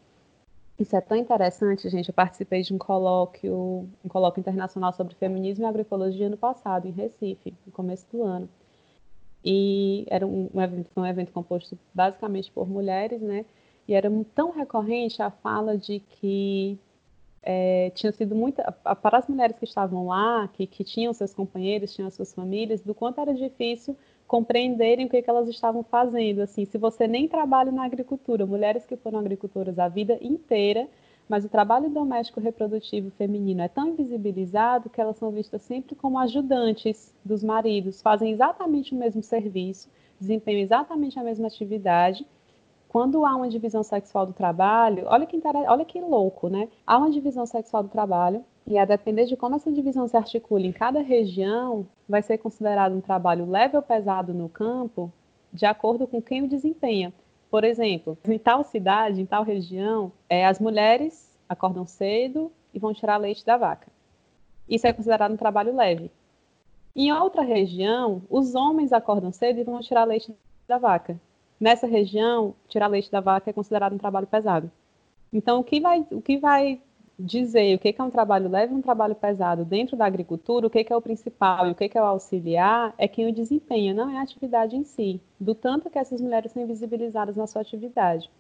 Isso 0.78 0.94
é 0.94 1.00
tão 1.00 1.16
interessante, 1.16 1.88
gente. 1.88 2.08
Eu 2.08 2.14
participei 2.14 2.62
de 2.62 2.74
um 2.74 2.78
colóquio, 2.78 3.88
um 4.04 4.08
colóquio 4.08 4.40
internacional 4.40 4.92
sobre 4.92 5.14
feminismo 5.14 5.64
e 5.64 5.66
agroecologia 5.66 6.28
no 6.28 6.36
passado, 6.36 6.86
em 6.86 6.90
Recife, 6.90 7.54
no 7.64 7.72
começo 7.72 8.06
do 8.12 8.22
ano. 8.22 8.48
E 9.44 10.04
era 10.10 10.26
um, 10.26 10.50
um 10.52 10.60
evento, 10.60 10.90
um 10.96 11.06
evento 11.06 11.32
composto 11.32 11.78
basicamente 11.94 12.50
por 12.50 12.68
mulheres, 12.68 13.22
né? 13.22 13.44
E 13.88 13.94
era 13.94 14.10
tão 14.34 14.50
recorrente 14.50 15.22
a 15.22 15.30
fala 15.30 15.78
de 15.78 16.00
que 16.00 16.78
é, 17.48 17.90
tinha 17.94 18.10
sido 18.10 18.34
muito. 18.34 18.60
Para 19.00 19.18
as 19.18 19.28
mulheres 19.28 19.56
que 19.56 19.64
estavam 19.64 20.08
lá, 20.08 20.48
que, 20.48 20.66
que 20.66 20.82
tinham 20.82 21.12
seus 21.12 21.32
companheiros, 21.32 21.94
tinham 21.94 22.10
suas 22.10 22.34
famílias, 22.34 22.80
do 22.80 22.92
quanto 22.92 23.20
era 23.20 23.32
difícil 23.32 23.96
compreenderem 24.26 25.06
o 25.06 25.08
que, 25.08 25.22
que 25.22 25.30
elas 25.30 25.48
estavam 25.48 25.84
fazendo. 25.84 26.40
Assim, 26.40 26.64
se 26.64 26.76
você 26.76 27.06
nem 27.06 27.28
trabalha 27.28 27.70
na 27.70 27.84
agricultura, 27.84 28.44
mulheres 28.44 28.84
que 28.84 28.96
foram 28.96 29.20
agricultoras 29.20 29.78
a 29.78 29.86
vida 29.86 30.18
inteira, 30.20 30.88
mas 31.28 31.44
o 31.44 31.48
trabalho 31.48 31.88
doméstico 31.88 32.40
reprodutivo 32.40 33.10
feminino 33.12 33.62
é 33.62 33.68
tão 33.68 33.90
invisibilizado 33.90 34.90
que 34.90 35.00
elas 35.00 35.16
são 35.16 35.30
vistas 35.30 35.62
sempre 35.62 35.94
como 35.94 36.18
ajudantes 36.18 37.14
dos 37.24 37.44
maridos, 37.44 38.02
fazem 38.02 38.32
exatamente 38.32 38.92
o 38.92 38.98
mesmo 38.98 39.22
serviço, 39.22 39.88
desempenham 40.20 40.62
exatamente 40.62 41.18
a 41.18 41.22
mesma 41.22 41.46
atividade, 41.46 42.26
quando 42.96 43.26
há 43.26 43.36
uma 43.36 43.50
divisão 43.50 43.82
sexual 43.82 44.24
do 44.24 44.32
trabalho, 44.32 45.04
olha 45.08 45.26
que, 45.26 45.38
olha 45.68 45.84
que 45.84 46.00
louco, 46.00 46.48
né? 46.48 46.66
Há 46.86 46.96
uma 46.96 47.10
divisão 47.10 47.44
sexual 47.44 47.82
do 47.82 47.90
trabalho, 47.90 48.42
e 48.66 48.78
a 48.78 48.86
depender 48.86 49.26
de 49.26 49.36
como 49.36 49.54
essa 49.54 49.70
divisão 49.70 50.08
se 50.08 50.16
articula 50.16 50.64
em 50.64 50.72
cada 50.72 51.02
região, 51.02 51.86
vai 52.08 52.22
ser 52.22 52.38
considerado 52.38 52.94
um 52.94 53.02
trabalho 53.02 53.44
leve 53.44 53.76
ou 53.76 53.82
pesado 53.82 54.32
no 54.32 54.48
campo, 54.48 55.12
de 55.52 55.66
acordo 55.66 56.06
com 56.06 56.22
quem 56.22 56.42
o 56.42 56.48
desempenha. 56.48 57.12
Por 57.50 57.64
exemplo, 57.64 58.16
em 58.24 58.38
tal 58.38 58.64
cidade, 58.64 59.20
em 59.20 59.26
tal 59.26 59.42
região, 59.42 60.10
é, 60.26 60.46
as 60.46 60.58
mulheres 60.58 61.38
acordam 61.46 61.84
cedo 61.84 62.50
e 62.72 62.78
vão 62.78 62.94
tirar 62.94 63.18
leite 63.18 63.44
da 63.44 63.58
vaca. 63.58 63.88
Isso 64.66 64.86
é 64.86 64.92
considerado 64.94 65.32
um 65.32 65.36
trabalho 65.36 65.76
leve. 65.76 66.10
Em 66.96 67.12
outra 67.12 67.42
região, 67.42 68.22
os 68.30 68.54
homens 68.54 68.90
acordam 68.90 69.30
cedo 69.30 69.60
e 69.60 69.64
vão 69.64 69.80
tirar 69.80 70.04
leite 70.04 70.34
da 70.66 70.78
vaca. 70.78 71.20
Nessa 71.58 71.86
região, 71.86 72.54
tirar 72.68 72.86
leite 72.86 73.10
da 73.10 73.20
vaca 73.20 73.50
é 73.50 73.52
considerado 73.52 73.94
um 73.94 73.98
trabalho 73.98 74.26
pesado. 74.26 74.70
Então, 75.32 75.60
o 75.60 75.64
que 75.64 75.80
vai, 75.80 76.06
o 76.10 76.20
que 76.20 76.38
vai 76.38 76.80
dizer 77.18 77.74
o 77.74 77.78
que 77.78 77.94
é 77.96 78.02
um 78.02 78.10
trabalho 78.10 78.48
leve 78.48 78.74
e 78.74 78.76
um 78.76 78.82
trabalho 78.82 79.14
pesado 79.14 79.64
dentro 79.64 79.96
da 79.96 80.04
agricultura, 80.04 80.66
o 80.66 80.70
que 80.70 80.86
é 80.88 80.96
o 80.96 81.00
principal 81.00 81.66
e 81.66 81.70
o 81.70 81.74
que 81.74 81.90
é 81.96 82.00
o 82.00 82.04
auxiliar, 82.04 82.94
é 82.98 83.08
quem 83.08 83.28
o 83.28 83.32
desempenha, 83.32 83.94
não 83.94 84.10
é 84.10 84.18
a 84.18 84.22
atividade 84.22 84.76
em 84.76 84.84
si, 84.84 85.20
do 85.40 85.54
tanto 85.54 85.88
que 85.88 85.98
essas 85.98 86.20
mulheres 86.20 86.52
são 86.52 86.62
invisibilizadas 86.62 87.36
na 87.36 87.46
sua 87.46 87.62
atividade. 87.62 88.30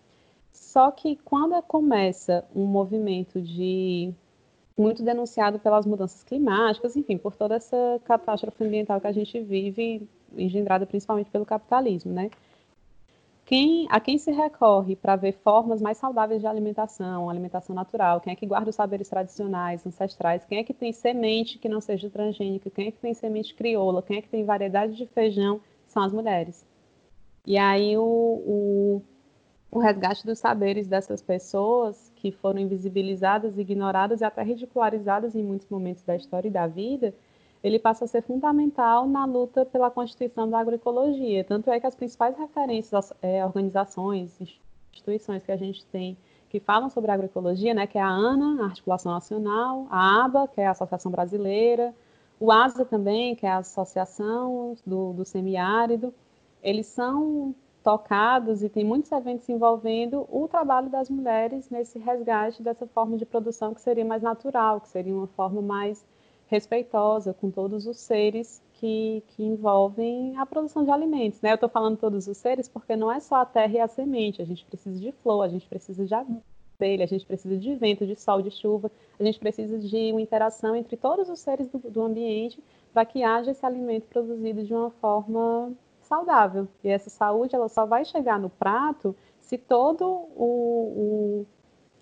Só 0.52 0.90
que 0.90 1.16
quando 1.24 1.60
começa 1.62 2.44
um 2.54 2.66
movimento 2.66 3.40
de 3.40 4.12
muito 4.76 5.02
denunciado 5.02 5.58
pelas 5.58 5.86
mudanças 5.86 6.22
climáticas, 6.22 6.96
enfim, 6.96 7.16
por 7.16 7.34
toda 7.34 7.54
essa 7.54 8.00
catástrofe 8.04 8.62
ambiental 8.62 9.00
que 9.00 9.06
a 9.06 9.12
gente 9.12 9.40
vive, 9.40 10.06
engendrada 10.36 10.84
principalmente 10.84 11.30
pelo 11.30 11.46
capitalismo, 11.46 12.12
né? 12.12 12.30
Quem, 13.46 13.86
a 13.90 14.00
quem 14.00 14.18
se 14.18 14.32
recorre 14.32 14.96
para 14.96 15.14
ver 15.14 15.30
formas 15.30 15.80
mais 15.80 15.98
saudáveis 15.98 16.40
de 16.40 16.48
alimentação, 16.48 17.30
alimentação 17.30 17.76
natural, 17.76 18.20
quem 18.20 18.32
é 18.32 18.36
que 18.36 18.44
guarda 18.44 18.70
os 18.70 18.74
saberes 18.74 19.08
tradicionais, 19.08 19.86
ancestrais, 19.86 20.44
quem 20.44 20.58
é 20.58 20.64
que 20.64 20.74
tem 20.74 20.92
semente 20.92 21.56
que 21.56 21.68
não 21.68 21.80
seja 21.80 22.10
transgênica, 22.10 22.68
quem 22.68 22.88
é 22.88 22.90
que 22.90 22.98
tem 22.98 23.14
semente 23.14 23.54
crioula, 23.54 24.02
quem 24.02 24.18
é 24.18 24.22
que 24.22 24.28
tem 24.28 24.44
variedade 24.44 24.96
de 24.96 25.06
feijão, 25.06 25.60
são 25.86 26.02
as 26.02 26.12
mulheres. 26.12 26.66
E 27.46 27.56
aí 27.56 27.96
o, 27.96 28.02
o, 28.02 29.02
o 29.70 29.78
resgate 29.78 30.26
dos 30.26 30.40
saberes 30.40 30.88
dessas 30.88 31.22
pessoas 31.22 32.12
que 32.16 32.32
foram 32.32 32.58
invisibilizadas, 32.58 33.56
ignoradas 33.58 34.22
e 34.22 34.24
até 34.24 34.42
ridicularizadas 34.42 35.36
em 35.36 35.44
muitos 35.44 35.68
momentos 35.68 36.02
da 36.02 36.16
história 36.16 36.48
e 36.48 36.50
da 36.50 36.66
vida, 36.66 37.14
ele 37.66 37.80
passa 37.80 38.04
a 38.04 38.08
ser 38.08 38.22
fundamental 38.22 39.08
na 39.08 39.24
luta 39.24 39.64
pela 39.64 39.90
constituição 39.90 40.48
da 40.48 40.60
agroecologia. 40.60 41.42
Tanto 41.42 41.68
é 41.68 41.80
que 41.80 41.86
as 41.86 41.96
principais 41.96 42.38
referências, 42.38 43.12
é, 43.20 43.44
organizações, 43.44 44.40
instituições 44.92 45.42
que 45.42 45.50
a 45.50 45.56
gente 45.56 45.84
tem 45.86 46.16
que 46.48 46.60
falam 46.60 46.88
sobre 46.88 47.10
agroecologia, 47.10 47.74
né, 47.74 47.84
que 47.88 47.98
é 47.98 48.00
a 48.00 48.08
ANA, 48.08 48.62
a 48.62 48.66
Articulação 48.66 49.10
Nacional, 49.10 49.88
a 49.90 50.24
ABA, 50.24 50.46
que 50.46 50.60
é 50.60 50.68
a 50.68 50.70
Associação 50.70 51.10
Brasileira, 51.10 51.92
o 52.38 52.52
ASA 52.52 52.84
também, 52.84 53.34
que 53.34 53.44
é 53.44 53.50
a 53.50 53.58
Associação 53.58 54.76
do, 54.86 55.12
do 55.12 55.24
Semiárido, 55.24 56.14
eles 56.62 56.86
são 56.86 57.52
tocados 57.82 58.62
e 58.62 58.68
tem 58.68 58.84
muitos 58.84 59.10
eventos 59.10 59.48
envolvendo 59.48 60.24
o 60.30 60.46
trabalho 60.46 60.88
das 60.88 61.10
mulheres 61.10 61.68
nesse 61.68 61.98
resgate 61.98 62.62
dessa 62.62 62.86
forma 62.86 63.16
de 63.16 63.26
produção 63.26 63.74
que 63.74 63.80
seria 63.80 64.04
mais 64.04 64.22
natural, 64.22 64.80
que 64.80 64.88
seria 64.88 65.12
uma 65.12 65.26
forma 65.26 65.60
mais 65.60 66.06
respeitosa 66.46 67.34
com 67.34 67.50
todos 67.50 67.86
os 67.86 67.98
seres 67.98 68.62
que, 68.74 69.22
que 69.28 69.42
envolvem 69.42 70.36
a 70.38 70.46
produção 70.46 70.84
de 70.84 70.90
alimentos. 70.90 71.40
Né? 71.40 71.50
Eu 71.50 71.54
estou 71.54 71.68
falando 71.68 71.96
todos 71.96 72.28
os 72.28 72.36
seres 72.36 72.68
porque 72.68 72.94
não 72.94 73.10
é 73.10 73.20
só 73.20 73.36
a 73.36 73.46
terra 73.46 73.72
e 73.72 73.80
a 73.80 73.88
semente, 73.88 74.42
a 74.42 74.44
gente 74.44 74.64
precisa 74.64 74.98
de 74.98 75.12
flor, 75.12 75.42
a 75.42 75.48
gente 75.48 75.66
precisa 75.66 76.04
de 76.04 76.14
abelha, 76.14 77.04
a 77.04 77.08
gente 77.08 77.26
precisa 77.26 77.56
de 77.56 77.74
vento, 77.74 78.06
de 78.06 78.16
sol, 78.16 78.42
de 78.42 78.50
chuva, 78.50 78.90
a 79.18 79.24
gente 79.24 79.38
precisa 79.38 79.78
de 79.78 80.12
uma 80.12 80.20
interação 80.20 80.76
entre 80.76 80.96
todos 80.96 81.28
os 81.28 81.40
seres 81.40 81.68
do, 81.68 81.78
do 81.78 82.02
ambiente 82.02 82.62
para 82.92 83.04
que 83.04 83.22
haja 83.22 83.50
esse 83.50 83.64
alimento 83.64 84.06
produzido 84.06 84.62
de 84.64 84.72
uma 84.72 84.90
forma 84.90 85.72
saudável. 86.02 86.68
E 86.84 86.88
essa 86.88 87.10
saúde 87.10 87.54
ela 87.54 87.68
só 87.68 87.84
vai 87.84 88.04
chegar 88.04 88.38
no 88.38 88.48
prato 88.48 89.16
se 89.40 89.58
todo 89.58 90.04
o, 90.04 91.44
o 91.44 91.46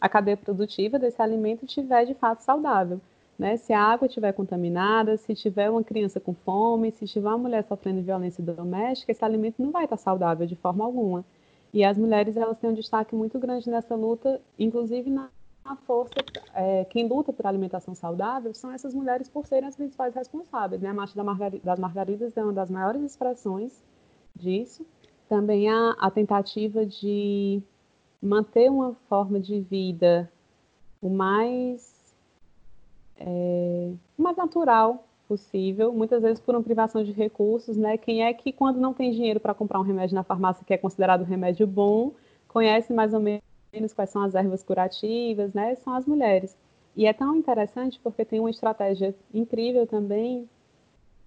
a 0.01 0.09
cadeia 0.09 0.37
produtiva 0.37 0.99
desse 0.99 1.23
alimento 1.23 1.65
estiver 1.65 2.05
de 2.05 2.15
fato 2.15 2.43
saudável. 2.43 3.01
Né? 3.39 3.57
Se 3.57 3.73
a 3.73 3.81
água 3.83 4.07
estiver 4.07 4.33
contaminada, 4.33 5.17
se 5.17 5.35
tiver 5.35 5.69
uma 5.71 5.83
criança 5.83 6.21
com 6.21 6.35
fome, 6.35 6.93
se 6.93 7.07
tiver 7.07 7.29
uma 7.29 7.39
mulher 7.39 7.65
sofrendo 7.65 8.03
violência 8.03 8.43
doméstica, 8.43 9.13
esse 9.13 9.25
alimento 9.25 9.63
não 9.63 9.71
vai 9.71 9.85
estar 9.85 9.97
saudável 9.97 10.47
de 10.47 10.55
forma 10.57 10.85
alguma. 10.85 11.25
E 11.73 11.85
as 11.85 11.99
mulheres 11.99 12.37
elas 12.37 12.59
têm 12.59 12.71
um 12.71 12.75
destaque 12.75 13.15
muito 13.17 13.39
grande 13.39 13.69
nessa 13.69 13.97
luta, 13.97 14.41
inclusive 14.59 15.11
na 15.11 15.29
força, 15.87 16.15
é, 16.55 16.85
quem 16.85 17.09
luta 17.09 17.33
por 17.33 17.47
alimentação 17.47 17.95
saudável 17.95 18.53
são 18.53 18.71
essas 18.71 18.95
mulheres 18.95 19.29
por 19.29 19.47
serem 19.47 19.69
as 19.69 19.75
principais 19.75 20.15
responsáveis. 20.15 20.81
Né? 20.81 20.91
A 20.91 20.95
Marcha 20.95 21.15
das 21.65 21.79
Margaridas 21.79 22.37
é 22.37 22.43
uma 22.45 22.53
das 22.53 22.71
maiores 22.71 23.03
expressões 23.03 23.83
disso. 24.37 24.87
Também 25.29 25.71
a, 25.71 25.97
a 25.99 26.11
tentativa 26.11 26.85
de 26.85 27.63
manter 28.23 28.71
uma 28.71 28.95
forma 29.09 29.41
de 29.41 29.61
vida 29.61 30.31
o 31.01 31.09
mais 31.09 31.94
é, 33.19 33.93
mais 34.17 34.37
natural 34.37 35.07
possível, 35.29 35.93
muitas 35.93 36.23
vezes 36.23 36.41
por 36.41 36.55
uma 36.55 36.63
privação 36.63 37.03
de 37.03 37.13
recursos, 37.13 37.77
né? 37.77 37.97
Quem 37.97 38.25
é 38.25 38.33
que, 38.33 38.53
quando 38.53 38.79
não 38.79 38.93
tem 38.93 39.11
dinheiro 39.11 39.41
para 39.41 39.55
comprar 39.55 39.81
um 39.81 39.83
remédio 39.83 40.15
na 40.15 40.23
farmácia 40.23 40.65
que 40.65 40.75
é 40.75 40.79
considerado 40.79 41.23
um 41.23 41.25
remédio 41.25 41.67
bom, 41.67 42.13
conhece 42.49 42.93
mais 42.93 43.15
ou 43.15 43.21
menos 43.21 43.93
quais 43.95 44.11
são 44.11 44.23
as 44.23 44.35
ervas 44.35 44.63
curativas, 44.63 45.53
né? 45.53 45.75
São 45.77 45.95
as 45.95 46.07
mulheres. 46.07 46.57
E 46.97 47.07
é 47.07 47.13
tão 47.13 47.35
interessante 47.37 47.99
porque 48.03 48.25
tem 48.25 48.39
uma 48.39 48.51
estratégia 48.51 49.15
incrível 49.33 49.87
também 49.87 50.49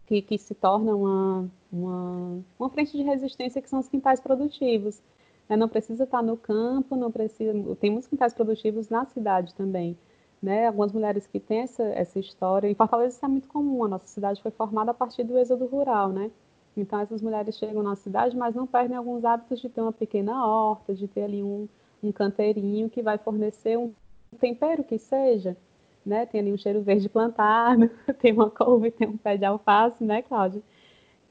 que, 0.06 0.22
que 0.22 0.38
se 0.38 0.56
torna 0.56 0.96
uma, 0.96 1.50
uma, 1.72 2.40
uma 2.58 2.70
frente 2.70 2.96
de 2.96 3.04
resistência 3.04 3.62
que 3.62 3.70
são 3.70 3.80
os 3.80 3.90
quintais 3.90 4.22
produtivos. 4.22 5.02
Né? 5.50 5.58
Não 5.58 5.68
precisa 5.68 6.06
estar 6.06 6.24
no 6.24 6.38
campo, 6.38 6.96
não 6.96 7.12
precisa. 7.12 7.54
Tem 7.76 7.90
muitos 7.90 8.08
quintais 8.08 8.34
produtivos 8.34 8.88
na 8.90 9.06
cidade 9.06 9.54
também 9.56 9.98
né? 10.42 10.68
Algumas 10.68 10.92
mulheres 10.92 11.26
que 11.28 11.40
têm 11.40 11.60
essa, 11.60 11.84
essa 11.84 12.20
história. 12.20 12.70
Em 12.70 12.76
Fortaleza 12.76 13.16
isso 13.16 13.26
é 13.26 13.30
muito 13.30 13.48
comum. 13.48 13.84
A 13.84 13.88
nossa 13.88 14.08
cidade 14.08 14.42
foi 14.42 14.52
formada 14.52 14.92
a 14.92 14.94
partir 14.94 15.24
do 15.24 15.38
êxodo 15.38 15.66
rural, 15.66 16.10
né? 16.10 16.32
Então 16.76 17.00
essas 17.00 17.22
mulheres 17.22 17.58
chegam 17.58 17.82
na 17.82 17.96
cidade, 17.96 18.38
mas 18.38 18.54
não 18.56 18.68
perdem 18.68 18.96
alguns 18.96 19.26
hábitos 19.26 19.60
de 19.60 19.70
ter 19.70 19.82
uma 19.82 19.92
pequena 19.92 20.46
horta, 20.46 20.94
de 20.94 21.08
ter 21.08 21.24
ali 21.24 21.42
um, 21.42 21.68
um 22.04 22.12
canteirinho 22.12 22.90
que 22.90 23.02
vai 23.02 23.18
fornecer 23.18 23.78
um 23.78 23.92
tempero 24.40 24.84
que 24.84 24.98
seja, 24.98 25.58
né? 26.06 26.26
Tem 26.26 26.42
ali 26.42 26.54
um 26.54 26.58
cheiro 26.58 26.82
verde 26.82 27.10
plantado, 27.10 27.90
tem 28.20 28.32
uma 28.34 28.50
couve, 28.50 28.92
tem 28.92 29.08
um 29.08 29.18
pé 29.18 29.38
de 29.38 29.46
alface, 29.46 30.04
né, 30.04 30.22
Cláudia? 30.22 30.62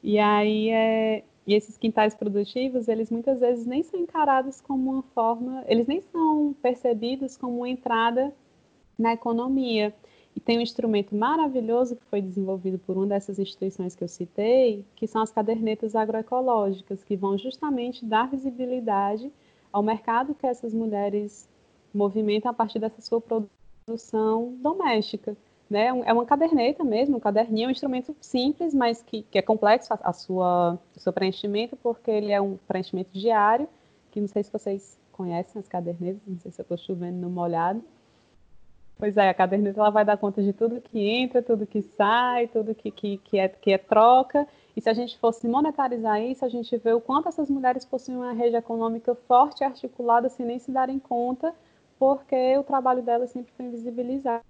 E 0.03 0.19
aí 0.19 0.69
é, 0.69 1.23
e 1.45 1.53
esses 1.53 1.77
quintais 1.77 2.13
produtivos, 2.13 2.89
eles 2.89 3.09
muitas 3.09 3.39
vezes 3.39 3.65
nem 3.65 3.81
são 3.81 3.97
encarados 3.97 4.59
como 4.59 4.91
uma 4.91 5.03
forma, 5.15 5.63
eles 5.67 5.87
nem 5.87 6.01
são 6.01 6.53
percebidos 6.61 7.37
como 7.37 7.59
uma 7.59 7.69
entrada 7.69 8.33
na 8.97 9.13
economia. 9.13 9.93
E 10.35 10.39
tem 10.39 10.59
um 10.59 10.61
instrumento 10.61 11.15
maravilhoso 11.15 11.95
que 11.95 12.05
foi 12.05 12.21
desenvolvido 12.21 12.77
por 12.77 12.95
uma 12.95 13.07
dessas 13.07 13.39
instituições 13.39 13.95
que 13.95 14.03
eu 14.03 14.07
citei, 14.07 14.85
que 14.95 15.07
são 15.07 15.21
as 15.21 15.31
cadernetas 15.31 15.95
agroecológicas, 15.95 17.03
que 17.03 17.15
vão 17.15 17.37
justamente 17.37 18.05
dar 18.05 18.29
visibilidade 18.29 19.31
ao 19.73 19.81
mercado 19.81 20.35
que 20.35 20.45
essas 20.45 20.73
mulheres 20.73 21.49
movimentam 21.93 22.51
a 22.51 22.53
partir 22.53 22.79
dessa 22.79 23.01
sua 23.01 23.19
produção 23.19 24.53
doméstica. 24.59 25.35
Né? 25.69 25.87
É 25.87 26.13
uma 26.13 26.25
caderneta 26.25 26.83
mesmo, 26.83 27.17
um 27.17 27.19
caderninho, 27.19 27.65
é 27.65 27.67
um 27.69 27.71
instrumento 27.71 28.15
simples, 28.21 28.73
mas 28.73 29.01
que, 29.01 29.23
que 29.23 29.37
é 29.37 29.41
complexo 29.41 29.93
a, 29.93 29.99
a 30.03 30.13
sua, 30.13 30.79
o 30.95 30.99
seu 30.99 31.11
preenchimento, 31.11 31.75
porque 31.75 32.09
ele 32.09 32.31
é 32.31 32.39
um 32.39 32.57
preenchimento 32.67 33.09
diário, 33.11 33.67
que 34.11 34.21
não 34.21 34.27
sei 34.27 34.43
se 34.43 34.51
vocês 34.51 34.97
conhecem 35.11 35.59
as 35.59 35.67
cadernetas, 35.67 36.21
não 36.25 36.39
sei 36.39 36.51
se 36.51 36.61
eu 36.61 36.63
estou 36.63 36.77
chovendo 36.77 37.17
no 37.17 37.29
molhado, 37.29 37.83
Pois 38.97 39.15
é, 39.15 39.29
a 39.29 39.33
caderneta 39.33 39.79
ela 39.79 39.91
vai 39.91 40.03
dar 40.03 40.17
conta 40.17 40.41
de 40.41 40.51
tudo 40.51 40.81
que 40.81 40.99
entra, 40.99 41.41
tudo 41.43 41.67
que 41.67 41.83
sai, 41.83 42.47
tudo 42.47 42.73
que, 42.73 42.89
que, 42.89 43.17
que, 43.19 43.37
é, 43.37 43.47
que 43.47 43.71
é 43.71 43.77
troca. 43.77 44.47
E 44.75 44.81
se 44.81 44.89
a 44.89 44.93
gente 44.93 45.17
fosse 45.19 45.47
monetarizar 45.47 46.19
isso, 46.21 46.43
a 46.43 46.49
gente 46.49 46.75
vê 46.77 46.93
o 46.93 47.01
quanto 47.01 47.29
essas 47.29 47.49
mulheres 47.49 47.85
possuem 47.85 48.17
uma 48.17 48.33
rede 48.33 48.55
econômica 48.55 49.13
forte 49.13 49.61
e 49.61 49.63
articulada 49.63 50.29
sem 50.29 50.45
nem 50.45 50.57
se 50.57 50.71
darem 50.71 50.97
conta, 50.97 51.53
porque 51.99 52.57
o 52.57 52.63
trabalho 52.63 53.03
delas 53.03 53.29
sempre 53.29 53.53
foi 53.55 53.67
invisibilizado. 53.67 54.43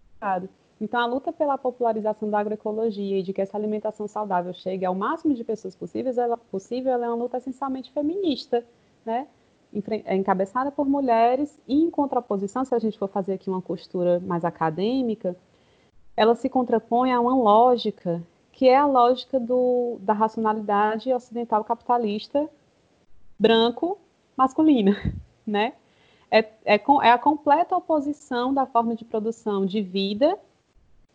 Então, 0.80 1.00
a 1.00 1.06
luta 1.06 1.34
pela 1.34 1.58
popularização 1.58 2.30
da 2.30 2.39
agroecologia 2.39 3.20
e 3.20 3.24
de 3.24 3.34
que 3.34 3.41
essa 3.41 3.58
alimentação 3.58 4.08
saudável 4.08 4.54
chegue 4.54 4.86
ao 4.86 4.95
máximo 4.95 5.34
de 5.34 5.43
pessoas 5.43 5.76
possíveis, 5.76 6.18
ela, 6.18 6.38
possível, 6.38 6.93
ela 6.93 7.06
é 7.06 7.10
uma 7.10 7.16
luta 7.16 7.38
essencialmente 7.38 7.91
feminista, 7.91 8.64
né? 9.06 9.28
É 10.05 10.15
encabeçada 10.15 10.72
por 10.72 10.88
mulheres 10.88 11.59
e 11.68 11.84
em 11.84 11.89
contraposição, 11.91 12.63
se 12.63 12.74
a 12.74 12.80
gente 12.80 12.97
for 12.97 13.09
fazer 13.09 13.34
aqui 13.34 13.49
uma 13.49 13.61
costura 13.61 14.20
mais 14.22 14.45
acadêmica, 14.45 15.36
ela 16.15 16.36
se 16.36 16.49
contrapõe 16.49 17.11
a 17.11 17.20
uma 17.20 17.36
lógica 17.36 18.24
que 18.51 18.68
é 18.68 18.76
a 18.76 18.88
lógica 18.88 19.39
do, 19.39 19.97
da 20.01 20.13
racionalidade 20.13 21.13
ocidental 21.13 21.63
capitalista 21.63 22.49
branco 23.38 23.99
masculina, 24.36 24.95
né? 25.45 25.74
É, 26.32 26.39
é, 26.65 26.76
é 26.76 27.11
a 27.11 27.20
completa 27.20 27.78
oposição 27.78 28.53
da 28.53 28.65
forma 28.65 28.95
de 28.95 29.05
produção 29.05 29.63
de 29.63 29.82
vida, 29.82 30.39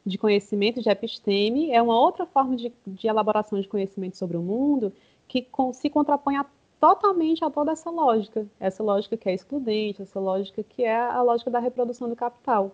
de 0.06 0.16
conhecimento, 0.16 0.80
de 0.80 0.88
episteme, 0.88 1.70
é 1.72 1.82
uma 1.82 1.98
outra 1.98 2.26
forma 2.26 2.54
de, 2.54 2.72
de 2.86 3.08
elaboração 3.08 3.60
de 3.60 3.68
conhecimento 3.68 4.16
sobre 4.16 4.36
o 4.36 4.42
mundo 4.42 4.92
que 5.26 5.42
com, 5.42 5.72
se 5.72 5.90
contrapõe 5.90 6.36
a, 6.36 6.46
totalmente 6.82 7.44
a 7.44 7.48
toda 7.48 7.70
essa 7.70 7.88
lógica, 7.90 8.44
essa 8.58 8.82
lógica 8.82 9.16
que 9.16 9.28
é 9.28 9.32
excludente, 9.32 10.02
essa 10.02 10.18
lógica 10.18 10.64
que 10.64 10.82
é 10.82 10.98
a 10.98 11.22
lógica 11.22 11.48
da 11.48 11.60
reprodução 11.60 12.08
do 12.08 12.16
capital, 12.16 12.72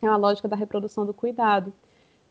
é 0.00 0.06
a 0.06 0.16
lógica 0.16 0.48
da 0.48 0.56
reprodução 0.56 1.04
do 1.04 1.12
cuidado. 1.12 1.70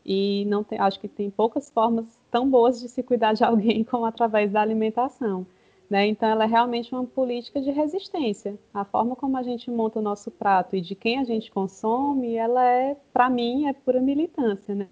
E 0.04 0.44
não 0.46 0.64
tem, 0.64 0.80
acho 0.80 0.98
que 0.98 1.06
tem 1.06 1.30
poucas 1.30 1.70
formas 1.70 2.04
tão 2.32 2.50
boas 2.50 2.80
de 2.80 2.88
se 2.88 3.00
cuidar 3.04 3.32
de 3.32 3.44
alguém 3.46 3.84
como 3.84 4.06
através 4.06 4.50
da 4.50 4.60
alimentação. 4.60 5.46
Né? 5.88 6.08
Então, 6.08 6.28
ela 6.28 6.42
é 6.42 6.46
realmente 6.48 6.92
uma 6.92 7.04
política 7.04 7.60
de 7.60 7.70
resistência. 7.70 8.58
A 8.74 8.84
forma 8.84 9.14
como 9.14 9.36
a 9.36 9.42
gente 9.44 9.70
monta 9.70 10.00
o 10.00 10.02
nosso 10.02 10.32
prato 10.32 10.74
e 10.74 10.80
de 10.80 10.96
quem 10.96 11.20
a 11.20 11.24
gente 11.24 11.48
consome, 11.52 12.34
ela 12.34 12.64
é, 12.64 12.96
para 13.12 13.30
mim, 13.30 13.68
é 13.68 13.72
pura 13.72 14.00
militância. 14.00 14.74
Né? 14.74 14.88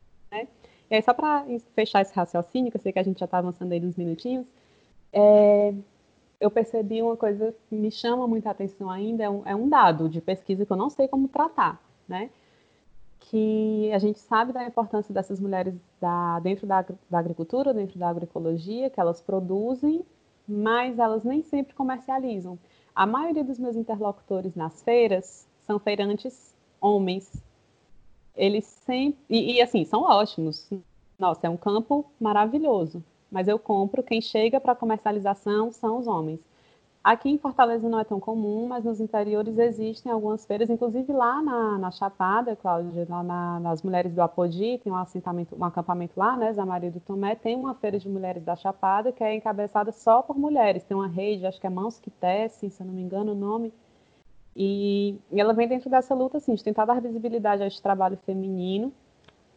E 0.88 0.94
aí, 0.94 1.02
só 1.02 1.12
para 1.12 1.44
fechar 1.74 2.02
esse 2.02 2.14
raciocínio, 2.14 2.70
que 2.70 2.76
eu 2.76 2.80
sei 2.80 2.92
que 2.92 2.98
a 3.00 3.02
gente 3.02 3.18
já 3.18 3.24
está 3.24 3.38
avançando 3.38 3.72
aí 3.72 3.84
uns 3.84 3.96
minutinhos, 3.96 4.46
é, 5.12 5.74
eu 6.40 6.50
percebi 6.50 7.02
uma 7.02 7.16
coisa 7.16 7.54
que 7.68 7.74
me 7.74 7.90
chama 7.90 8.26
muita 8.26 8.50
atenção 8.50 8.90
ainda, 8.90 9.24
é 9.24 9.30
um, 9.30 9.42
é 9.46 9.56
um 9.56 9.68
dado 9.68 10.08
de 10.08 10.20
pesquisa 10.20 10.64
que 10.64 10.72
eu 10.72 10.76
não 10.76 10.90
sei 10.90 11.08
como 11.08 11.28
tratar, 11.28 11.82
né? 12.06 12.30
que 13.30 13.90
a 13.92 13.98
gente 13.98 14.18
sabe 14.18 14.52
da 14.52 14.64
importância 14.64 15.12
dessas 15.12 15.38
mulheres 15.38 15.74
da, 16.00 16.40
dentro 16.40 16.66
da, 16.66 16.84
da, 17.10 17.18
agricultura, 17.18 17.74
dentro 17.74 17.98
da 17.98 18.08
agroecologia, 18.08 18.88
que 18.88 18.98
elas 18.98 19.20
produzem, 19.20 20.04
mas 20.46 20.98
elas 20.98 21.24
nem 21.24 21.42
sempre 21.42 21.74
comercializam. 21.74 22.58
A 22.94 23.06
maioria 23.06 23.44
dos 23.44 23.58
meus 23.58 23.76
interlocutores 23.76 24.54
nas 24.54 24.82
feiras 24.82 25.46
são 25.66 25.78
feirantes 25.78 26.54
homens. 26.80 27.30
Eles 28.34 28.64
sempre. 28.64 29.18
E, 29.28 29.56
e 29.56 29.62
assim, 29.62 29.84
são 29.84 30.02
ótimos. 30.02 30.70
Nossa, 31.18 31.46
é 31.46 31.50
um 31.50 31.56
campo 31.56 32.06
maravilhoso. 32.18 33.02
Mas 33.30 33.48
eu 33.48 33.58
compro, 33.58 34.02
quem 34.02 34.20
chega 34.20 34.60
para 34.60 34.74
comercialização 34.74 35.70
são 35.70 35.98
os 35.98 36.06
homens. 36.06 36.40
Aqui 37.02 37.30
em 37.30 37.38
Fortaleza 37.38 37.88
não 37.88 38.00
é 38.00 38.04
tão 38.04 38.18
comum, 38.18 38.66
mas 38.66 38.84
nos 38.84 39.00
interiores 39.00 39.56
existem 39.56 40.10
algumas 40.10 40.44
feiras, 40.44 40.68
inclusive 40.68 41.12
lá 41.12 41.40
na, 41.40 41.78
na 41.78 41.90
Chapada, 41.90 42.56
Cláudia, 42.56 43.06
lá 43.08 43.22
na, 43.22 43.60
nas 43.60 43.82
Mulheres 43.82 44.12
do 44.12 44.20
Apodi, 44.20 44.78
tem 44.82 44.92
um, 44.92 44.96
assentamento, 44.96 45.56
um 45.56 45.64
acampamento 45.64 46.12
lá, 46.18 46.36
né, 46.36 46.52
Zé 46.52 46.64
Maria 46.64 46.90
do 46.90 47.00
Tomé, 47.00 47.34
tem 47.34 47.56
uma 47.56 47.74
feira 47.74 47.98
de 47.98 48.08
mulheres 48.08 48.44
da 48.44 48.56
Chapada 48.56 49.12
que 49.12 49.22
é 49.22 49.34
encabeçada 49.34 49.92
só 49.92 50.22
por 50.22 50.36
mulheres, 50.36 50.84
tem 50.84 50.96
uma 50.96 51.06
rede, 51.06 51.46
acho 51.46 51.60
que 51.60 51.66
é 51.66 51.70
Mãos 51.70 51.98
que 51.98 52.10
Tecem, 52.10 52.68
se 52.68 52.82
eu 52.82 52.86
não 52.86 52.92
me 52.92 53.00
engano 53.00 53.32
o 53.32 53.34
nome, 53.34 53.72
e, 54.54 55.16
e 55.30 55.40
ela 55.40 55.54
vem 55.54 55.68
dentro 55.68 55.88
dessa 55.88 56.14
luta, 56.14 56.38
assim, 56.38 56.54
de 56.54 56.64
tentar 56.64 56.84
dar 56.84 57.00
visibilidade 57.00 57.62
a 57.62 57.66
esse 57.66 57.80
trabalho 57.80 58.18
feminino, 58.26 58.92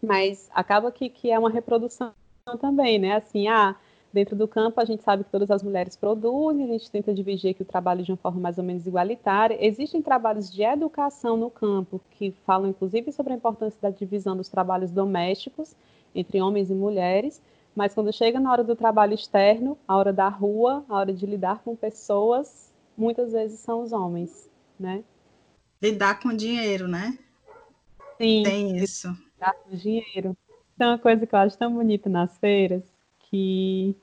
mas 0.01 0.49
acaba 0.53 0.91
que, 0.91 1.09
que 1.09 1.31
é 1.31 1.37
uma 1.37 1.49
reprodução 1.49 2.13
também, 2.59 2.99
né, 2.99 3.15
assim, 3.15 3.47
ah, 3.47 3.75
Dentro 4.13 4.35
do 4.35 4.45
campo, 4.45 4.81
a 4.81 4.83
gente 4.83 5.03
sabe 5.03 5.23
que 5.23 5.29
todas 5.29 5.49
as 5.49 5.63
mulheres 5.63 5.95
produzem, 5.95 6.65
a 6.65 6.67
gente 6.67 6.91
tenta 6.91 7.13
dividir 7.13 7.51
aqui 7.51 7.61
o 7.61 7.65
trabalho 7.65 8.03
de 8.03 8.11
uma 8.11 8.17
forma 8.17 8.41
mais 8.41 8.57
ou 8.57 8.63
menos 8.63 8.85
igualitária. 8.85 9.57
Existem 9.65 10.01
trabalhos 10.01 10.51
de 10.51 10.63
educação 10.63 11.37
no 11.37 11.49
campo 11.49 12.01
que 12.11 12.31
falam, 12.45 12.69
inclusive, 12.69 13.13
sobre 13.13 13.31
a 13.31 13.37
importância 13.37 13.79
da 13.81 13.89
divisão 13.89 14.35
dos 14.35 14.49
trabalhos 14.49 14.91
domésticos 14.91 15.73
entre 16.13 16.41
homens 16.41 16.69
e 16.69 16.73
mulheres, 16.73 17.41
mas 17.73 17.93
quando 17.93 18.11
chega 18.11 18.37
na 18.37 18.51
hora 18.51 18.65
do 18.65 18.75
trabalho 18.75 19.13
externo, 19.13 19.77
a 19.87 19.95
hora 19.95 20.11
da 20.11 20.27
rua, 20.27 20.83
a 20.89 20.97
hora 20.97 21.13
de 21.13 21.25
lidar 21.25 21.59
com 21.63 21.73
pessoas, 21.73 22.69
muitas 22.97 23.31
vezes 23.31 23.61
são 23.61 23.81
os 23.81 23.93
homens, 23.93 24.49
né? 24.77 25.05
Lidar 25.81 26.19
com 26.19 26.35
dinheiro, 26.35 26.85
né? 26.85 27.17
Sim. 28.17 28.43
Tem 28.43 28.75
isso. 28.75 29.07
Lidar 29.35 29.53
com 29.53 29.73
dinheiro. 29.73 30.35
Então, 30.81 30.93
uma 30.93 30.97
coisa 30.97 31.27
que 31.27 31.35
eu 31.35 31.37
acho 31.37 31.55
tão 31.59 31.71
bonita 31.71 32.09
nas 32.09 32.35
feiras 32.39 32.81
que 33.29 33.95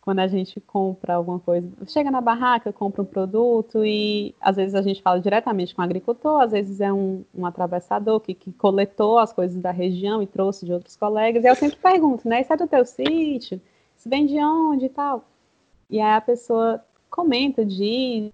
quando 0.00 0.18
a 0.18 0.26
gente 0.26 0.60
compra 0.60 1.14
alguma 1.14 1.38
coisa, 1.38 1.70
chega 1.86 2.10
na 2.10 2.20
barraca, 2.20 2.72
compra 2.72 3.02
um 3.02 3.04
produto 3.04 3.84
e 3.84 4.34
às 4.40 4.56
vezes 4.56 4.74
a 4.74 4.82
gente 4.82 5.00
fala 5.00 5.20
diretamente 5.20 5.72
com 5.72 5.80
o 5.80 5.84
agricultor, 5.84 6.40
às 6.40 6.50
vezes 6.50 6.80
é 6.80 6.92
um, 6.92 7.24
um 7.32 7.46
atravessador 7.46 8.18
que, 8.18 8.34
que, 8.34 8.50
coletou 8.50 9.16
as 9.20 9.32
coisas 9.32 9.62
da 9.62 9.70
região 9.70 10.20
e 10.20 10.26
trouxe 10.26 10.66
de 10.66 10.72
outros 10.72 10.96
colegas. 10.96 11.44
E 11.44 11.46
eu 11.46 11.54
sempre 11.54 11.76
pergunto, 11.76 12.28
né? 12.28 12.40
Isso 12.40 12.52
é 12.52 12.56
do 12.56 12.66
teu 12.66 12.84
sítio? 12.84 13.60
Isso 13.96 14.10
vem 14.10 14.26
de 14.26 14.36
onde 14.40 14.86
e 14.86 14.90
tal? 14.90 15.24
E 15.88 16.00
aí 16.00 16.16
a 16.16 16.20
pessoa 16.20 16.84
comenta, 17.08 17.64
diz, 17.64 18.32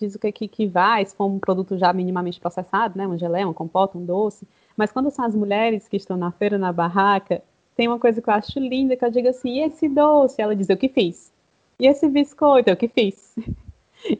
diz 0.00 0.14
o 0.14 0.18
que, 0.18 0.32
que, 0.32 0.48
que 0.48 0.66
vai, 0.66 1.04
se 1.04 1.14
for 1.14 1.26
um 1.26 1.38
produto 1.38 1.76
já 1.76 1.92
minimamente 1.92 2.40
processado, 2.40 2.96
né? 2.96 3.06
Uma 3.06 3.18
geleia, 3.18 3.46
uma 3.46 3.52
compota, 3.52 3.98
um 3.98 4.04
doce. 4.06 4.48
Mas 4.76 4.92
quando 4.92 5.10
são 5.10 5.24
as 5.24 5.34
mulheres 5.34 5.88
que 5.88 5.96
estão 5.96 6.16
na 6.16 6.30
feira, 6.30 6.58
na 6.58 6.72
barraca, 6.72 7.42
tem 7.76 7.88
uma 7.88 7.98
coisa 7.98 8.20
que 8.20 8.28
eu 8.28 8.34
acho 8.34 8.58
linda, 8.58 8.96
que 8.96 9.04
eu 9.04 9.10
digo 9.10 9.28
assim, 9.28 9.58
e 9.58 9.60
esse 9.60 9.88
doce? 9.88 10.40
Ela 10.40 10.54
diz, 10.54 10.68
eu 10.68 10.76
que 10.76 10.88
fiz. 10.88 11.32
E 11.78 11.86
esse 11.86 12.08
biscoito? 12.08 12.70
Eu 12.70 12.76
que 12.76 12.88
fiz. 12.88 13.34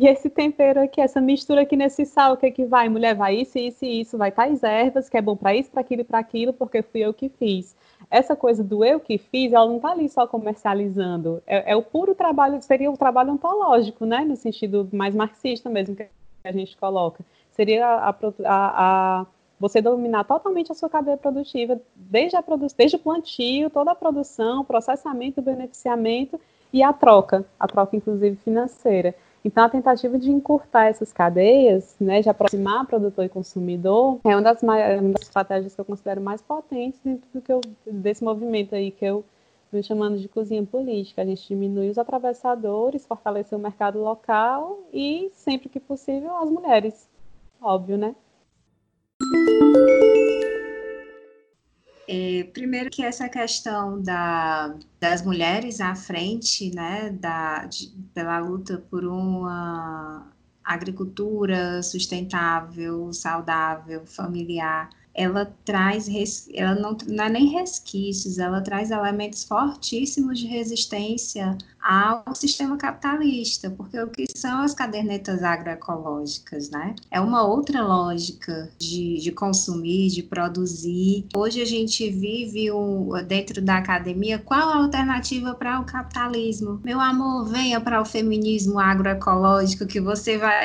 E 0.01 0.07
esse 0.07 0.31
tempero 0.31 0.81
aqui, 0.81 0.99
essa 0.99 1.21
mistura 1.21 1.61
aqui 1.61 1.77
nesse 1.77 2.07
sal, 2.07 2.33
o 2.33 2.37
que 2.39 2.47
é 2.47 2.51
que 2.51 2.65
vai? 2.65 2.89
Mulher, 2.89 3.15
vai 3.15 3.37
isso, 3.37 3.59
isso 3.59 3.85
e 3.85 4.01
isso, 4.01 4.17
vai 4.17 4.33
tais 4.33 4.63
ervas, 4.63 5.11
que 5.11 5.17
é 5.19 5.21
bom 5.21 5.37
para 5.37 5.55
isso, 5.55 5.71
para 5.71 5.83
aquilo 5.83 6.01
e 6.01 6.05
para 6.05 6.19
aquilo, 6.19 6.55
porque 6.55 6.81
fui 6.81 7.03
eu 7.03 7.13
que 7.13 7.29
fiz. 7.29 7.77
Essa 8.11 8.35
coisa 8.35 8.65
do 8.65 8.83
eu 8.83 8.99
que 8.99 9.19
fiz, 9.19 9.53
ela 9.53 9.67
não 9.67 9.77
está 9.77 9.91
ali 9.91 10.09
só 10.09 10.27
comercializando. 10.27 11.43
É, 11.47 11.73
é, 11.73 11.77
o 11.77 11.83
puro 11.83 12.15
trabalho, 12.15 12.63
seria 12.63 12.91
o 12.91 12.97
trabalho 12.97 13.33
ontológico, 13.33 14.07
né? 14.07 14.25
No 14.25 14.37
sentido 14.37 14.89
mais 14.91 15.15
marxista 15.15 15.69
mesmo 15.69 15.95
que 15.95 16.09
a 16.43 16.53
gente 16.53 16.77
coloca. 16.79 17.23
Seria 17.53 17.87
a, 17.87 18.09
a, 18.09 18.15
a 18.47 19.27
você 19.59 19.81
dominar 19.81 20.25
totalmente 20.25 20.73
a 20.73 20.75
sua 20.75 20.89
cadeia 20.89 21.17
produtiva, 21.17 21.81
desde, 21.95 22.37
a 22.37 22.43
produ 22.43 22.67
desde 22.77 22.97
o 22.97 22.99
plantio, 22.99 23.71
toda 23.71 23.93
a 23.93 23.95
produção, 23.95 24.65
processamento, 24.65 25.41
beneficiamento 25.41 26.41
e 26.73 26.83
a 26.83 26.93
troca, 26.93 27.45
a 27.59 27.67
troca 27.67 27.97
inclusive 27.97 28.37
financeira. 28.37 29.15
Então, 29.45 29.63
a 29.63 29.69
tentativa 29.69 30.19
de 30.19 30.31
encurtar 30.31 30.87
essas 30.87 31.13
cadeias, 31.13 31.95
né, 32.01 32.23
de 32.23 32.31
aproximar 32.31 32.87
produtor 32.87 33.27
e 33.27 33.29
consumidor, 33.29 34.19
é 34.25 34.35
uma 34.35 34.41
das, 34.41 34.63
é 34.63 34.99
uma 34.99 35.13
das 35.13 35.23
estratégias 35.23 35.75
que 35.75 35.81
eu 35.81 35.85
considero 35.85 36.21
mais 36.21 36.41
potentes 36.41 36.99
dentro 37.05 37.29
do 37.33 37.43
que 37.43 37.53
eu, 37.53 37.61
desse 37.87 38.25
movimento 38.25 38.75
aí 38.75 38.91
que 38.91 39.05
eu 39.05 39.23
estou 39.67 39.83
chamando 39.83 40.19
de 40.19 40.29
cozinha 40.29 40.65
política. 40.65 41.21
A 41.21 41.27
gente 41.27 41.47
diminui 41.47 41.91
os 41.91 41.99
atravessadores, 41.99 43.05
fortalecer 43.05 43.59
o 43.59 43.61
mercado 43.61 44.01
local 44.01 44.79
e, 44.91 45.31
sempre 45.35 45.69
que 45.69 45.79
possível, 45.79 46.35
as 46.37 46.49
mulheres. 46.49 47.07
Óbvio, 47.61 47.99
né? 47.99 48.15
É, 52.07 52.45
primeiro 52.53 52.91
que 52.91 53.03
essa 53.03 53.29
questão 53.29 54.01
da, 54.03 54.77
das 55.01 55.23
mulheres 55.23 55.81
à 55.81 55.95
frente, 55.95 56.75
né, 56.75 57.11
da, 57.11 57.65
de, 57.65 57.89
pela 58.13 58.39
luta 58.39 58.79
por 58.91 59.05
uma 59.05 60.31
agricultura 60.63 61.83
sustentável, 61.83 63.13
saudável, 63.13 64.07
familiar, 64.07 64.91
ela 65.15 65.55
traz, 65.65 66.09
ela 66.53 66.75
não, 66.75 66.97
não 67.07 67.25
é 67.25 67.29
nem 67.29 67.47
resquícios, 67.49 68.39
ela 68.39 68.61
traz 68.61 68.91
elementos 68.91 69.45
fortíssimos 69.45 70.39
de 70.39 70.47
resistência 70.47 71.57
ao 71.81 72.35
sistema 72.35 72.79
capitalista, 72.79 73.71
porque 73.71 74.01
o 74.01 74.09
que 74.09 74.25
são 74.35 74.63
as 74.63 74.73
cadernetas 74.73 75.43
agroecológicas, 75.43 76.71
né? 76.71 76.95
É 77.11 77.21
uma 77.21 77.47
outra 77.47 77.83
lógica 77.83 78.71
de, 78.79 79.19
de 79.21 79.31
consumir, 79.31 80.09
de 80.09 80.23
produzir. 80.23 81.27
Hoje 81.37 81.61
a 81.61 81.67
gente 81.67 82.11
vive 82.11 82.69
dentro 83.27 83.61
da 83.61 83.77
academia, 83.77 84.39
qual 84.39 84.71
a 84.71 84.77
alternativa 84.77 85.55
para 85.55 85.79
o 85.79 85.85
capitalismo? 85.85 86.81
Meu 86.83 86.99
amor, 86.99 87.45
venha 87.45 87.81
para 87.81 88.01
o 88.01 88.05
feminismo 88.05 88.81
agroecológico 88.81 89.87
que 89.87 90.01
você 90.01 90.39
vai 90.39 90.65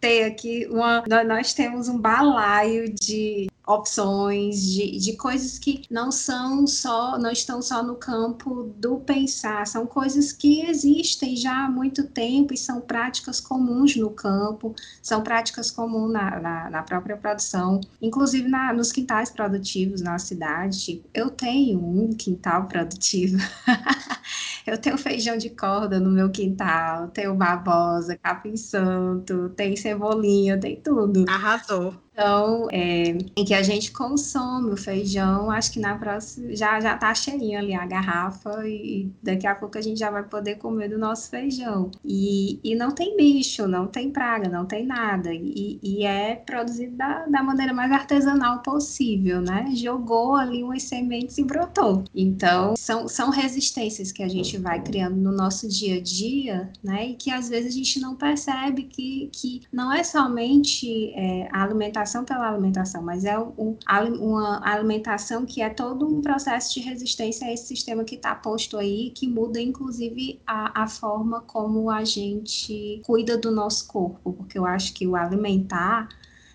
ter 0.00 0.24
aqui 0.24 0.66
uma. 0.68 1.04
Nós 1.26 1.54
temos 1.54 1.88
um 1.88 1.98
balaio 1.98 2.92
de 2.92 3.46
opções, 3.66 4.62
de, 4.62 4.98
de 4.98 5.16
coisas 5.16 5.58
que 5.58 5.82
não 5.90 6.12
são 6.12 6.66
só, 6.66 7.18
não 7.18 7.30
estão 7.30 7.60
só 7.60 7.82
no 7.82 7.96
campo 7.96 8.72
do 8.76 8.98
pensar, 9.00 9.66
são 9.66 9.86
coisas 9.86 10.32
que 10.32 10.60
existem 10.62 11.36
já 11.36 11.64
há 11.64 11.70
muito 11.70 12.04
tempo 12.04 12.54
e 12.54 12.56
são 12.56 12.80
práticas 12.80 13.40
comuns 13.40 13.96
no 13.96 14.10
campo, 14.10 14.74
são 15.02 15.22
práticas 15.22 15.70
comuns 15.70 16.12
na, 16.12 16.38
na, 16.38 16.70
na 16.70 16.82
própria 16.82 17.16
produção, 17.16 17.80
inclusive 18.00 18.48
na, 18.48 18.72
nos 18.72 18.92
quintais 18.92 19.30
produtivos 19.30 20.00
na 20.00 20.18
cidade. 20.18 21.02
Eu 21.12 21.30
tenho 21.30 21.80
um 21.80 22.14
quintal 22.14 22.66
produtivo. 22.66 23.38
eu 24.64 24.78
tenho 24.78 24.96
feijão 24.96 25.36
de 25.36 25.50
corda 25.50 25.98
no 25.98 26.10
meu 26.10 26.30
quintal, 26.30 27.08
tenho 27.08 27.34
babosa, 27.34 28.16
capim 28.16 28.56
santo, 28.56 29.48
tem 29.50 29.74
cebolinha, 29.76 30.58
tem 30.58 30.76
tudo. 30.80 31.24
Arrasou. 31.28 32.05
Então, 32.16 32.66
é, 32.72 33.18
em 33.36 33.44
que 33.44 33.52
a 33.52 33.62
gente 33.62 33.92
consome 33.92 34.70
o 34.70 34.76
feijão, 34.76 35.50
acho 35.50 35.70
que 35.70 35.78
na 35.78 35.98
próxima 35.98 36.56
já 36.56 36.80
já 36.80 36.96
tá 36.96 37.14
cheinha 37.14 37.58
ali 37.58 37.74
a 37.74 37.84
garrafa 37.84 38.66
e 38.66 39.10
daqui 39.22 39.46
a 39.46 39.54
pouco 39.54 39.76
a 39.76 39.82
gente 39.82 40.00
já 40.00 40.10
vai 40.10 40.22
poder 40.22 40.54
comer 40.54 40.88
do 40.88 40.98
nosso 40.98 41.28
feijão. 41.28 41.90
E, 42.02 42.58
e 42.64 42.74
não 42.74 42.90
tem 42.90 43.18
bicho, 43.18 43.68
não 43.68 43.86
tem 43.86 44.10
praga, 44.10 44.48
não 44.48 44.64
tem 44.64 44.86
nada. 44.86 45.30
E, 45.30 45.78
e 45.82 46.06
é 46.06 46.36
produzido 46.36 46.96
da, 46.96 47.26
da 47.26 47.42
maneira 47.42 47.74
mais 47.74 47.92
artesanal 47.92 48.62
possível, 48.62 49.42
né? 49.42 49.68
Jogou 49.74 50.36
ali 50.36 50.62
umas 50.62 50.84
sementes 50.84 51.36
e 51.36 51.44
brotou. 51.44 52.02
Então, 52.14 52.74
são, 52.78 53.06
são 53.08 53.28
resistências 53.28 54.10
que 54.10 54.22
a 54.22 54.28
gente 54.28 54.56
vai 54.56 54.82
criando 54.82 55.16
no 55.16 55.32
nosso 55.32 55.68
dia 55.68 55.98
a 55.98 56.00
dia, 56.00 56.72
né? 56.82 57.08
E 57.08 57.14
que 57.14 57.30
às 57.30 57.50
vezes 57.50 57.74
a 57.74 57.76
gente 57.76 58.00
não 58.00 58.16
percebe 58.16 58.84
que, 58.84 59.28
que 59.34 59.60
não 59.70 59.92
é 59.92 60.02
somente 60.02 61.12
é, 61.14 61.46
a 61.52 61.62
alimentação 61.62 62.05
alimentação 62.06 62.24
pela 62.24 62.48
alimentação, 62.48 63.02
mas 63.02 63.24
é 63.24 63.38
um, 63.38 63.76
uma 64.20 64.60
alimentação 64.64 65.44
que 65.44 65.60
é 65.60 65.68
todo 65.68 66.06
um 66.06 66.22
processo 66.22 66.72
de 66.72 66.80
resistência 66.80 67.46
a 67.46 67.52
esse 67.52 67.66
sistema 67.66 68.04
que 68.04 68.14
está 68.14 68.34
posto 68.34 68.78
aí, 68.78 69.10
que 69.10 69.28
muda 69.28 69.60
inclusive 69.60 70.40
a, 70.46 70.82
a 70.82 70.86
forma 70.86 71.40
como 71.40 71.90
a 71.90 72.04
gente 72.04 73.02
cuida 73.04 73.36
do 73.36 73.50
nosso 73.50 73.86
corpo, 73.88 74.32
porque 74.32 74.58
eu 74.58 74.64
acho 74.64 74.94
que 74.94 75.06
o 75.06 75.16
alimentar 75.16 76.08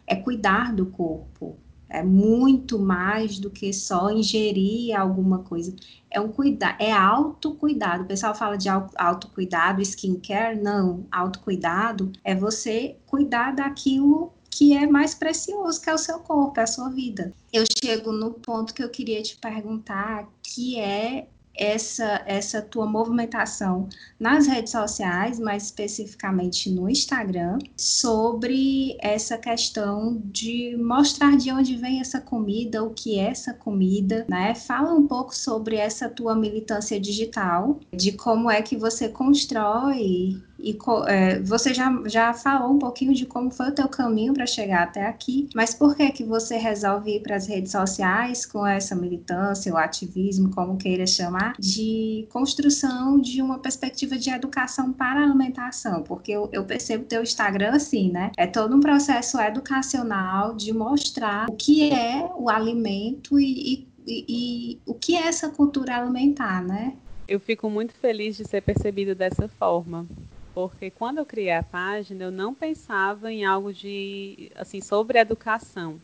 é 0.08 0.16
cuidar 0.16 0.74
do 0.74 0.86
corpo, 0.86 1.58
é 1.89 2.02
muito 2.02 2.80
mais 2.80 3.38
do 3.38 3.49
que 3.49 3.74
só 3.74 4.10
ingerir 4.10 4.97
alguma 4.97 5.39
coisa. 5.39 5.76
É 6.10 6.22
um 6.22 6.30
cuidado, 6.30 6.76
é 6.80 6.91
autocuidado. 6.93 8.04
O 8.04 8.08
pessoal 8.08 8.34
fala 8.34 8.58
de 8.58 8.70
autocuidado, 8.70 9.82
skincare, 9.82 10.58
não. 10.58 11.06
Autocuidado 11.12 12.14
é 12.24 12.34
você 12.34 12.95
cuidar 13.06 13.54
daquilo 13.54 14.32
que 14.62 14.78
é 14.78 14.86
mais 14.86 15.16
precioso, 15.16 15.82
que 15.82 15.89
é 15.89 15.93
o 15.95 15.97
seu 15.97 16.20
corpo, 16.20 16.59
é 16.59 16.64
a 16.64 16.68
sua 16.68 16.88
vida. 16.91 17.34
Eu 17.51 17.64
chego 17.84 18.12
no 18.12 18.30
ponto 18.30 18.76
que 18.76 18.84
eu 18.84 18.89
queria 18.89 19.20
te 19.24 19.36
perguntar, 19.36 20.30
que 20.43 20.80
é 20.80 21.28
essa 21.55 22.22
essa 22.28 22.62
tua 22.62 22.86
movimentação 22.86 23.89
nas 24.20 24.45
redes 24.45 24.72
sociais, 24.72 25.39
mais 25.39 25.64
especificamente 25.64 26.70
no 26.70 26.88
Instagram, 26.88 27.57
sobre 27.76 28.95
essa 29.01 29.36
questão 29.36 30.22
de 30.26 30.78
mostrar 30.78 31.36
de 31.36 31.51
onde 31.51 31.76
vem 31.76 31.99
essa 31.99 32.22
comida, 32.22 32.84
o 32.84 32.91
que 32.91 33.18
é 33.18 33.30
essa 33.32 33.55
comida, 33.55 34.28
né? 34.30 34.53
Fala 34.53 34.93
um 34.93 35.07
pouco 35.07 35.36
sobre 35.36 35.76
essa 35.76 36.07
tua 36.07 36.36
militância 36.36 36.99
digital, 36.99 37.80
de 37.91 38.12
como 38.12 38.49
é 38.49 38.62
que 38.62 38.78
você 38.78 39.09
constrói 39.09 40.39
e 40.64 40.78
é, 41.07 41.39
você 41.39 41.74
já, 41.74 41.91
já 42.05 42.34
falou 42.34 42.72
um 42.72 42.80
pouquinho 42.80 43.14
de 43.14 43.26
como 43.26 43.49
foi 43.51 43.70
o 43.70 43.72
teu 43.72 43.88
caminho 43.88 44.34
para 44.34 44.45
chegar 44.45 44.84
até 44.84 45.05
aqui, 45.05 45.49
mas 45.55 45.74
por 45.74 45.95
que 45.95 46.12
que 46.12 46.24
você 46.24 46.57
resolve 46.57 47.16
ir 47.16 47.22
para 47.22 47.36
as 47.36 47.47
redes 47.47 47.72
sociais 47.72 48.45
com 48.45 48.66
essa 48.66 48.95
militância, 48.95 49.74
o 49.74 49.78
ativismo, 49.78 50.49
como 50.53 50.78
queira 50.78 51.07
chamar, 51.07 51.55
de 51.59 52.28
construção 52.30 53.20
de 53.20 53.41
uma 53.41 53.59
perspectiva 53.59 54.18
de 54.18 54.30
educação 54.30 54.93
para 54.93 55.20
a 55.20 55.24
alimentação? 55.24 56.03
Porque 56.03 56.32
eu, 56.32 56.49
eu 56.51 56.64
percebo 56.64 57.05
teu 57.05 57.24
Instagram 57.24 57.72
assim, 57.72 58.12
né? 58.12 58.32
É 58.38 58.45
todo 58.45 58.76
um 58.76 58.80
processo 58.80 59.39
educacional 59.39 60.55
de 60.55 60.74
mostrar 60.74 61.49
o 61.49 61.55
que 61.55 61.91
é 61.91 62.30
o 62.36 62.49
alimento 62.49 63.39
e, 63.39 63.74
e, 63.74 63.88
e, 64.07 64.26
e 64.28 64.80
o 64.86 64.93
que 64.93 65.16
é 65.16 65.28
essa 65.28 65.49
cultura 65.49 65.97
alimentar, 65.97 66.64
né? 66.64 66.93
Eu 67.28 67.39
fico 67.39 67.70
muito 67.70 67.93
feliz 67.93 68.36
de 68.36 68.45
ser 68.45 68.62
percebido 68.62 69.16
dessa 69.16 69.47
forma, 69.47 70.05
porque 70.54 70.89
quando 70.89 71.20
eu 71.20 71.26
criei 71.26 71.54
a 71.54 71.64
página, 71.64 72.26
eu 72.26 72.32
não 72.32 72.54
pensava 72.54 73.32
em 73.32 73.45
algo 73.45 73.74
de 73.74 74.52
assim 74.56 74.82
sobre 74.82 75.20
educação. 75.20 75.99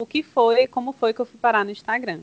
O 0.00 0.06
que 0.06 0.22
foi, 0.22 0.66
como 0.66 0.92
foi 0.92 1.12
que 1.12 1.20
eu 1.20 1.26
fui 1.26 1.38
parar 1.38 1.64
no 1.64 1.70
Instagram? 1.70 2.20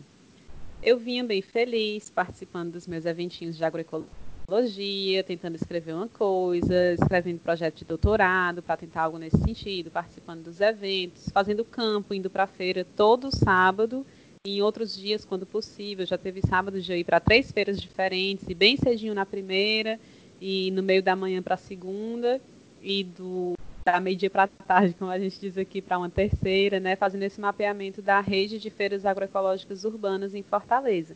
Eu 0.81 0.97
vinha 0.97 1.23
bem 1.23 1.41
feliz 1.41 2.09
participando 2.09 2.73
dos 2.73 2.87
meus 2.87 3.05
eventinhos 3.05 3.57
de 3.57 3.63
agroecologia, 3.63 5.23
tentando 5.23 5.55
escrever 5.55 5.93
uma 5.93 6.07
coisa, 6.07 6.93
escrevendo 6.93 7.39
projeto 7.39 7.77
de 7.79 7.85
doutorado 7.85 8.61
para 8.61 8.77
tentar 8.77 9.03
algo 9.03 9.17
nesse 9.17 9.37
sentido, 9.37 9.91
participando 9.91 10.43
dos 10.43 10.59
eventos, 10.61 11.29
fazendo 11.33 11.63
campo, 11.63 12.13
indo 12.13 12.29
para 12.29 12.47
feira 12.47 12.85
todo 12.95 13.33
sábado 13.33 14.05
em 14.45 14.61
outros 14.61 14.95
dias, 14.95 15.25
quando 15.25 15.45
possível. 15.45 16.05
Já 16.05 16.17
teve 16.17 16.41
sábado 16.41 16.81
de 16.81 16.91
eu 16.91 16.97
ir 16.97 17.03
para 17.03 17.19
três 17.19 17.51
feiras 17.51 17.79
diferentes 17.79 18.47
e 18.47 18.53
bem 18.53 18.77
cedinho 18.77 19.13
na 19.13 19.25
primeira 19.25 19.99
e 20.39 20.71
no 20.71 20.81
meio 20.81 21.03
da 21.03 21.15
manhã 21.15 21.41
para 21.41 21.55
a 21.55 21.57
segunda 21.57 22.41
e 22.81 23.03
do 23.03 23.53
da 23.85 23.99
meio-dia 23.99 24.29
para 24.29 24.47
tarde, 24.47 24.93
como 24.93 25.09
a 25.09 25.17
gente 25.17 25.39
diz 25.39 25.57
aqui, 25.57 25.81
para 25.81 25.97
uma 25.97 26.09
terceira, 26.09 26.79
né, 26.79 26.95
fazendo 26.95 27.23
esse 27.23 27.39
mapeamento 27.39 28.01
da 28.01 28.19
rede 28.19 28.59
de 28.59 28.69
feiras 28.69 29.05
agroecológicas 29.05 29.83
urbanas 29.83 30.35
em 30.35 30.43
Fortaleza 30.43 31.15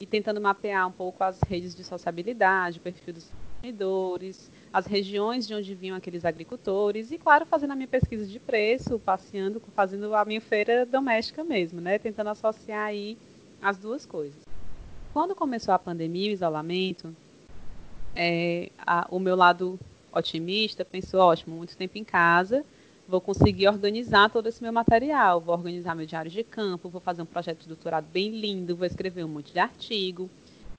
e 0.00 0.06
tentando 0.06 0.40
mapear 0.40 0.86
um 0.88 0.92
pouco 0.92 1.22
as 1.22 1.40
redes 1.42 1.74
de 1.74 1.84
sociabilidade, 1.84 2.78
o 2.78 2.82
perfil 2.82 3.14
dos 3.14 3.30
consumidores, 3.30 4.50
as 4.72 4.86
regiões 4.86 5.46
de 5.46 5.54
onde 5.54 5.74
vinham 5.74 5.96
aqueles 5.96 6.24
agricultores 6.24 7.10
e, 7.10 7.18
claro, 7.18 7.46
fazendo 7.46 7.72
a 7.72 7.76
minha 7.76 7.88
pesquisa 7.88 8.26
de 8.26 8.38
preço, 8.38 8.98
passeando, 8.98 9.60
fazendo 9.74 10.14
a 10.14 10.24
minha 10.24 10.40
feira 10.40 10.84
doméstica 10.84 11.44
mesmo, 11.44 11.80
né, 11.80 11.98
tentando 11.98 12.30
associar 12.30 12.86
aí 12.86 13.16
as 13.62 13.78
duas 13.78 14.04
coisas. 14.04 14.42
Quando 15.12 15.34
começou 15.34 15.72
a 15.72 15.78
pandemia, 15.78 16.30
o 16.30 16.34
isolamento, 16.34 17.14
é, 18.14 18.70
a, 18.78 19.06
o 19.10 19.18
meu 19.18 19.36
lado 19.36 19.78
otimista 20.12 20.84
pensou, 20.84 21.20
ótimo, 21.20 21.56
muito 21.56 21.76
tempo 21.76 21.98
em 21.98 22.04
casa, 22.04 22.64
vou 23.08 23.20
conseguir 23.20 23.68
organizar 23.68 24.30
todo 24.30 24.48
esse 24.48 24.62
meu 24.62 24.72
material, 24.72 25.40
vou 25.40 25.54
organizar 25.54 25.94
meu 25.94 26.06
diário 26.06 26.30
de 26.30 26.42
campo, 26.42 26.88
vou 26.88 27.00
fazer 27.00 27.22
um 27.22 27.26
projeto 27.26 27.60
de 27.62 27.68
doutorado 27.68 28.06
bem 28.12 28.30
lindo, 28.30 28.76
vou 28.76 28.86
escrever 28.86 29.24
um 29.24 29.28
monte 29.28 29.52
de 29.52 29.58
artigo. 29.58 30.30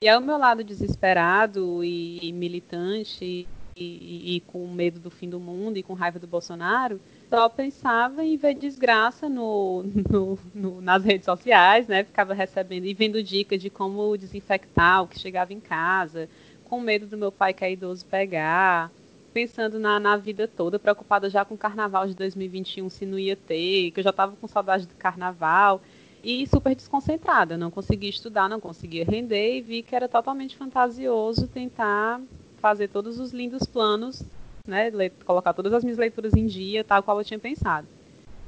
E 0.02 0.08
aí 0.08 0.16
o 0.16 0.20
meu 0.20 0.36
lado 0.36 0.64
desesperado 0.64 1.82
e, 1.84 2.18
e 2.22 2.32
militante 2.32 3.46
e, 3.76 4.36
e, 4.36 4.40
com 4.46 4.66
medo 4.66 4.98
do 4.98 5.10
fim 5.10 5.28
do 5.28 5.38
mundo 5.38 5.76
e 5.76 5.82
com 5.82 5.92
raiva 5.92 6.18
do 6.18 6.26
Bolsonaro, 6.26 7.00
só 7.28 7.48
pensava 7.48 8.24
em 8.24 8.36
ver 8.36 8.54
desgraça 8.54 9.28
no, 9.28 9.84
no, 10.10 10.38
no, 10.54 10.80
nas 10.80 11.04
redes 11.04 11.26
sociais, 11.26 11.86
né? 11.86 12.02
Ficava 12.02 12.32
recebendo 12.32 12.86
e 12.86 12.94
vendo 12.94 13.22
dicas 13.22 13.60
de 13.60 13.68
como 13.68 14.16
desinfectar 14.16 15.02
o 15.02 15.08
que 15.08 15.18
chegava 15.18 15.52
em 15.52 15.60
casa, 15.60 16.28
com 16.68 16.80
medo 16.80 17.06
do 17.06 17.16
meu 17.16 17.32
pai 17.32 17.54
que 17.54 17.64
é 17.64 17.72
idoso 17.72 18.04
pegar, 18.04 18.90
pensando 19.32 19.78
na, 19.78 20.00
na 20.00 20.16
vida 20.16 20.48
toda, 20.48 20.78
preocupada 20.78 21.28
já 21.30 21.44
com 21.44 21.54
o 21.54 21.58
carnaval 21.58 22.06
de 22.06 22.14
2021, 22.14 22.88
se 22.90 23.06
não 23.06 23.18
ia 23.18 23.36
ter, 23.36 23.90
que 23.90 24.00
eu 24.00 24.04
já 24.04 24.10
estava 24.10 24.34
com 24.36 24.48
saudade 24.48 24.86
do 24.86 24.94
carnaval 24.94 25.80
e 26.24 26.46
super 26.46 26.74
desconcentrada, 26.74 27.56
não 27.56 27.70
conseguia 27.70 28.10
estudar, 28.10 28.48
não 28.48 28.58
conseguia 28.58 29.04
render 29.04 29.58
e 29.58 29.60
vi 29.60 29.82
que 29.82 29.94
era 29.94 30.08
totalmente 30.08 30.56
fantasioso 30.56 31.46
tentar 31.46 32.20
fazer 32.58 32.88
todos 32.88 33.20
os 33.20 33.32
lindos 33.32 33.64
planos, 33.64 34.22
né, 34.66 34.90
colocar 35.24 35.52
todas 35.52 35.72
as 35.72 35.84
minhas 35.84 35.98
leituras 35.98 36.34
em 36.34 36.46
dia, 36.46 36.82
tal 36.82 37.02
qual 37.02 37.18
eu 37.18 37.24
tinha 37.24 37.38
pensado. 37.38 37.86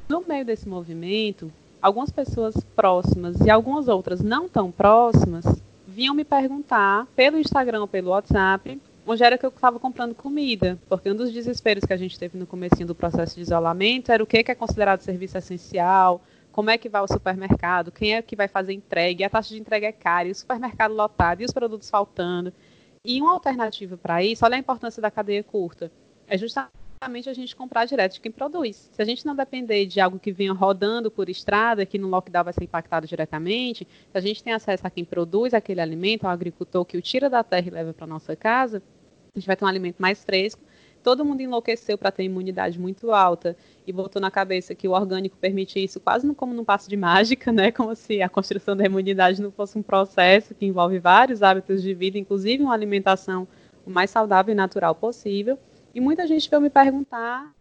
No 0.08 0.24
meio 0.26 0.44
desse 0.44 0.68
movimento, 0.68 1.52
algumas 1.80 2.10
pessoas 2.10 2.54
próximas 2.74 3.38
e 3.40 3.50
algumas 3.50 3.86
outras 3.86 4.20
não 4.20 4.48
tão 4.48 4.72
próximas 4.72 5.44
vinham 5.98 6.14
me 6.14 6.24
perguntar 6.24 7.08
pelo 7.16 7.40
Instagram 7.40 7.84
pelo 7.88 8.10
WhatsApp 8.10 8.80
onde 9.04 9.24
era 9.24 9.36
que 9.36 9.44
eu 9.44 9.50
estava 9.50 9.80
comprando 9.80 10.14
comida, 10.14 10.78
porque 10.88 11.10
um 11.10 11.16
dos 11.16 11.32
desesperos 11.32 11.84
que 11.84 11.92
a 11.92 11.96
gente 11.96 12.16
teve 12.16 12.38
no 12.38 12.46
começo 12.46 12.84
do 12.84 12.94
processo 12.94 13.34
de 13.34 13.40
isolamento 13.40 14.12
era 14.12 14.22
o 14.22 14.26
que 14.26 14.44
é 14.46 14.54
considerado 14.54 15.00
serviço 15.00 15.36
essencial, 15.36 16.22
como 16.52 16.70
é 16.70 16.78
que 16.78 16.88
vai 16.88 17.02
o 17.02 17.08
supermercado, 17.08 17.90
quem 17.90 18.14
é 18.14 18.22
que 18.22 18.36
vai 18.36 18.46
fazer 18.46 18.74
entrega, 18.74 19.26
a 19.26 19.30
taxa 19.30 19.52
de 19.52 19.60
entrega 19.60 19.88
é 19.88 19.92
cara, 19.92 20.28
e 20.28 20.30
o 20.30 20.34
supermercado 20.36 20.94
lotado, 20.94 21.40
e 21.40 21.44
os 21.44 21.52
produtos 21.52 21.90
faltando. 21.90 22.52
E 23.04 23.20
uma 23.20 23.32
alternativa 23.32 23.96
para 23.96 24.22
isso, 24.22 24.44
olha 24.44 24.54
a 24.54 24.60
importância 24.60 25.02
da 25.02 25.10
cadeia 25.10 25.42
curta, 25.42 25.90
é 26.28 26.38
justamente 26.38 26.70
a 27.00 27.32
gente 27.32 27.54
comprar 27.54 27.84
direto 27.84 28.14
de 28.14 28.20
quem 28.20 28.30
produz. 28.30 28.90
Se 28.92 29.00
a 29.00 29.04
gente 29.04 29.24
não 29.24 29.34
depender 29.34 29.86
de 29.86 30.00
algo 30.00 30.18
que 30.18 30.32
venha 30.32 30.52
rodando 30.52 31.10
por 31.10 31.28
estrada, 31.28 31.86
que 31.86 31.98
no 31.98 32.08
lockdown 32.08 32.44
vai 32.44 32.52
ser 32.52 32.64
impactado 32.64 33.06
diretamente, 33.06 33.86
se 34.10 34.18
a 34.18 34.20
gente 34.20 34.42
tem 34.42 34.52
acesso 34.52 34.86
a 34.86 34.90
quem 34.90 35.04
produz 35.04 35.54
aquele 35.54 35.80
alimento, 35.80 36.24
ao 36.24 36.30
agricultor 36.30 36.84
que 36.84 36.96
o 36.96 37.02
tira 37.02 37.30
da 37.30 37.44
terra 37.44 37.68
e 37.68 37.70
leva 37.70 37.94
para 37.94 38.06
nossa 38.06 38.34
casa, 38.34 38.82
a 39.34 39.38
gente 39.38 39.46
vai 39.46 39.56
ter 39.56 39.64
um 39.64 39.68
alimento 39.68 40.00
mais 40.00 40.24
fresco. 40.24 40.60
Todo 41.02 41.24
mundo 41.24 41.40
enlouqueceu 41.40 41.96
para 41.96 42.10
ter 42.10 42.24
imunidade 42.24 42.78
muito 42.78 43.12
alta 43.12 43.56
e 43.86 43.92
botou 43.92 44.20
na 44.20 44.30
cabeça 44.30 44.74
que 44.74 44.88
o 44.88 44.90
orgânico 44.90 45.36
permite 45.36 45.82
isso 45.82 46.00
quase 46.00 46.28
como 46.34 46.52
num 46.52 46.64
passo 46.64 46.90
de 46.90 46.96
mágica, 46.96 47.50
né? 47.52 47.70
Como 47.70 47.94
se 47.94 48.20
a 48.20 48.28
construção 48.28 48.76
da 48.76 48.84
imunidade 48.84 49.40
não 49.40 49.52
fosse 49.52 49.78
um 49.78 49.82
processo 49.82 50.54
que 50.54 50.66
envolve 50.66 50.98
vários 50.98 51.42
hábitos 51.42 51.80
de 51.82 51.94
vida, 51.94 52.18
inclusive 52.18 52.62
uma 52.62 52.74
alimentação 52.74 53.46
o 53.86 53.90
mais 53.90 54.10
saudável 54.10 54.52
e 54.52 54.56
natural 54.56 54.94
possível. 54.94 55.58
E 55.98 56.00
muita 56.00 56.28
gente 56.28 56.48
veio 56.48 56.62
me 56.62 56.70
perguntar 56.70 57.52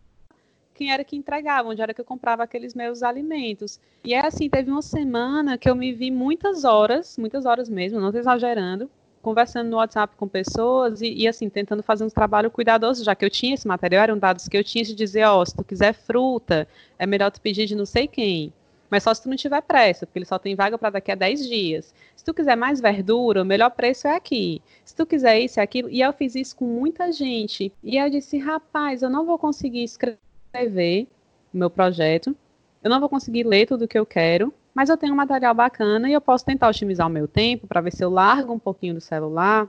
quem 0.76 0.92
era 0.92 1.04
que 1.04 1.16
entregava, 1.16 1.70
onde 1.70 1.82
era 1.82 1.92
que 1.92 2.00
eu 2.00 2.06
comprava 2.06 2.44
aqueles 2.44 2.76
meus 2.76 3.02
alimentos. 3.02 3.80
E 4.04 4.14
é 4.14 4.24
assim, 4.24 4.48
teve 4.48 4.70
uma 4.70 4.84
semana 4.84 5.58
que 5.58 5.68
eu 5.68 5.76
me 5.76 5.92
vi 5.92 6.12
muitas 6.12 6.64
horas, 6.64 7.18
muitas 7.18 7.48
horas 7.48 7.68
mesmo, 7.68 8.00
não 8.00 8.10
estou 8.10 8.20
exagerando, 8.20 8.88
conversando 9.24 9.72
no 9.72 9.78
WhatsApp 9.78 10.16
com 10.16 10.28
pessoas 10.28 11.02
e, 11.02 11.12
e, 11.16 11.28
assim, 11.28 11.50
tentando 11.50 11.82
fazer 11.82 12.04
um 12.04 12.10
trabalho 12.10 12.52
cuidadoso, 12.52 13.04
já 13.04 13.16
que 13.16 13.26
eu 13.26 13.30
tinha 13.32 13.56
esse 13.56 13.68
material, 13.68 14.04
eram 14.04 14.20
dados 14.20 14.48
que 14.48 14.56
eu 14.56 14.64
tinha 14.64 14.84
de 14.84 14.94
dizer, 14.94 15.24
ó, 15.26 15.42
oh, 15.42 15.44
se 15.44 15.56
tu 15.56 15.64
quiser 15.64 15.94
fruta, 15.94 16.68
é 17.00 17.08
melhor 17.08 17.32
tu 17.32 17.42
pedir 17.42 17.66
de 17.66 17.76
não 17.76 17.88
sei 17.88 18.08
quem. 18.08 18.54
Mas 18.90 19.04
só 19.04 19.14
se 19.14 19.22
tu 19.22 19.30
não 19.30 19.36
tiver 19.36 19.62
pressa, 19.62 20.06
porque 20.06 20.20
ele 20.20 20.26
só 20.26 20.40
tem 20.40 20.56
vaga 20.56 20.78
para 20.78 20.92
daqui 20.92 21.12
a 21.12 21.16
10 21.16 21.48
dias. 21.48 21.94
Se 22.16 22.24
tu 22.24 22.34
quiser 22.34 22.56
mais 22.56 22.80
verdura, 22.80 23.42
o 23.42 23.46
melhor 23.46 23.70
preço 23.72 24.08
é 24.08 24.16
aqui. 24.16 24.62
Se 24.86 24.96
tu 24.96 25.06
quiser 25.06 25.40
isso 25.40 25.60
e 25.60 25.62
aquilo. 25.62 25.90
E 25.90 26.02
eu 26.02 26.14
fiz 26.14 26.36
isso 26.36 26.56
com 26.56 26.66
muita 26.66 27.12
gente. 27.12 27.72
E 27.84 27.98
eu 27.98 28.10
disse, 28.10 28.38
rapaz, 28.38 29.02
eu 29.02 29.10
não 29.10 29.26
vou 29.26 29.38
conseguir 29.38 29.84
escrever 29.84 31.08
o 31.54 31.58
meu 31.58 31.70
projeto. 31.70 32.36
Eu 32.84 32.90
não 32.90 33.00
vou 33.00 33.10
conseguir 33.10 33.44
ler 33.44 33.66
tudo 33.66 33.86
o 33.86 33.88
que 33.88 34.00
eu 34.00 34.06
quero. 34.06 34.54
Mas 34.74 34.90
eu 34.90 34.98
tenho 34.98 35.14
um 35.14 35.18
material 35.18 35.56
bacana 35.56 36.08
e 36.08 36.14
eu 36.14 36.22
posso 36.22 36.46
tentar 36.46 36.70
otimizar 36.70 37.08
o 37.08 37.10
meu 37.10 37.28
tempo 37.28 37.66
para 37.66 37.82
ver 37.82 37.92
se 37.92 38.04
eu 38.04 38.12
largo 38.12 38.54
um 38.54 38.60
pouquinho 38.60 38.94
do 38.94 39.02
celular, 39.02 39.68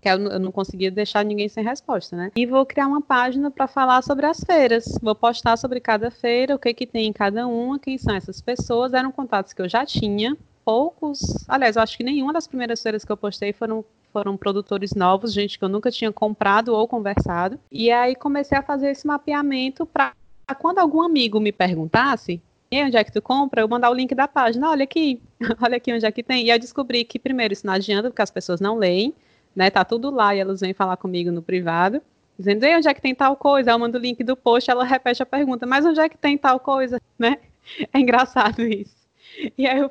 que 0.00 0.08
eu 0.08 0.18
não 0.38 0.52
conseguia 0.52 0.90
deixar 0.90 1.24
ninguém 1.24 1.48
sem 1.48 1.64
resposta, 1.64 2.16
né? 2.16 2.30
E 2.36 2.46
vou 2.46 2.64
criar 2.64 2.86
uma 2.86 3.00
página 3.00 3.50
para 3.50 3.66
falar 3.66 4.02
sobre 4.02 4.26
as 4.26 4.40
feiras. 4.40 4.84
Vou 5.02 5.14
postar 5.14 5.56
sobre 5.56 5.80
cada 5.80 6.10
feira, 6.10 6.54
o 6.54 6.58
que 6.58 6.72
que 6.72 6.86
tem 6.86 7.06
em 7.06 7.12
cada 7.12 7.46
uma, 7.46 7.78
quem 7.78 7.98
são 7.98 8.14
essas 8.14 8.40
pessoas. 8.40 8.94
Eram 8.94 9.10
contatos 9.10 9.52
que 9.52 9.60
eu 9.60 9.68
já 9.68 9.84
tinha, 9.84 10.36
poucos. 10.64 11.20
Aliás, 11.48 11.76
eu 11.76 11.82
acho 11.82 11.96
que 11.96 12.04
nenhuma 12.04 12.32
das 12.32 12.46
primeiras 12.46 12.82
feiras 12.82 13.04
que 13.04 13.10
eu 13.10 13.16
postei 13.16 13.52
foram 13.52 13.84
foram 14.10 14.36
produtores 14.38 14.94
novos, 14.94 15.34
gente 15.34 15.58
que 15.58 15.64
eu 15.64 15.68
nunca 15.68 15.90
tinha 15.90 16.10
comprado 16.10 16.74
ou 16.74 16.88
conversado. 16.88 17.58
E 17.70 17.90
aí 17.90 18.14
comecei 18.14 18.56
a 18.56 18.62
fazer 18.62 18.90
esse 18.90 19.06
mapeamento 19.06 19.84
para 19.84 20.14
quando 20.58 20.78
algum 20.78 21.02
amigo 21.02 21.38
me 21.38 21.52
perguntasse, 21.52 22.40
e 22.70 22.82
onde 22.82 22.96
é 22.96 23.04
que 23.04 23.12
tu 23.12 23.22
compra? 23.22 23.62
Eu 23.62 23.68
mandar 23.68 23.90
o 23.90 23.94
link 23.94 24.14
da 24.14 24.28
página, 24.28 24.70
olha 24.70 24.84
aqui, 24.84 25.20
olha 25.62 25.76
aqui 25.76 25.92
onde 25.92 26.04
é 26.04 26.12
que 26.12 26.22
tem. 26.22 26.46
E 26.46 26.50
eu 26.50 26.58
descobri 26.58 27.04
que 27.04 27.18
primeiro 27.18 27.52
isso 27.52 27.66
não 27.66 27.74
adianta, 27.74 28.10
porque 28.10 28.22
as 28.22 28.30
pessoas 28.30 28.60
não 28.60 28.76
leem 28.76 29.14
né? 29.58 29.70
Tá 29.70 29.84
tudo 29.84 30.08
lá 30.08 30.36
e 30.36 30.38
elas 30.38 30.60
vêm 30.60 30.72
falar 30.72 30.96
comigo 30.96 31.32
no 31.32 31.42
privado, 31.42 32.00
dizendo, 32.38 32.62
Ei, 32.64 32.76
onde 32.76 32.88
é 32.88 32.94
que 32.94 33.02
tem 33.02 33.12
tal 33.12 33.36
coisa? 33.36 33.72
Eu 33.72 33.78
mando 33.78 33.98
o 33.98 34.00
link 34.00 34.22
do 34.22 34.36
post, 34.36 34.70
ela 34.70 34.84
repete 34.84 35.20
a 35.20 35.26
pergunta, 35.26 35.66
mas 35.66 35.84
onde 35.84 35.98
é 35.98 36.08
que 36.08 36.16
tem 36.16 36.38
tal 36.38 36.60
coisa, 36.60 37.02
né? 37.18 37.38
É 37.92 37.98
engraçado 37.98 38.62
isso. 38.62 38.97
E 39.56 39.66
aí 39.66 39.78
eu, 39.78 39.90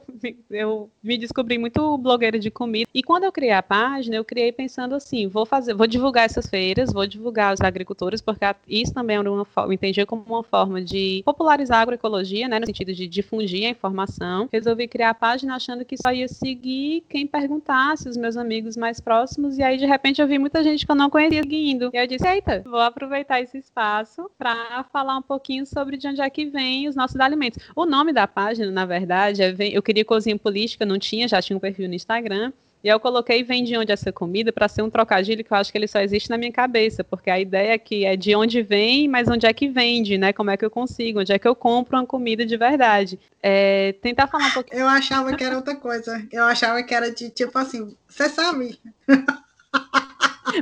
eu, 0.49 0.89
me 1.01 1.17
descobri 1.17 1.57
muito 1.57 1.97
blogueira 1.97 2.39
de 2.39 2.51
comida. 2.51 2.89
E 2.93 3.01
quando 3.01 3.23
eu 3.23 3.31
criei 3.31 3.51
a 3.51 3.63
página, 3.63 4.15
eu 4.15 4.25
criei 4.25 4.51
pensando 4.51 4.95
assim, 4.95 5.27
vou 5.27 5.45
fazer, 5.45 5.73
vou 5.73 5.87
divulgar 5.87 6.25
essas 6.25 6.47
feiras, 6.47 6.91
vou 6.91 7.07
divulgar 7.07 7.53
os 7.53 7.61
agricultores, 7.61 8.21
porque 8.21 8.45
isso 8.67 8.93
também 8.93 9.17
é 9.17 9.19
uma 9.19 9.45
forma, 9.45 9.73
entendi 9.73 10.05
como 10.05 10.23
uma 10.27 10.43
forma 10.43 10.81
de 10.81 11.21
popularizar 11.25 11.79
a 11.79 11.81
agroecologia, 11.81 12.47
né, 12.47 12.59
no 12.59 12.65
sentido 12.65 12.93
de 12.93 13.07
difundir 13.07 13.67
a 13.67 13.69
informação. 13.69 14.49
Resolvi 14.51 14.87
criar 14.87 15.11
a 15.11 15.13
página 15.13 15.55
achando 15.55 15.85
que 15.85 15.95
só 15.97 16.11
ia 16.11 16.27
seguir 16.27 17.03
quem 17.09 17.25
perguntasse, 17.25 18.09
os 18.09 18.17
meus 18.17 18.37
amigos 18.37 18.75
mais 18.75 18.99
próximos, 18.99 19.57
e 19.57 19.63
aí 19.63 19.77
de 19.77 19.85
repente 19.85 20.21
eu 20.21 20.27
vi 20.27 20.37
muita 20.37 20.63
gente 20.63 20.85
que 20.85 20.91
eu 20.91 20.95
não 20.95 21.09
conhecia 21.09 21.41
seguindo. 21.41 21.89
E 21.93 21.97
eu 21.97 22.07
disse, 22.07 22.27
eita, 22.27 22.61
vou 22.65 22.79
aproveitar 22.79 23.41
esse 23.41 23.57
espaço 23.57 24.29
para 24.37 24.83
falar 24.91 25.17
um 25.17 25.21
pouquinho 25.21 25.65
sobre 25.65 25.97
de 25.97 26.07
onde 26.07 26.21
é 26.21 26.29
que 26.29 26.45
vem 26.45 26.87
os 26.87 26.95
nossos 26.95 27.19
alimentos. 27.19 27.59
O 27.75 27.85
nome 27.85 28.11
da 28.11 28.27
página, 28.27 28.71
na 28.71 28.85
verdade, 28.85 29.36
verdade, 29.37 29.73
eu 29.73 29.81
queria 29.81 30.05
cozinha 30.05 30.37
política, 30.37 30.85
não 30.85 30.99
tinha, 30.99 31.27
já 31.27 31.41
tinha 31.41 31.55
um 31.55 31.59
perfil 31.59 31.87
no 31.87 31.95
Instagram. 31.95 32.51
E 32.83 32.89
eu 32.89 32.99
coloquei 32.99 33.43
vem 33.43 33.63
de 33.63 33.75
onde 33.75 33.91
essa 33.91 34.11
comida 34.11 34.51
para 34.53 34.67
ser 34.67 34.83
um 34.83 34.89
trocadilho 34.89 35.43
que 35.43 35.51
eu 35.51 35.57
acho 35.57 35.71
que 35.71 35.77
ele 35.77 35.87
só 35.87 35.99
existe 35.99 36.29
na 36.29 36.37
minha 36.37 36.51
cabeça, 36.51 37.03
porque 37.03 37.29
a 37.29 37.39
ideia 37.39 37.73
é 37.73 37.77
que 37.77 38.05
é 38.05 38.15
de 38.15 38.35
onde 38.35 38.61
vem, 38.61 39.07
mas 39.07 39.27
onde 39.27 39.47
é 39.47 39.53
que 39.53 39.67
vende, 39.67 40.17
né? 40.17 40.31
Como 40.31 40.51
é 40.51 40.57
que 40.57 40.63
eu 40.63 40.69
consigo, 40.69 41.19
onde 41.19 41.33
é 41.33 41.39
que 41.39 41.47
eu 41.47 41.55
compro 41.55 41.97
uma 41.97 42.05
comida 42.05 42.45
de 42.45 42.55
verdade. 42.55 43.19
É, 43.41 43.93
tentar 44.01 44.27
falar 44.27 44.47
um 44.47 44.51
pouquinho. 44.51 44.79
Eu 44.79 44.87
achava 44.87 45.35
que 45.35 45.43
era 45.43 45.55
outra 45.55 45.75
coisa. 45.75 46.25
Eu 46.31 46.43
achava 46.43 46.81
que 46.83 46.93
era 46.93 47.11
de 47.11 47.29
tipo 47.31 47.57
assim, 47.57 47.95
você 48.07 48.29
sabe. 48.29 48.79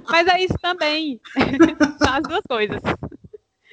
Mas 0.09 0.27
é 0.27 0.41
isso 0.41 0.55
também. 0.61 1.19
As 2.01 2.23
duas 2.23 2.41
coisas 2.47 2.81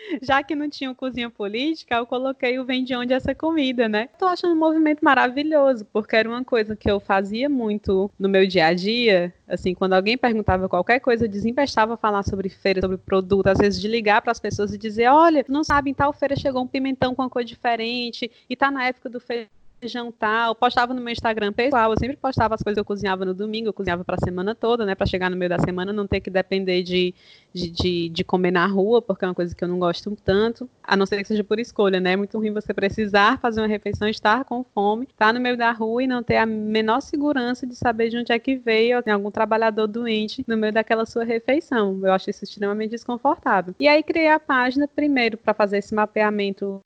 já 0.22 0.42
que 0.42 0.54
não 0.54 0.68
tinha 0.68 0.94
cozinha 0.94 1.30
política, 1.30 1.96
eu 1.96 2.06
coloquei 2.06 2.58
o 2.58 2.64
vem 2.64 2.84
de 2.84 2.94
onde 2.94 3.12
essa 3.12 3.34
comida, 3.34 3.88
né? 3.88 4.08
Tô 4.18 4.26
achando 4.26 4.54
um 4.54 4.58
movimento 4.58 5.04
maravilhoso, 5.04 5.86
porque 5.92 6.16
era 6.16 6.28
uma 6.28 6.44
coisa 6.44 6.76
que 6.76 6.90
eu 6.90 7.00
fazia 7.00 7.48
muito 7.48 8.10
no 8.18 8.28
meu 8.28 8.46
dia 8.46 8.66
a 8.66 8.74
dia, 8.74 9.32
assim, 9.48 9.74
quando 9.74 9.94
alguém 9.94 10.16
perguntava 10.16 10.68
qualquer 10.68 11.00
coisa, 11.00 11.24
eu 11.24 11.28
desempestava 11.28 11.96
falar 11.96 12.22
sobre 12.22 12.48
feira, 12.48 12.80
sobre 12.80 12.96
produto, 12.96 13.46
às 13.48 13.58
vezes 13.58 13.80
de 13.80 13.88
ligar 13.88 14.22
para 14.22 14.32
as 14.32 14.40
pessoas 14.40 14.72
e 14.72 14.78
dizer, 14.78 15.08
olha, 15.08 15.44
não 15.48 15.64
sabem, 15.64 15.94
tal 15.94 16.12
feira 16.12 16.36
chegou 16.36 16.62
um 16.62 16.66
pimentão 16.66 17.14
com 17.14 17.22
uma 17.22 17.30
cor 17.30 17.44
diferente, 17.44 18.30
e 18.48 18.56
tá 18.56 18.70
na 18.70 18.86
época 18.86 19.08
do 19.08 19.20
feijão 19.20 19.61
feijão 19.82 20.12
tal. 20.12 20.54
Postava 20.54 20.94
no 20.94 21.00
meu 21.00 21.12
Instagram 21.12 21.52
pessoal, 21.52 21.90
eu 21.90 21.98
sempre 21.98 22.16
postava 22.16 22.54
as 22.54 22.62
coisas 22.62 22.76
que 22.76 22.80
eu 22.80 22.84
cozinhava 22.84 23.24
no 23.24 23.34
domingo, 23.34 23.68
eu 23.68 23.72
cozinhava 23.72 24.04
para 24.04 24.14
a 24.14 24.24
semana 24.24 24.54
toda, 24.54 24.86
né? 24.86 24.94
Para 24.94 25.06
chegar 25.06 25.28
no 25.28 25.36
meio 25.36 25.48
da 25.48 25.58
semana 25.58 25.92
não 25.92 26.06
ter 26.06 26.20
que 26.20 26.30
depender 26.30 26.84
de, 26.84 27.12
de, 27.52 27.68
de, 27.68 28.08
de, 28.08 28.24
comer 28.24 28.52
na 28.52 28.64
rua, 28.66 29.02
porque 29.02 29.24
é 29.24 29.28
uma 29.28 29.34
coisa 29.34 29.54
que 29.54 29.64
eu 29.64 29.68
não 29.68 29.80
gosto 29.80 30.16
tanto, 30.24 30.70
a 30.82 30.96
não 30.96 31.04
ser 31.04 31.20
que 31.20 31.28
seja 31.28 31.42
por 31.42 31.58
escolha, 31.58 31.98
né? 31.98 32.12
É 32.12 32.16
muito 32.16 32.38
ruim 32.38 32.52
você 32.52 32.72
precisar 32.72 33.40
fazer 33.40 33.60
uma 33.60 33.66
refeição, 33.66 34.08
estar 34.08 34.44
com 34.44 34.62
fome, 34.62 35.08
estar 35.10 35.34
no 35.34 35.40
meio 35.40 35.56
da 35.56 35.72
rua 35.72 36.04
e 36.04 36.06
não 36.06 36.22
ter 36.22 36.36
a 36.36 36.46
menor 36.46 37.00
segurança 37.00 37.66
de 37.66 37.74
saber 37.74 38.08
de 38.08 38.18
onde 38.18 38.32
é 38.32 38.38
que 38.38 38.56
veio, 38.56 39.02
tem 39.02 39.12
algum 39.12 39.30
trabalhador 39.30 39.88
doente 39.88 40.44
no 40.46 40.56
meio 40.56 40.72
daquela 40.72 41.04
sua 41.04 41.24
refeição. 41.24 41.98
Eu 42.02 42.12
acho 42.12 42.30
isso 42.30 42.44
extremamente 42.44 42.90
desconfortável. 42.90 43.74
E 43.80 43.88
aí 43.88 44.02
criei 44.02 44.28
a 44.28 44.38
página 44.38 44.86
primeiro 44.86 45.36
para 45.36 45.52
fazer 45.52 45.78
esse 45.78 45.92
mapeamento 45.92 46.80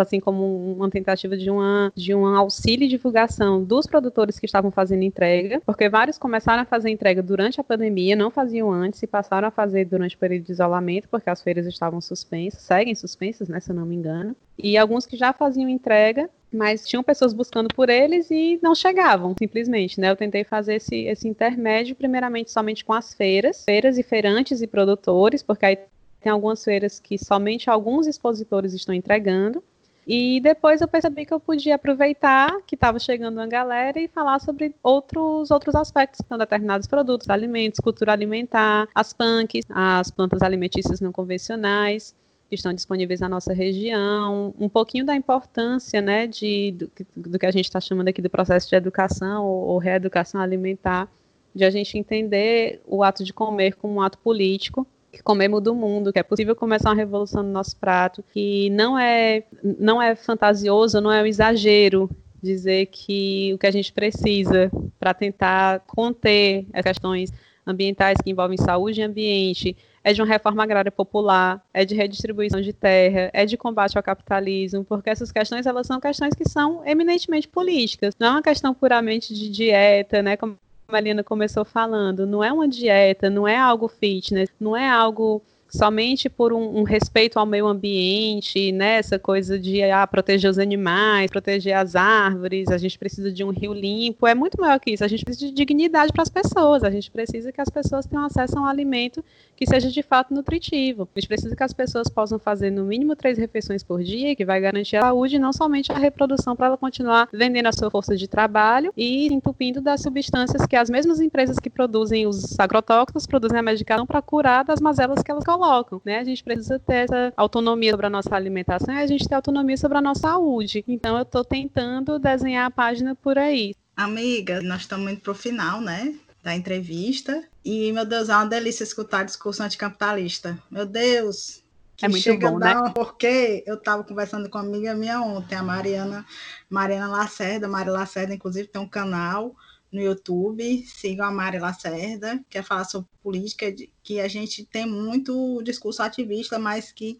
assim 0.00 0.20
como 0.20 0.72
uma 0.74 0.90
tentativa 0.90 1.36
de, 1.36 1.50
uma, 1.50 1.92
de 1.94 2.14
um 2.14 2.26
auxílio 2.26 2.84
e 2.84 2.88
divulgação 2.88 3.62
dos 3.62 3.86
produtores 3.86 4.38
que 4.38 4.46
estavam 4.46 4.70
fazendo 4.70 5.02
entrega, 5.02 5.60
porque 5.64 5.88
vários 5.88 6.18
começaram 6.18 6.62
a 6.62 6.66
fazer 6.66 6.90
entrega 6.90 7.22
durante 7.22 7.60
a 7.60 7.64
pandemia, 7.64 8.16
não 8.16 8.30
faziam 8.30 8.70
antes 8.70 9.02
e 9.02 9.06
passaram 9.06 9.48
a 9.48 9.50
fazer 9.50 9.84
durante 9.84 10.16
o 10.16 10.18
período 10.18 10.44
de 10.44 10.52
isolamento, 10.52 11.08
porque 11.08 11.30
as 11.30 11.42
feiras 11.42 11.66
estavam 11.66 12.00
suspensas, 12.00 12.62
seguem 12.62 12.94
suspensas, 12.94 13.48
né, 13.48 13.60
se 13.60 13.70
eu 13.70 13.76
não 13.76 13.86
me 13.86 13.96
engano, 13.96 14.34
e 14.58 14.76
alguns 14.76 15.06
que 15.06 15.16
já 15.16 15.32
faziam 15.32 15.68
entrega 15.68 16.28
mas 16.52 16.86
tinham 16.86 17.02
pessoas 17.02 17.32
buscando 17.32 17.68
por 17.74 17.88
eles 17.88 18.30
e 18.30 18.58
não 18.62 18.74
chegavam, 18.74 19.34
simplesmente, 19.38 20.00
né? 20.00 20.10
Eu 20.10 20.16
tentei 20.16 20.44
fazer 20.44 20.76
esse, 20.76 20.96
esse 21.04 21.28
intermédio, 21.28 21.94
primeiramente 21.94 22.50
somente 22.50 22.84
com 22.84 22.92
as 22.92 23.12
feiras, 23.12 23.64
feiras 23.64 23.98
e 23.98 24.02
feirantes 24.02 24.62
e 24.62 24.66
produtores, 24.66 25.42
porque 25.42 25.66
aí 25.66 25.78
tem 26.20 26.32
algumas 26.32 26.62
feiras 26.64 26.98
que 26.98 27.16
somente 27.18 27.70
alguns 27.70 28.06
expositores 28.06 28.72
estão 28.74 28.94
entregando. 28.94 29.62
E 30.06 30.40
depois 30.40 30.80
eu 30.80 30.88
percebi 30.88 31.26
que 31.26 31.34
eu 31.34 31.38
podia 31.38 31.74
aproveitar 31.74 32.62
que 32.66 32.74
estava 32.74 32.98
chegando 32.98 33.36
uma 33.36 33.46
galera 33.46 34.00
e 34.00 34.08
falar 34.08 34.38
sobre 34.38 34.74
outros, 34.82 35.50
outros 35.50 35.74
aspectos, 35.74 36.20
então, 36.24 36.38
determinados 36.38 36.88
produtos, 36.88 37.28
alimentos, 37.28 37.78
cultura 37.78 38.12
alimentar, 38.12 38.88
as 38.94 39.12
punks, 39.12 39.66
as 39.68 40.10
plantas 40.10 40.40
alimentícias 40.40 40.98
não 41.00 41.12
convencionais 41.12 42.16
que 42.48 42.54
estão 42.54 42.72
disponíveis 42.72 43.20
na 43.20 43.28
nossa 43.28 43.52
região, 43.52 44.54
um 44.58 44.70
pouquinho 44.70 45.04
da 45.04 45.14
importância 45.14 46.00
né, 46.00 46.26
de, 46.26 46.72
do, 46.72 46.90
do 47.30 47.38
que 47.38 47.44
a 47.44 47.50
gente 47.50 47.66
está 47.66 47.78
chamando 47.78 48.08
aqui 48.08 48.22
do 48.22 48.30
processo 48.30 48.66
de 48.70 48.74
educação 48.74 49.44
ou, 49.44 49.66
ou 49.66 49.78
reeducação 49.78 50.40
alimentar, 50.40 51.06
de 51.54 51.64
a 51.64 51.70
gente 51.70 51.98
entender 51.98 52.80
o 52.86 53.02
ato 53.02 53.22
de 53.22 53.34
comer 53.34 53.74
como 53.74 53.96
um 53.96 54.00
ato 54.00 54.16
político 54.16 54.86
que 55.12 55.22
comemos 55.22 55.62
do 55.62 55.74
mundo, 55.74 56.12
que 56.12 56.18
é 56.18 56.22
possível 56.22 56.54
começar 56.54 56.90
uma 56.90 56.96
revolução 56.96 57.42
no 57.42 57.50
nosso 57.50 57.76
prato, 57.76 58.22
que 58.32 58.70
não 58.70 58.98
é, 58.98 59.44
não 59.62 60.00
é 60.00 60.14
fantasioso, 60.14 61.00
não 61.00 61.10
é 61.10 61.22
um 61.22 61.26
exagero 61.26 62.10
dizer 62.42 62.86
que 62.86 63.52
o 63.54 63.58
que 63.58 63.66
a 63.66 63.70
gente 63.70 63.92
precisa 63.92 64.70
para 64.98 65.12
tentar 65.14 65.80
conter 65.80 66.66
as 66.72 66.82
questões 66.82 67.32
ambientais 67.66 68.18
que 68.22 68.30
envolvem 68.30 68.56
saúde 68.56 69.00
e 69.00 69.04
ambiente 69.04 69.76
é 70.02 70.12
de 70.12 70.22
uma 70.22 70.28
reforma 70.28 70.62
agrária 70.62 70.90
popular, 70.90 71.62
é 71.74 71.84
de 71.84 71.94
redistribuição 71.94 72.60
de 72.60 72.72
terra, 72.72 73.30
é 73.32 73.44
de 73.44 73.56
combate 73.56 73.96
ao 73.96 74.02
capitalismo, 74.02 74.84
porque 74.84 75.10
essas 75.10 75.30
questões 75.30 75.66
elas 75.66 75.86
são 75.86 76.00
questões 76.00 76.34
que 76.34 76.48
são 76.48 76.86
eminentemente 76.86 77.46
políticas, 77.46 78.14
não 78.18 78.28
é 78.28 78.30
uma 78.30 78.42
questão 78.42 78.72
puramente 78.72 79.34
de 79.34 79.50
dieta, 79.50 80.22
né, 80.22 80.36
como 80.36 80.56
Marina 80.90 81.22
começou 81.22 81.66
falando, 81.66 82.26
não 82.26 82.42
é 82.42 82.50
uma 82.50 82.66
dieta, 82.66 83.28
não 83.28 83.46
é 83.46 83.54
algo 83.54 83.88
fitness, 83.88 84.48
não 84.58 84.74
é 84.74 84.88
algo 84.88 85.42
somente 85.68 86.28
por 86.28 86.52
um, 86.52 86.78
um, 86.78 86.82
respeito 86.82 87.38
ao 87.38 87.46
meio 87.46 87.66
ambiente, 87.66 88.72
né, 88.72 89.00
coisa 89.22 89.58
de 89.58 89.82
ah, 89.82 90.06
proteger 90.06 90.50
os 90.50 90.58
animais, 90.58 91.30
proteger 91.30 91.76
as 91.76 91.94
árvores, 91.94 92.68
a 92.68 92.78
gente 92.78 92.98
precisa 92.98 93.30
de 93.30 93.44
um 93.44 93.50
rio 93.50 93.72
limpo, 93.72 94.26
é 94.26 94.34
muito 94.34 94.60
maior 94.60 94.80
que 94.80 94.90
isso, 94.90 95.04
a 95.04 95.08
gente 95.08 95.24
precisa 95.24 95.46
de 95.46 95.52
dignidade 95.52 96.12
para 96.12 96.22
as 96.22 96.28
pessoas, 96.28 96.82
a 96.82 96.90
gente 96.90 97.10
precisa 97.10 97.52
que 97.52 97.60
as 97.60 97.68
pessoas 97.68 98.06
tenham 98.06 98.24
acesso 98.24 98.58
a 98.58 98.62
um 98.62 98.66
alimento 98.66 99.24
que 99.56 99.66
seja 99.66 99.90
de 99.90 100.02
fato 100.02 100.32
nutritivo. 100.32 101.08
A 101.14 101.20
gente 101.20 101.28
precisa 101.28 101.54
que 101.54 101.62
as 101.62 101.72
pessoas 101.72 102.08
possam 102.08 102.38
fazer 102.38 102.70
no 102.70 102.84
mínimo 102.84 103.16
três 103.16 103.36
refeições 103.36 103.82
por 103.82 104.02
dia, 104.02 104.34
que 104.36 104.44
vai 104.44 104.60
garantir 104.60 104.96
a 104.96 105.02
saúde 105.02 105.38
não 105.38 105.52
somente 105.52 105.90
a 105.90 105.98
reprodução 105.98 106.54
para 106.54 106.66
ela 106.66 106.76
continuar 106.76 107.28
vendendo 107.32 107.66
a 107.66 107.72
sua 107.72 107.90
força 107.90 108.16
de 108.16 108.28
trabalho 108.28 108.92
e 108.96 109.26
entupindo 109.32 109.80
das 109.80 110.00
substâncias 110.00 110.64
que 110.64 110.76
as 110.76 110.88
mesmas 110.88 111.20
empresas 111.20 111.58
que 111.58 111.68
produzem 111.68 112.26
os 112.26 112.58
agrotóxicos 112.58 113.26
produzem 113.26 113.58
a 113.58 113.62
medicação 113.62 114.06
para 114.06 114.22
curar 114.22 114.64
das 114.64 114.80
mazelas 114.80 115.22
que 115.22 115.30
elas 115.30 115.44
colocam. 115.44 115.57
Né? 116.04 116.18
A 116.18 116.24
gente 116.24 116.42
precisa 116.42 116.78
ter 116.78 117.04
essa 117.04 117.32
autonomia 117.36 117.90
sobre 117.90 118.06
a 118.06 118.10
nossa 118.10 118.34
alimentação 118.34 118.94
e 118.94 119.02
a 119.02 119.06
gente 119.06 119.28
ter 119.28 119.34
autonomia 119.34 119.76
sobre 119.76 119.98
a 119.98 120.02
nossa 120.02 120.20
saúde. 120.20 120.84
Então 120.86 121.16
eu 121.16 121.22
estou 121.22 121.44
tentando 121.44 122.18
desenhar 122.18 122.66
a 122.66 122.70
página 122.70 123.14
por 123.14 123.38
aí. 123.38 123.74
Amiga, 123.96 124.62
nós 124.62 124.82
estamos 124.82 125.10
indo 125.10 125.20
para 125.20 125.32
o 125.32 125.34
final, 125.34 125.80
né? 125.80 126.14
da 126.42 126.54
entrevista. 126.54 127.44
E, 127.64 127.92
meu 127.92 128.04
Deus, 128.04 128.28
é 128.28 128.34
uma 128.34 128.46
delícia 128.46 128.82
escutar 128.82 129.24
discurso 129.24 129.62
anticapitalista. 129.62 130.58
Meu 130.70 130.86
Deus, 130.86 131.62
que 131.96 132.06
é 132.06 132.08
muito 132.08 132.22
chega 132.22 132.50
bom, 132.50 132.58
né? 132.58 132.74
Porque 132.94 133.62
eu 133.66 133.74
estava 133.74 134.02
conversando 134.04 134.48
com 134.48 134.58
uma 134.58 134.64
amiga 134.64 134.94
minha 134.94 135.20
ontem, 135.20 135.56
a 135.56 135.62
Mariana, 135.62 136.24
Mariana 136.70 137.08
Lacerda. 137.08 137.68
Maria 137.68 137.92
Lacerda, 137.92 138.34
inclusive, 138.34 138.68
tem 138.68 138.80
um 138.80 138.88
canal 138.88 139.54
no 139.90 140.00
YouTube. 140.00 140.84
Sigam 140.86 141.26
a 141.26 141.30
Mari 141.30 141.58
Lacerda, 141.58 142.42
que 142.48 142.58
é 142.58 142.62
falar 142.62 142.84
sobre 142.84 143.08
política, 143.22 143.74
que 144.02 144.20
a 144.20 144.28
gente 144.28 144.64
tem 144.64 144.86
muito 144.86 145.62
discurso 145.62 146.02
ativista, 146.02 146.58
mas 146.58 146.92
que, 146.92 147.18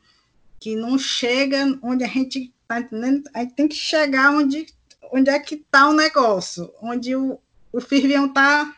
que 0.60 0.76
não 0.76 0.98
chega 0.98 1.78
onde 1.82 2.04
a 2.04 2.08
gente 2.08 2.52
está 2.62 2.80
entendendo. 2.80 3.28
A 3.34 3.40
gente 3.40 3.54
tem 3.54 3.68
que 3.68 3.76
chegar 3.76 4.30
onde, 4.30 4.66
onde 5.12 5.30
é 5.30 5.38
que 5.38 5.56
está 5.56 5.88
o 5.88 5.92
negócio, 5.92 6.72
onde 6.82 7.16
o, 7.16 7.38
o 7.72 7.80
firvião 7.80 8.26
está, 8.26 8.74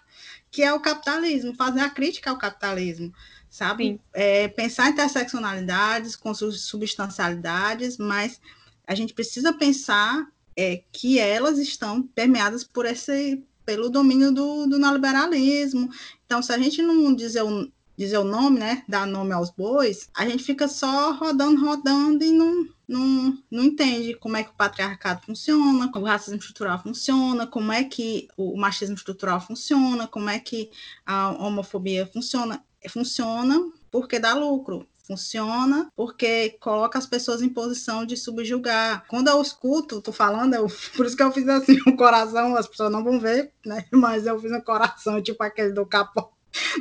que 0.50 0.62
é 0.62 0.72
o 0.72 0.80
capitalismo, 0.80 1.54
fazer 1.54 1.80
a 1.80 1.90
crítica 1.90 2.30
ao 2.30 2.38
capitalismo 2.38 3.12
sabe? 3.50 4.00
É, 4.14 4.46
pensar 4.46 4.88
em 4.88 4.92
interseccionalidades 4.92 6.14
com 6.14 6.32
substancialidades, 6.32 7.98
mas 7.98 8.40
a 8.86 8.94
gente 8.94 9.12
precisa 9.12 9.52
pensar 9.52 10.26
é, 10.56 10.82
que 10.92 11.18
elas 11.18 11.58
estão 11.58 12.02
permeadas 12.02 12.62
por 12.62 12.86
esse 12.86 13.42
pelo 13.70 13.88
domínio 13.88 14.32
do, 14.32 14.66
do 14.66 14.78
neoliberalismo. 14.80 15.88
Então, 16.26 16.42
se 16.42 16.52
a 16.52 16.58
gente 16.58 16.82
não 16.82 17.14
dizer 17.14 17.42
o, 17.42 17.70
dizer 17.96 18.18
o 18.18 18.24
nome, 18.24 18.58
né, 18.58 18.82
dar 18.88 19.06
nome 19.06 19.32
aos 19.32 19.48
bois, 19.50 20.10
a 20.12 20.28
gente 20.28 20.42
fica 20.42 20.66
só 20.66 21.12
rodando, 21.12 21.64
rodando 21.64 22.24
e 22.24 22.32
não, 22.32 22.66
não, 22.88 23.38
não 23.48 23.62
entende 23.62 24.14
como 24.14 24.36
é 24.36 24.42
que 24.42 24.50
o 24.50 24.54
patriarcado 24.54 25.24
funciona, 25.24 25.88
como 25.92 26.04
o 26.04 26.08
racismo 26.08 26.40
estrutural 26.40 26.82
funciona, 26.82 27.46
como 27.46 27.70
é 27.70 27.84
que 27.84 28.26
o 28.36 28.56
machismo 28.58 28.96
estrutural 28.96 29.40
funciona, 29.40 30.08
como 30.08 30.28
é 30.28 30.40
que 30.40 30.68
a 31.06 31.30
homofobia 31.30 32.06
funciona 32.06 32.64
funciona 32.88 33.70
porque 33.90 34.18
dá 34.18 34.34
lucro. 34.34 34.88
Funciona 35.10 35.90
porque 35.96 36.50
coloca 36.60 36.96
as 36.96 37.04
pessoas 37.04 37.42
em 37.42 37.48
posição 37.48 38.06
de 38.06 38.16
subjugar. 38.16 39.04
Quando 39.08 39.26
eu 39.26 39.42
escuto, 39.42 40.00
tô 40.00 40.12
falando, 40.12 40.54
eu, 40.54 40.68
por 40.96 41.04
isso 41.04 41.16
que 41.16 41.22
eu 41.24 41.32
fiz 41.32 41.48
assim 41.48 41.80
um 41.84 41.96
coração, 41.96 42.54
as 42.54 42.68
pessoas 42.68 42.92
não 42.92 43.02
vão 43.02 43.18
ver, 43.18 43.52
né? 43.66 43.84
Mas 43.90 44.24
eu 44.24 44.38
fiz 44.38 44.52
um 44.52 44.60
coração, 44.60 45.20
tipo 45.22 45.42
aquele 45.42 45.72
do 45.72 45.84
K-pop, 45.84 46.32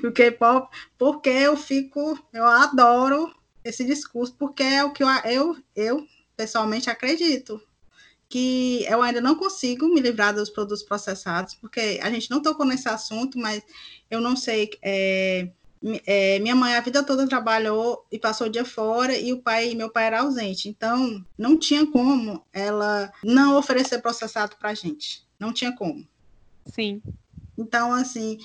do 0.03 0.11
K-pop, 0.11 0.69
porque 0.95 1.27
eu 1.27 1.57
fico, 1.57 2.19
eu 2.31 2.45
adoro 2.45 3.33
esse 3.63 3.83
discurso, 3.83 4.35
porque 4.37 4.61
é 4.61 4.83
o 4.83 4.93
que 4.93 5.03
eu, 5.03 5.09
eu, 5.25 5.57
eu 5.75 6.07
pessoalmente 6.37 6.87
acredito 6.87 7.59
que 8.29 8.85
eu 8.87 9.01
ainda 9.01 9.19
não 9.19 9.33
consigo 9.33 9.87
me 9.91 9.99
livrar 9.99 10.35
dos 10.35 10.51
produtos 10.51 10.83
processados, 10.83 11.55
porque 11.55 11.99
a 11.99 12.11
gente 12.11 12.29
não 12.29 12.43
tocou 12.43 12.63
nesse 12.63 12.87
assunto, 12.87 13.39
mas 13.39 13.63
eu 14.07 14.21
não 14.21 14.35
sei 14.35 14.69
é, 14.83 15.49
é, 16.05 16.39
minha 16.39 16.55
mãe 16.55 16.75
a 16.75 16.81
vida 16.81 17.03
toda 17.03 17.27
trabalhou 17.27 18.05
e 18.11 18.19
passou 18.19 18.47
o 18.47 18.49
dia 18.49 18.65
fora 18.65 19.17
e 19.17 19.31
o 19.31 19.41
pai 19.41 19.73
meu 19.75 19.89
pai 19.89 20.05
era 20.05 20.21
ausente. 20.21 20.67
Então 20.67 21.23
não 21.37 21.57
tinha 21.57 21.85
como 21.87 22.43
ela 22.51 23.11
não 23.23 23.57
oferecer 23.57 23.99
processado 23.99 24.55
para 24.57 24.73
gente. 24.73 25.23
Não 25.39 25.53
tinha 25.53 25.75
como. 25.75 26.05
Sim. 26.65 27.01
Então 27.57 27.93
assim 27.93 28.39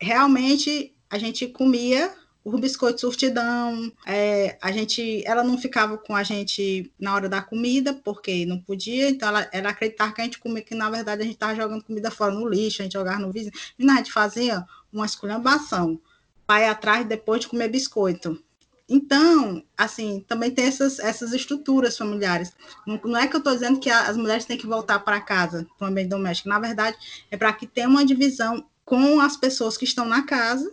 realmente 0.00 0.94
a 1.10 1.18
gente 1.18 1.48
comia 1.48 2.14
o 2.44 2.58
biscoito 2.58 3.00
surtidão, 3.00 3.90
é, 4.06 4.58
a 4.60 4.70
gente, 4.70 5.26
ela 5.26 5.42
não 5.42 5.56
ficava 5.56 5.96
com 5.96 6.14
a 6.14 6.22
gente 6.22 6.92
na 7.00 7.14
hora 7.14 7.26
da 7.26 7.40
comida, 7.40 7.94
porque 7.94 8.44
não 8.44 8.60
podia, 8.60 9.08
então 9.08 9.30
ela, 9.30 9.48
ela 9.50 9.70
acreditava 9.70 10.12
que 10.12 10.20
a 10.20 10.24
gente 10.24 10.38
comia, 10.38 10.62
que 10.62 10.74
na 10.74 10.90
verdade 10.90 11.22
a 11.22 11.24
gente 11.24 11.36
estava 11.36 11.54
jogando 11.54 11.82
comida 11.82 12.10
fora 12.10 12.34
no 12.34 12.46
lixo, 12.46 12.82
a 12.82 12.84
gente 12.84 12.92
jogava 12.92 13.18
no 13.18 13.32
vizinho, 13.32 13.54
e 13.78 13.90
a 13.90 13.94
gente 13.96 14.12
fazia 14.12 14.62
uma 14.92 15.06
esculhambação 15.06 15.98
pai 16.46 16.68
atrás 16.68 17.06
depois 17.06 17.40
de 17.40 17.48
comer 17.48 17.68
biscoito. 17.68 18.42
Então, 18.88 19.64
assim, 19.76 20.24
também 20.28 20.50
tem 20.50 20.66
essas, 20.66 20.98
essas 20.98 21.32
estruturas 21.32 21.96
familiares. 21.96 22.52
Não, 22.86 23.00
não 23.02 23.16
é 23.16 23.26
que 23.26 23.34
eu 23.34 23.38
estou 23.38 23.54
dizendo 23.54 23.80
que 23.80 23.88
as 23.88 24.16
mulheres 24.16 24.44
têm 24.44 24.58
que 24.58 24.66
voltar 24.66 24.98
para 24.98 25.20
casa, 25.20 25.66
para 25.78 25.86
o 25.86 25.90
ambiente 25.90 26.10
doméstico. 26.10 26.50
Na 26.50 26.58
verdade, 26.58 26.96
é 27.30 27.36
para 27.36 27.52
que 27.52 27.66
tenha 27.66 27.88
uma 27.88 28.04
divisão 28.04 28.66
com 28.84 29.20
as 29.20 29.36
pessoas 29.36 29.76
que 29.78 29.84
estão 29.84 30.04
na 30.04 30.22
casa, 30.22 30.70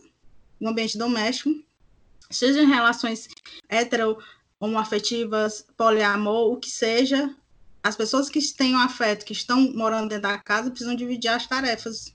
no 0.59 0.69
ambiente 0.69 0.97
doméstico, 0.97 1.55
seja 2.29 2.61
em 2.61 2.67
relações 2.67 3.29
hetero, 3.69 4.17
homoafetivas, 4.59 5.65
poliamor, 5.77 6.51
o 6.51 6.57
que 6.57 6.69
seja, 6.69 7.33
as 7.81 7.95
pessoas 7.95 8.29
que 8.29 8.39
têm 8.53 8.75
o 8.75 8.79
afeto, 8.79 9.25
que 9.25 9.33
estão 9.33 9.73
morando 9.73 10.09
dentro 10.09 10.23
da 10.23 10.37
casa, 10.37 10.69
precisam 10.69 10.95
dividir 10.95 11.29
as 11.29 11.47
tarefas 11.47 12.13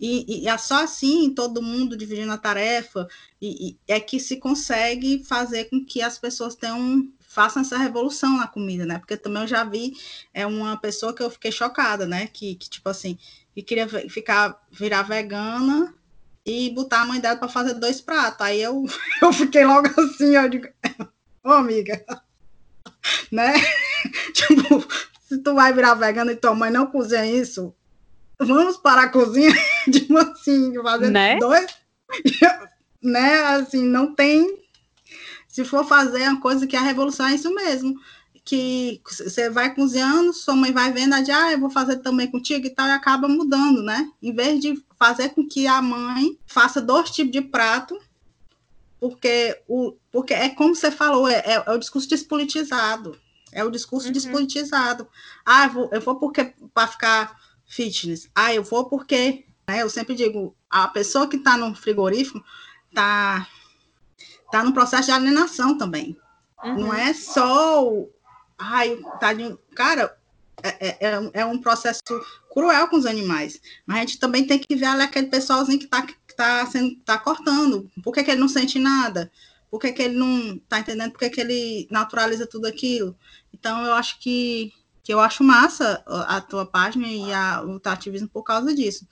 e, 0.00 0.44
e 0.44 0.48
é 0.48 0.56
só 0.56 0.82
assim, 0.82 1.34
todo 1.34 1.60
mundo 1.60 1.94
dividindo 1.94 2.32
a 2.32 2.38
tarefa, 2.38 3.06
e, 3.40 3.68
e, 3.68 3.78
é 3.86 4.00
que 4.00 4.18
se 4.18 4.38
consegue 4.38 5.22
fazer 5.22 5.66
com 5.66 5.84
que 5.84 6.00
as 6.00 6.18
pessoas 6.18 6.54
tenham, 6.54 7.06
façam 7.20 7.60
essa 7.60 7.76
revolução 7.76 8.38
na 8.38 8.46
comida, 8.46 8.86
né? 8.86 8.98
Porque 8.98 9.16
também 9.16 9.42
eu 9.42 9.48
já 9.48 9.62
vi 9.62 9.92
é 10.32 10.46
uma 10.46 10.76
pessoa 10.78 11.12
que 11.12 11.22
eu 11.22 11.30
fiquei 11.30 11.52
chocada, 11.52 12.06
né? 12.06 12.26
Que, 12.26 12.54
que 12.54 12.70
tipo 12.70 12.88
assim, 12.88 13.18
que 13.54 13.62
queria 13.62 13.86
ficar, 14.08 14.58
virar 14.70 15.02
vegana 15.02 15.94
e 16.46 16.70
botar 16.70 17.02
a 17.02 17.06
mãe 17.06 17.20
dela 17.20 17.36
para 17.36 17.48
fazer 17.48 17.74
dois 17.74 18.00
pratos. 18.00 18.40
Aí 18.46 18.62
eu, 18.62 18.84
eu 19.20 19.32
fiquei 19.34 19.64
logo 19.66 19.88
assim, 20.00 20.34
eu 20.34 20.48
digo, 20.48 20.68
ô 21.44 21.50
amiga, 21.52 22.02
né? 23.30 23.52
tipo, 24.32 24.82
se 25.28 25.38
tu 25.38 25.54
vai 25.54 25.74
virar 25.74 25.92
vegana 25.94 26.32
e 26.32 26.36
tua 26.36 26.54
mãe 26.54 26.70
não 26.70 26.86
cozinha 26.86 27.26
isso, 27.26 27.74
vamos 28.40 28.76
para 28.76 29.02
a 29.02 29.08
cozinha, 29.08 29.52
tipo 29.92 30.16
assim, 30.18 30.74
fazer 30.82 31.10
né? 31.10 31.38
dois. 31.38 31.66
né? 33.02 33.34
Assim, 33.42 33.84
não 33.84 34.14
tem. 34.14 34.58
Se 35.48 35.64
for 35.64 35.84
fazer 35.84 36.28
uma 36.28 36.40
coisa 36.40 36.66
que 36.66 36.76
a 36.76 36.82
revolução 36.82 37.26
é 37.26 37.34
isso 37.34 37.52
mesmo. 37.54 37.94
Que 38.44 39.00
você 39.04 39.50
vai 39.50 39.74
cozinhando, 39.74 40.32
sua 40.32 40.56
mãe 40.56 40.72
vai 40.72 40.92
vendo, 40.92 41.14
ah, 41.14 41.52
eu 41.52 41.60
vou 41.60 41.70
fazer 41.70 41.98
também 41.98 42.26
contigo 42.28 42.66
e 42.66 42.70
tal, 42.70 42.88
e 42.88 42.92
acaba 42.92 43.28
mudando, 43.28 43.82
né? 43.82 44.10
Em 44.22 44.32
vez 44.32 44.60
de 44.60 44.82
fazer 44.98 45.30
com 45.30 45.46
que 45.46 45.66
a 45.66 45.80
mãe 45.82 46.38
faça 46.46 46.80
dois 46.80 47.10
tipos 47.10 47.32
de 47.32 47.42
prato, 47.42 48.00
porque, 48.98 49.60
o, 49.68 49.94
porque 50.10 50.34
é 50.34 50.48
como 50.48 50.74
você 50.74 50.90
falou, 50.90 51.28
é, 51.28 51.42
é, 51.44 51.62
é 51.66 51.70
o 51.70 51.78
discurso 51.78 52.08
despolitizado. 52.08 53.16
É 53.52 53.64
o 53.64 53.70
discurso 53.70 54.06
uhum. 54.06 54.12
despolitizado. 54.12 55.08
Ah, 55.44 55.64
eu 55.64 55.70
vou, 55.70 55.90
eu 55.92 56.00
vou 56.00 56.16
porque 56.16 56.54
para 56.72 56.86
ficar 56.86 57.39
fitness. 57.70 58.28
Ah, 58.34 58.52
eu 58.52 58.64
vou 58.64 58.86
porque, 58.86 59.46
né, 59.66 59.80
eu 59.80 59.88
sempre 59.88 60.14
digo, 60.14 60.54
a 60.68 60.88
pessoa 60.88 61.28
que 61.28 61.36
está 61.36 61.56
no 61.56 61.74
frigorífico 61.74 62.44
está 62.88 63.48
tá 64.50 64.64
no 64.64 64.74
processo 64.74 65.04
de 65.04 65.12
alienação 65.12 65.78
também. 65.78 66.18
Uhum. 66.62 66.80
Não 66.80 66.94
é 66.94 67.14
só 67.14 67.86
o, 67.86 68.10
ai, 68.58 68.98
tá 69.20 69.32
de, 69.32 69.56
cara, 69.74 70.18
é, 70.62 70.88
é, 70.88 70.98
é, 71.00 71.30
é, 71.34 71.46
um 71.46 71.58
processo 71.58 72.02
cruel 72.52 72.88
com 72.88 72.96
os 72.96 73.06
animais. 73.06 73.60
Mas 73.86 73.96
a 73.96 74.00
gente 74.00 74.18
também 74.18 74.46
tem 74.46 74.58
que 74.58 74.74
ver 74.74 74.86
ali 74.86 75.02
aquele 75.02 75.28
pessoalzinho 75.28 75.78
que 75.78 75.84
está 75.84 76.02
que 76.02 76.36
tá 76.36 76.66
sendo, 76.66 76.96
tá 77.04 77.16
cortando. 77.16 77.88
Por 78.02 78.12
que, 78.12 78.24
que 78.24 78.30
ele 78.32 78.40
não 78.40 78.48
sente 78.48 78.78
nada? 78.78 79.30
Por 79.70 79.80
que, 79.80 79.92
que 79.92 80.02
ele 80.02 80.16
não 80.16 80.56
está 80.56 80.80
entendendo? 80.80 81.12
Por 81.12 81.20
que, 81.20 81.30
que 81.30 81.40
ele 81.40 81.86
naturaliza 81.90 82.46
tudo 82.46 82.66
aquilo? 82.66 83.16
Então, 83.54 83.84
eu 83.86 83.94
acho 83.94 84.18
que 84.18 84.72
que 85.10 85.14
eu 85.14 85.18
acho 85.18 85.42
massa 85.42 86.04
a 86.06 86.40
tua 86.40 86.64
página 86.64 87.08
e 87.08 87.32
a, 87.32 87.64
o 87.64 87.80
ativismo 87.84 88.28
por 88.28 88.44
causa 88.44 88.72
disso, 88.72 89.08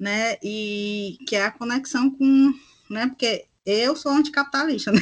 né? 0.00 0.38
E 0.42 1.18
que 1.28 1.36
é 1.36 1.44
a 1.44 1.50
conexão 1.50 2.10
com, 2.10 2.54
né? 2.88 3.08
Porque 3.08 3.44
eu 3.66 3.94
sou 3.94 4.12
anticapitalista, 4.12 4.90
né? 4.90 5.00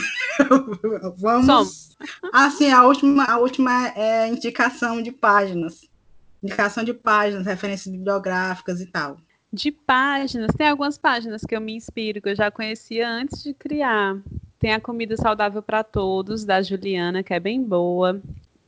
Vamos. 1.17 1.47
Somos. 1.47 1.97
Assim, 2.33 2.73
a 2.73 2.83
última, 2.83 3.25
a 3.25 3.39
última 3.39 3.91
é 3.91 4.27
indicação 4.27 5.01
de 5.01 5.13
páginas. 5.13 5.89
Indicação 6.43 6.83
de 6.83 6.93
páginas, 6.93 7.47
referências 7.47 7.95
bibliográficas 7.95 8.81
e 8.81 8.87
tal. 8.87 9.19
De 9.53 9.71
páginas, 9.71 10.51
tem 10.59 10.67
algumas 10.67 10.99
páginas 10.99 11.43
que 11.43 11.55
eu 11.55 11.61
me 11.61 11.77
inspiro, 11.77 12.21
que 12.21 12.31
eu 12.31 12.35
já 12.35 12.51
conhecia 12.51 13.09
antes 13.09 13.45
de 13.45 13.55
criar. 13.55 14.21
Tem 14.59 14.73
a 14.73 14.81
Comida 14.81 15.17
Saudável 15.17 15.63
para 15.63 15.85
Todos, 15.85 16.45
da 16.45 16.61
Juliana, 16.63 17.23
que 17.23 17.33
é 17.33 17.39
bem 17.39 17.63
boa. 17.63 18.21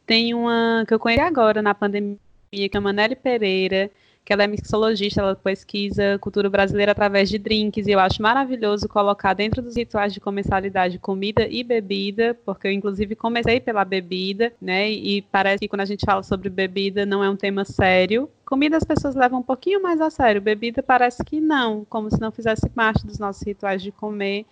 Tem 0.07 0.35
uma 0.35 0.85
que 0.87 0.95
eu 0.95 0.99
conheci 0.99 1.23
agora 1.23 1.63
na 1.63 1.75
pandemia, 1.75 2.19
que 2.53 2.71
é 2.73 2.79
a 2.79 2.81
Manele 2.81 3.17
Pereira, 3.17 3.91
que 4.25 4.33
ela 4.33 4.45
é 4.45 4.47
mixologista, 4.47 5.21
ela 5.21 5.37
pesquisa 5.37 6.19
cultura 6.19 6.49
brasileira 6.49 6.93
através 6.93 7.29
de 7.29 7.39
drinks, 7.39 7.87
e 7.87 7.91
eu 7.91 8.01
acho 8.01 8.23
maravilhoso 8.23 8.89
colocar 8.89 9.35
dentro 9.35 9.61
dos 9.61 9.77
rituais 9.77 10.15
de 10.15 10.21
comensalidade 10.21 10.99
comida 10.99 11.47
e 11.47 11.63
bebida, 11.63 12.35
porque 12.45 12.69
eu 12.69 12.73
inclusive 12.73 13.15
comecei 13.15 13.61
pela 13.61 13.85
bebida, 13.85 14.53
né? 14.61 14.91
E 14.91 15.21
parece 15.23 15.61
que 15.61 15.69
quando 15.69 15.83
a 15.83 15.87
gente 15.87 16.07
fala 16.07 16.23
sobre 16.23 16.49
bebida 16.49 17.05
não 17.05 17.23
é 17.23 17.29
um 17.29 17.37
tema 17.37 17.65
sério. 17.65 18.31
Comida 18.47 18.77
as 18.77 18.85
pessoas 18.85 19.15
levam 19.15 19.41
um 19.41 19.43
pouquinho 19.43 19.83
mais 19.83 20.01
a 20.01 20.09
sério, 20.09 20.41
bebida 20.41 20.83
parece 20.83 21.23
que 21.23 21.41
não, 21.41 21.85
como 21.85 22.11
se 22.11 22.21
não 22.21 22.33
fizesse 22.33 22.69
parte 22.71 23.07
dos 23.07 23.19
nossos 23.19 23.43
rituais 23.43 23.83
de 23.83 23.93
comer 23.93 24.47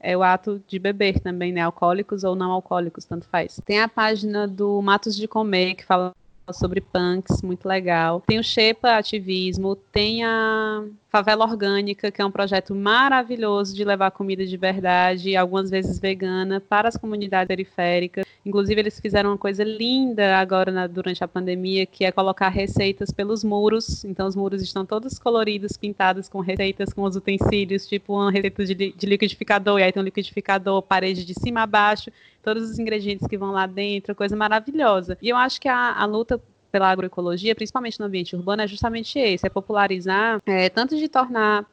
é 0.00 0.16
o 0.16 0.22
ato 0.22 0.62
de 0.66 0.78
beber 0.78 1.20
também, 1.20 1.52
né? 1.52 1.60
Alcoólicos 1.62 2.24
ou 2.24 2.34
não 2.34 2.52
alcoólicos, 2.52 3.04
tanto 3.04 3.26
faz. 3.26 3.60
Tem 3.64 3.80
a 3.80 3.88
página 3.88 4.46
do 4.46 4.80
Matos 4.82 5.16
de 5.16 5.26
Comer, 5.26 5.74
que 5.74 5.84
fala 5.84 6.14
sobre 6.52 6.80
punks, 6.80 7.42
muito 7.42 7.66
legal. 7.66 8.22
Tem 8.26 8.38
o 8.38 8.44
Shepa 8.44 8.96
Ativismo, 8.96 9.74
tem 9.74 10.24
a 10.24 10.84
Favela 11.10 11.44
Orgânica, 11.44 12.10
que 12.10 12.22
é 12.22 12.24
um 12.24 12.30
projeto 12.30 12.74
maravilhoso 12.74 13.74
de 13.74 13.84
levar 13.84 14.10
comida 14.10 14.46
de 14.46 14.56
verdade, 14.56 15.36
algumas 15.36 15.70
vezes 15.70 15.98
vegana, 15.98 16.60
para 16.60 16.88
as 16.88 16.96
comunidades 16.96 17.48
periféricas. 17.48 18.24
Inclusive, 18.46 18.80
eles 18.80 19.00
fizeram 19.00 19.30
uma 19.30 19.36
coisa 19.36 19.64
linda 19.64 20.38
agora 20.38 20.70
na, 20.70 20.86
durante 20.86 21.22
a 21.24 21.26
pandemia, 21.26 21.84
que 21.84 22.04
é 22.04 22.12
colocar 22.12 22.48
receitas 22.48 23.10
pelos 23.10 23.42
muros. 23.42 24.04
Então, 24.04 24.24
os 24.28 24.36
muros 24.36 24.62
estão 24.62 24.86
todos 24.86 25.18
coloridos, 25.18 25.76
pintados 25.76 26.28
com 26.28 26.38
receitas, 26.38 26.92
com 26.92 27.02
os 27.02 27.16
utensílios, 27.16 27.88
tipo 27.88 28.14
uma 28.14 28.30
receita 28.30 28.64
de, 28.64 28.92
de 28.92 29.06
liquidificador, 29.06 29.80
e 29.80 29.82
aí 29.82 29.90
tem 29.92 30.00
um 30.00 30.04
liquidificador, 30.04 30.80
parede 30.80 31.24
de 31.24 31.34
cima 31.34 31.62
a 31.62 31.66
baixo, 31.66 32.08
todos 32.40 32.70
os 32.70 32.78
ingredientes 32.78 33.26
que 33.26 33.36
vão 33.36 33.50
lá 33.50 33.66
dentro, 33.66 34.14
coisa 34.14 34.36
maravilhosa. 34.36 35.18
E 35.20 35.28
eu 35.28 35.36
acho 35.36 35.60
que 35.60 35.68
a, 35.68 35.94
a 35.94 36.04
luta 36.04 36.40
pela 36.70 36.88
agroecologia, 36.88 37.54
principalmente 37.54 37.98
no 37.98 38.06
ambiente 38.06 38.36
urbano, 38.36 38.62
é 38.62 38.68
justamente 38.68 39.18
esse: 39.18 39.44
é 39.44 39.50
popularizar, 39.50 40.40
é, 40.46 40.68
tanto 40.68 40.96
de 40.96 41.08
tornar 41.08 41.66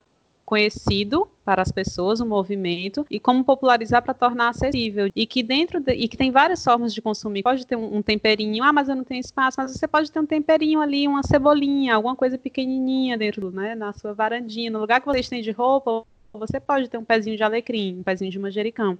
conhecido 0.53 1.27
para 1.43 1.63
as 1.63 1.71
pessoas 1.71 2.19
o 2.19 2.25
movimento 2.27 3.03
e 3.09 3.19
como 3.19 3.43
popularizar 3.43 4.03
para 4.03 4.13
tornar 4.13 4.49
acessível. 4.49 5.09
E 5.15 5.25
que 5.25 5.41
dentro 5.41 5.79
de, 5.79 5.93
e 5.93 6.07
que 6.07 6.15
tem 6.15 6.29
várias 6.29 6.63
formas 6.63 6.93
de 6.93 7.01
consumir. 7.01 7.41
Pode 7.41 7.65
ter 7.65 7.75
um, 7.75 7.97
um, 7.97 8.01
temperinho 8.03 8.63
ah 8.63 8.71
mas 8.71 8.87
eu 8.87 8.95
não 8.95 9.03
tenho 9.03 9.19
espaço 9.19 9.55
mas 9.57 9.71
você 9.71 9.87
pode 9.87 10.11
ter 10.11 10.19
um 10.19 10.25
temperinho 10.27 10.79
ali 10.79 11.07
uma 11.07 11.23
cebolinha 11.23 11.95
alguma 11.95 12.15
coisa 12.15 12.37
pequenininha 12.37 13.17
dentro 13.17 13.49
né 13.49 13.73
na 13.73 13.93
sua 13.93 14.13
varandinha 14.13 14.69
no 14.69 14.79
lugar 14.79 14.99
que 14.99 15.07
você 15.07 15.21
estende 15.21 15.49
roupa 15.51 16.05
você 16.33 16.59
pode 16.59 16.87
ter 16.87 16.97
um 16.97 17.03
pezinho 17.03 17.35
de 17.35 17.43
alecrim 17.43 17.97
um 17.99 18.03
pezinho 18.03 18.29
de 18.29 18.37
manjericão 18.37 18.97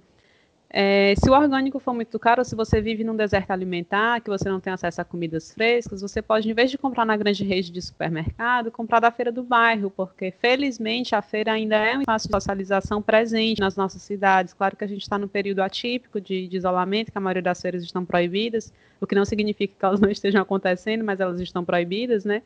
é, 0.76 1.14
se 1.16 1.30
o 1.30 1.32
orgânico 1.32 1.78
for 1.78 1.94
muito 1.94 2.18
caro, 2.18 2.40
ou 2.40 2.44
se 2.44 2.56
você 2.56 2.80
vive 2.80 3.04
num 3.04 3.14
deserto 3.14 3.52
alimentar, 3.52 4.20
que 4.20 4.28
você 4.28 4.48
não 4.48 4.58
tem 4.58 4.72
acesso 4.72 5.00
a 5.00 5.04
comidas 5.04 5.52
frescas, 5.52 6.00
você 6.00 6.20
pode, 6.20 6.50
em 6.50 6.52
vez 6.52 6.68
de 6.68 6.76
comprar 6.76 7.04
na 7.04 7.16
grande 7.16 7.44
rede 7.44 7.70
de 7.70 7.80
supermercado, 7.80 8.72
comprar 8.72 8.98
da 8.98 9.10
feira 9.12 9.30
do 9.30 9.44
bairro, 9.44 9.88
porque 9.88 10.32
felizmente 10.32 11.14
a 11.14 11.22
feira 11.22 11.52
ainda 11.52 11.76
é 11.76 11.96
um 11.96 12.00
espaço 12.00 12.26
de 12.26 12.32
socialização 12.32 13.00
presente 13.00 13.60
nas 13.60 13.76
nossas 13.76 14.02
cidades. 14.02 14.52
Claro 14.52 14.76
que 14.76 14.82
a 14.82 14.88
gente 14.88 15.02
está 15.02 15.16
num 15.16 15.28
período 15.28 15.60
atípico 15.60 16.20
de, 16.20 16.48
de, 16.48 16.56
isolamento, 16.56 17.12
que 17.12 17.18
a 17.18 17.20
maioria 17.20 17.42
das 17.42 17.62
feiras 17.62 17.84
estão 17.84 18.04
proibidas, 18.04 18.72
o 19.00 19.06
que 19.06 19.14
não 19.14 19.24
significa 19.24 19.74
que 19.78 19.84
elas 19.84 20.00
não 20.00 20.10
estejam 20.10 20.42
acontecendo, 20.42 21.04
mas 21.04 21.20
elas 21.20 21.40
estão 21.40 21.64
proibidas, 21.64 22.24
né? 22.24 22.42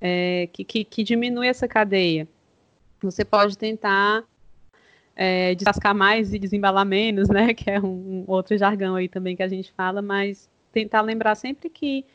É, 0.00 0.48
que, 0.52 0.62
que, 0.62 0.84
que 0.84 1.02
diminui 1.02 1.48
essa 1.48 1.66
cadeia. 1.66 2.28
Você 3.02 3.24
pode 3.24 3.58
tentar 3.58 4.22
é, 5.22 5.54
descascar 5.54 5.94
mais 5.94 6.32
e 6.32 6.38
desembalar 6.38 6.86
menos, 6.86 7.28
né? 7.28 7.52
Que 7.54 7.70
é 7.70 7.78
um, 7.78 7.84
um, 7.86 8.24
outro 8.26 8.56
jargão 8.56 8.96
aí 8.96 9.06
também 9.06 9.36
que 9.36 9.42
a 9.42 9.48
gente 9.48 9.70
fala, 9.72 10.00
mas 10.00 10.48
tentar 10.72 11.02
lembrar 11.02 11.34
sempre 11.34 11.68
que 11.68 12.06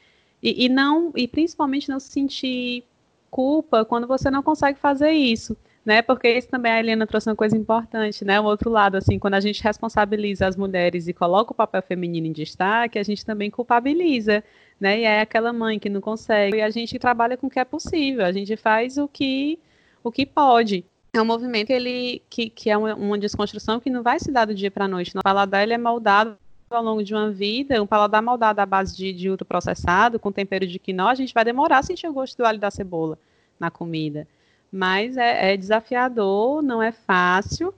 e, 0.41 0.66
e, 0.66 0.70
não 0.70 1.12
e 1.16 1.28
principalmente 1.28 1.88
não 1.88 1.99
sentir 1.99 2.84
culpa 3.30 3.86
quando 3.86 4.08
você 4.08 4.32
não 4.32 4.41
consegue 4.41 4.80
fazer 4.80 5.12
isso, 5.12 5.56
né? 5.86 6.01
Porque 6.01 6.28
isso 6.28 6.49
também 6.49 6.72
a 6.72 6.80
Helena 6.80 7.06
trouxe 7.06 7.30
uma 7.30 7.36
coisa 7.36 7.56
importante, 7.56 8.26
né? 8.26 8.39
O 8.39 8.45
outro 8.45 8.72
lado, 8.72 8.97
assim, 8.97 9.20
quando 9.20 9.36
a 9.36 9.39
gente 9.39 9.62
responsabiliza 9.64 10.47
as 10.47 10.56
mulheres 10.56 11.08
e 11.08 11.14
coloca 11.14 11.51
o 11.51 11.56
papel 11.56 11.84
feminino 11.84 12.26
em 12.26 12.32
destaque, 12.32 12.97
a 12.97 13.03
gente 13.03 13.24
também 13.24 13.51
culpabiliza, 13.51 14.43
né? 14.80 15.01
E 15.01 15.03
é 15.03 15.22
aquela 15.22 15.53
mãe 15.53 15.78
que 15.78 15.89
não 15.89 16.01
consegue. 16.01 16.58
E 16.58 16.62
a 16.62 16.72
gente 16.72 16.97
trabalha 16.97 17.38
com 17.38 17.45
o 17.45 17.49
que 17.51 17.60
é 17.60 17.66
possível, 17.66 18.26
a 18.26 18.32
gente 18.32 18.58
faz 18.58 18.97
o 18.97 19.08
que 19.08 19.60
o 20.03 20.12
que 20.12 20.26
pode 20.26 20.86
é 21.18 21.22
um 21.22 21.26
movimento 21.26 21.68
que, 21.68 21.74
ele, 21.74 22.22
que, 22.30 22.49
que 22.49 22.70
é 22.70 22.78
uma, 22.78 23.18
desconstrução 23.18 23.80
que 23.80 23.89
não 23.89 24.03
vai 24.03 24.20
se 24.20 24.32
dar 24.32 24.45
do 24.45 24.53
dia 24.53 24.72
para 24.72 24.86
a 24.86 24.88
noite. 24.88 25.18
O 25.18 25.22
paladar 25.22 25.63
ele 25.63 25.74
é 25.74 25.78
moldado 25.78 26.38
ao 26.70 26.84
longo 26.84 27.03
de 27.03 27.13
uma 27.13 27.32
vida, 27.32 27.82
um 27.82 27.88
paladar 27.88 28.22
moldado 28.22 28.59
à 28.59 28.66
base 28.66 28.95
de, 28.95 29.13
de 29.13 29.30
ultraprocessado, 29.30 30.20
com 30.20 30.32
tempero 30.32 30.68
de 30.68 30.80
quinó, 30.80 31.07
a 31.07 31.16
gente 31.16 31.34
vai 31.34 31.45
demorar 31.45 31.80
a 31.80 31.84
sentir 31.84 32.07
o 32.07 32.13
gosto 32.13 32.38
do 32.38 32.45
alho 32.45 32.59
da 32.59 32.72
cebola 32.72 33.18
na 33.59 33.72
comida. 33.72 34.28
Mas 34.72 35.16
é, 35.16 35.53
é 35.53 35.57
desafiador, 35.57 36.61
não 36.61 36.82
é 36.82 36.91
fácil, 36.91 37.74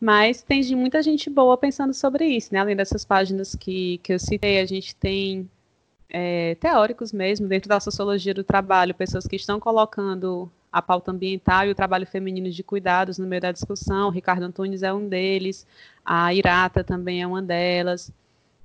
mas 0.00 0.42
tem 0.42 0.64
muita 0.74 1.02
gente 1.02 1.28
boa 1.28 1.56
pensando 1.56 1.92
sobre 1.92 2.26
isso, 2.26 2.52
né? 2.52 2.58
Além 2.58 2.74
dessas 2.74 3.04
páginas 3.04 3.54
que, 3.54 3.98
que 3.98 4.14
eu 4.14 4.18
citei, 4.18 4.60
a 4.60 4.66
gente 4.66 4.96
tem 4.96 5.48
é, 6.08 6.54
teóricos 6.56 7.12
mesmo, 7.12 7.46
dentro 7.46 7.68
da 7.68 7.78
sociologia 7.78 8.34
do 8.34 8.42
trabalho, 8.42 8.94
pessoas 8.94 9.26
que 9.26 9.36
estão 9.36 9.60
colocando 9.60 10.50
a 10.72 10.80
pauta 10.80 11.10
ambiental 11.10 11.66
e 11.66 11.70
o 11.70 11.74
trabalho 11.74 12.06
feminino 12.06 12.50
de 12.50 12.62
cuidados 12.62 13.18
no 13.18 13.26
meio 13.26 13.42
da 13.42 13.52
discussão. 13.52 14.08
O 14.08 14.10
Ricardo 14.10 14.44
Antunes 14.44 14.82
é 14.82 14.92
um 14.92 15.08
deles, 15.08 15.66
a 16.04 16.32
Irata 16.32 16.84
também 16.84 17.22
é 17.22 17.26
uma 17.26 17.42
delas. 17.42 18.12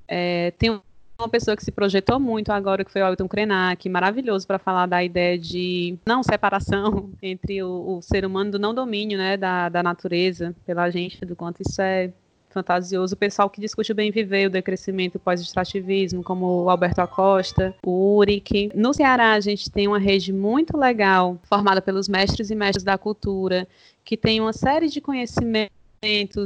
É, 0.08 0.52
tem 0.52 0.80
uma 1.18 1.30
pessoa 1.30 1.56
que 1.56 1.64
se 1.64 1.72
projetou 1.72 2.20
muito 2.20 2.52
agora, 2.52 2.84
que 2.84 2.92
foi 2.92 3.02
o 3.02 3.08
Elton 3.08 3.28
Krenak, 3.28 3.88
maravilhoso 3.90 4.46
para 4.46 4.60
falar 4.60 4.86
da 4.86 5.04
ideia 5.04 5.38
de 5.38 5.98
não 6.06 6.22
separação 6.22 7.10
entre 7.22 7.64
o, 7.64 7.98
o, 7.98 8.02
ser 8.02 8.26
humano 8.26 8.52
do 8.52 8.60
não 8.60 8.74
domínio 8.74 9.18
né, 9.18 9.38
da, 9.38 9.70
da 9.70 9.82
natureza 9.82 10.54
pela 10.66 10.90
gente, 10.90 11.26
do 11.26 11.36
quanto 11.36 11.62
isso 11.62 11.82
é 11.82 12.12
fantasioso, 12.56 13.14
o 13.14 13.18
pessoal 13.18 13.50
que 13.50 13.60
discute 13.60 13.92
o 13.92 13.96
bem 13.96 14.12
viver, 14.12 14.48
o 14.48 14.50
decrescimento, 14.50 15.20
pós-extrativismo, 15.20 16.24
como 16.24 16.64
o 16.64 16.70
Alberto 16.70 17.02
Acosta, 17.02 17.76
o 17.86 18.16
Uric. 18.18 18.72
No 18.74 18.94
Ceará, 18.94 19.34
a 19.34 19.40
gente 19.42 19.70
tem 19.70 19.88
uma 19.88 20.00
rede 20.00 20.32
muito 20.32 20.78
legal, 20.78 21.38
formada 21.44 21.82
pelos 21.82 22.08
mestres 22.08 22.50
e 22.50 22.56
mestres 22.56 22.84
da 22.84 22.98
cultura, 22.98 23.68
que 24.06 24.16
tem 24.16 24.40
uma 24.40 24.54
série 24.54 24.88
de 24.88 25.02
conhecimentos 25.02 25.70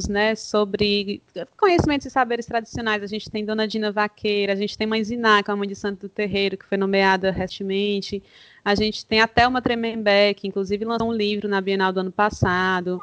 né, 0.10 0.36
sobre 0.36 1.22
conhecimentos 1.58 2.08
e 2.08 2.10
saberes 2.10 2.46
tradicionais. 2.48 3.04
A 3.04 3.08
gente 3.08 3.30
tem 3.30 3.46
Dona 3.46 3.68
Dina 3.68 3.92
Vaqueira, 3.92 4.54
a 4.54 4.56
gente 4.56 4.76
tem 4.76 4.88
Mãe 4.88 5.04
Ziná, 5.04 5.44
que 5.44 5.52
é 5.52 5.54
a 5.54 5.58
mãe 5.58 5.68
de 5.68 5.76
Santo 5.76 6.08
do 6.08 6.10
Terreiro, 6.10 6.58
que 6.58 6.66
foi 6.66 6.78
nomeada 6.78 7.30
recentemente. 7.30 8.24
A 8.66 8.74
gente 8.74 9.06
tem 9.06 9.22
até 9.22 9.48
uma 9.48 9.62
Tremembé, 9.62 10.34
que 10.34 10.48
inclusive 10.48 10.84
lançou 10.86 11.10
um 11.10 11.14
livro 11.14 11.48
na 11.48 11.62
Bienal 11.62 11.94
do 11.94 12.00
ano 12.00 12.12
passado 12.12 13.00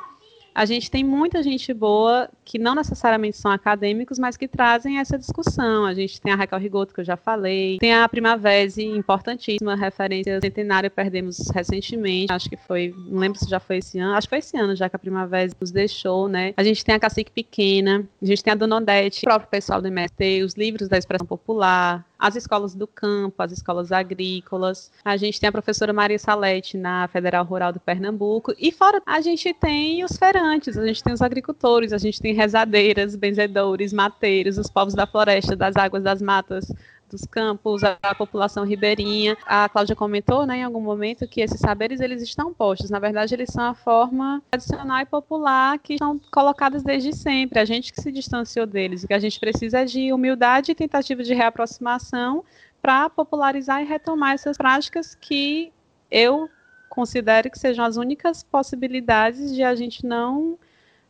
a 0.57 0.65
gente 0.65 0.91
tem 0.91 1.05
muita 1.05 1.43
gente 1.43 1.75
boa 1.75 2.31
que 2.43 2.59
não 2.59 2.75
necessariamente 2.75 3.37
são 3.37 3.51
acadêmicos, 3.51 4.19
mas 4.19 4.39
que 4.39 4.49
trazem 4.49 4.99
essa 4.99 5.19
discussão. 5.19 5.85
A 5.85 5.93
gente 5.93 6.19
tem 6.19 6.33
a 6.33 6.37
Raquel 6.37 6.59
Rigoto, 6.59 6.95
que 6.95 7.01
eu 7.03 7.05
já 7.05 7.15
falei, 7.15 7.77
tem 7.79 7.93
a 7.93 8.09
Primavese, 8.09 8.83
importantíssima, 8.83 9.77
referência 9.77 10.41
centenária, 10.41 10.89
perdemos 10.89 11.51
recentemente, 11.55 12.33
acho 12.33 12.49
que 12.49 12.57
foi, 12.57 12.95
não 13.07 13.19
lembro 13.19 13.39
se 13.39 13.51
já 13.51 13.61
foi 13.61 13.79
esse 13.79 13.99
ano, 13.99 14.15
acho 14.15 14.27
que 14.27 14.31
foi 14.31 14.39
esse 14.39 14.57
ano 14.57 14.75
já 14.75 14.89
que 14.89 14.97
a 14.97 14.99
Primavese 14.99 15.55
nos 15.61 15.71
deixou, 15.71 16.27
né? 16.27 16.55
A 16.57 16.63
gente 16.63 16.83
tem 16.83 16.95
a 16.95 16.99
Cacique 16.99 17.31
Pequena, 17.31 18.09
a 18.23 18.25
gente 18.25 18.43
tem 18.43 18.55
a 18.55 18.57
Dona 18.57 18.77
Odete, 18.77 19.19
o 19.19 19.29
próprio 19.29 19.51
pessoal 19.51 19.83
do 19.83 19.89
MST, 19.89 20.43
os 20.43 20.55
livros 20.55 20.89
da 20.89 20.97
expressão 20.97 21.27
popular, 21.27 22.03
as 22.19 22.37
escolas 22.37 22.75
do 22.75 22.87
campo, 22.87 23.43
as 23.43 23.53
escolas 23.53 23.93
agrícolas. 23.93 24.91
A 25.05 25.17
gente 25.17 25.41
tem 25.41 25.49
a 25.49 25.53
professora 25.53 25.93
Maria 25.93 26.19
Salete 26.19 26.77
na 26.77 27.09
Federal 27.09 27.45
Rural 27.45 27.73
do 27.73 27.81
Pernambuco. 27.81 28.55
E 28.59 28.73
fora, 28.73 29.03
a 29.05 29.21
gente 29.21 29.53
tem 29.55 30.05
os 30.05 30.17
feirantes, 30.17 30.77
a 30.77 30.87
gente 30.87 31.03
tem 31.03 31.13
os 31.13 31.23
agricultores, 31.23 31.93
a 31.93 31.99
gente 31.99 32.21
tem 32.21 32.35
rezadeiras, 32.35 33.15
benzedores, 33.17 33.93
mateiros, 33.93 34.59
os 34.59 34.71
povos 34.71 34.95
da 34.95 35.07
floresta, 35.07 35.55
das 35.55 35.77
águas, 35.77 36.03
das 36.03 36.23
matas, 36.23 36.73
dos 37.11 37.25
campos, 37.25 37.83
a, 37.85 38.15
população 38.15 38.65
ribeirinha. 38.65 39.37
A 39.47 39.69
Cláudia 39.69 39.95
comentou, 39.95 40.47
né, 40.47 40.59
em 40.59 40.65
algum 40.65 40.81
momento, 40.81 41.27
que 41.27 41.41
esses 41.41 41.61
saberes 41.61 42.01
eles 42.01 42.23
estão 42.23 42.53
postos. 42.53 42.91
Na 42.91 42.99
verdade, 42.99 43.35
eles 43.35 43.51
são 43.51 43.65
a 43.65 43.75
forma 43.75 44.43
tradicional 44.51 45.01
e 45.01 45.07
popular 45.07 45.79
que 45.79 45.95
estão 45.95 46.21
colocadas 46.31 46.83
desde 46.83 47.15
sempre. 47.15 47.59
A 47.59 47.65
gente 47.65 47.93
que 47.93 48.01
se 48.01 48.11
distanciou 48.11 48.67
deles. 48.67 49.05
O 49.05 49.09
que 49.09 49.15
a 49.15 49.19
gente 49.19 49.39
precisa 49.39 49.81
é 49.81 49.85
de 49.85 50.13
humildade 50.13 50.73
e 50.73 50.75
tentativa 50.75 51.23
de 51.23 51.35
reaproximação 51.35 52.45
para 52.83 53.09
popularizar 53.11 53.83
e 53.83 53.85
retomar 53.85 54.35
essas 54.35 54.57
práticas 54.57 55.15
que 55.15 55.73
eu 56.11 56.49
considero 56.89 57.51
que 57.51 57.59
sejam 57.59 57.85
as 57.85 57.97
únicas 57.97 58.43
possibilidades 58.43 59.55
de 59.55 59.63
a 59.63 59.75
gente 59.75 60.07
não 60.07 60.59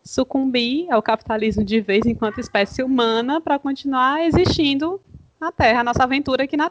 sucumbir 0.03 0.91
ao 0.91 1.03
capitalismo 1.03 1.65
de 1.65 1.81
vez 1.81 2.07
enquanto 2.07 2.41
espécie 2.41 2.83
humana 2.83 3.41
para 3.41 3.59
continuar 3.59 4.25
existindo 4.25 5.01
na 5.41 5.53
Terra, 5.53 5.81
a 5.81 5.85
nossa 5.85 6.03
aventura 6.03 6.45
aqui 6.45 6.57
na 6.57 6.71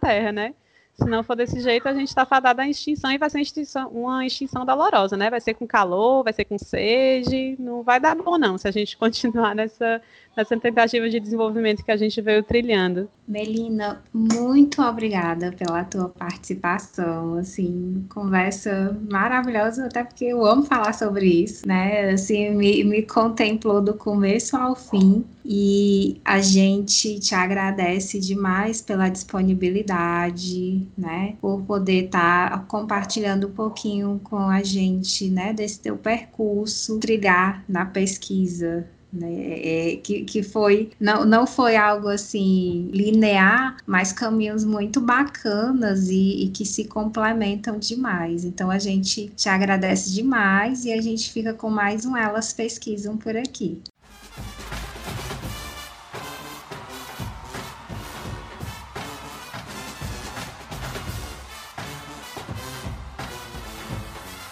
Terra, 0.00 0.32
né? 0.32 0.54
Se 0.94 1.04
não 1.06 1.24
for 1.24 1.34
desse 1.34 1.60
jeito, 1.60 1.88
a 1.88 1.92
gente 1.92 2.08
está 2.08 2.24
fadado 2.24 2.60
à 2.60 2.68
extinção 2.68 3.10
e 3.10 3.18
vai 3.18 3.28
ser 3.28 3.40
extinção, 3.40 3.88
uma 3.88 4.24
extinção 4.24 4.64
dolorosa, 4.64 5.16
né? 5.16 5.28
Vai 5.28 5.40
ser 5.40 5.54
com 5.54 5.66
calor, 5.66 6.22
vai 6.22 6.32
ser 6.32 6.44
com 6.44 6.56
sede, 6.56 7.56
não 7.58 7.82
vai 7.82 7.98
dar 7.98 8.14
bom 8.14 8.38
não 8.38 8.56
se 8.56 8.68
a 8.68 8.70
gente 8.70 8.96
continuar 8.98 9.56
nessa, 9.56 10.00
nessa 10.36 10.58
tentativa 10.58 11.08
de 11.08 11.20
desenvolvimento 11.20 11.84
que 11.84 11.90
a 11.90 11.96
gente 11.96 12.20
veio 12.20 12.42
trilhando. 12.42 13.08
Melina, 13.26 14.02
muito 14.12 14.82
obrigada 14.82 15.52
pela 15.52 15.82
tua 15.84 16.08
participação, 16.08 17.34
assim, 17.38 18.04
conversa 18.12 18.96
maravilhosa, 19.10 19.86
até 19.86 20.04
porque 20.04 20.26
eu 20.26 20.44
amo 20.44 20.62
falar 20.64 20.92
sobre 20.92 21.26
isso, 21.26 21.66
né? 21.66 22.10
Assim, 22.10 22.50
me, 22.50 22.84
me 22.84 23.02
contemplou 23.02 23.80
do 23.80 23.94
começo 23.94 24.56
ao 24.56 24.76
fim 24.76 25.24
e 25.44 26.20
a 26.24 26.40
gente 26.40 27.18
te 27.18 27.34
agradece 27.34 28.20
demais 28.20 28.82
pela 28.82 29.08
disponibilidade, 29.08 30.86
né? 30.96 31.36
Por 31.40 31.62
poder 31.62 32.06
estar 32.06 32.50
tá 32.50 32.58
compartilhando 32.58 33.48
um 33.48 33.52
pouquinho 33.52 34.20
com 34.22 34.36
a 34.36 34.62
gente, 34.62 35.30
né? 35.30 35.52
Desse 35.54 35.80
teu 35.80 35.96
percurso, 35.96 36.98
trilhar 36.98 37.64
na 37.66 37.86
pesquisa 37.86 38.86
né? 39.14 39.92
É, 39.92 39.96
que, 39.96 40.24
que 40.24 40.42
foi 40.42 40.90
não, 41.00 41.24
não 41.24 41.46
foi 41.46 41.76
algo 41.76 42.08
assim 42.08 42.90
linear, 42.92 43.76
mas 43.86 44.12
caminhos 44.12 44.64
muito 44.64 45.00
bacanas 45.00 46.08
e, 46.08 46.44
e 46.44 46.48
que 46.50 46.66
se 46.66 46.84
complementam 46.84 47.78
demais. 47.78 48.44
Então 48.44 48.70
a 48.70 48.78
gente 48.78 49.28
te 49.36 49.48
agradece 49.48 50.12
demais 50.12 50.84
e 50.84 50.92
a 50.92 51.00
gente 51.00 51.32
fica 51.32 51.54
com 51.54 51.70
mais 51.70 52.04
um 52.04 52.16
Elas 52.16 52.52
Pesquisam 52.52 53.16
por 53.16 53.36
aqui. 53.36 53.80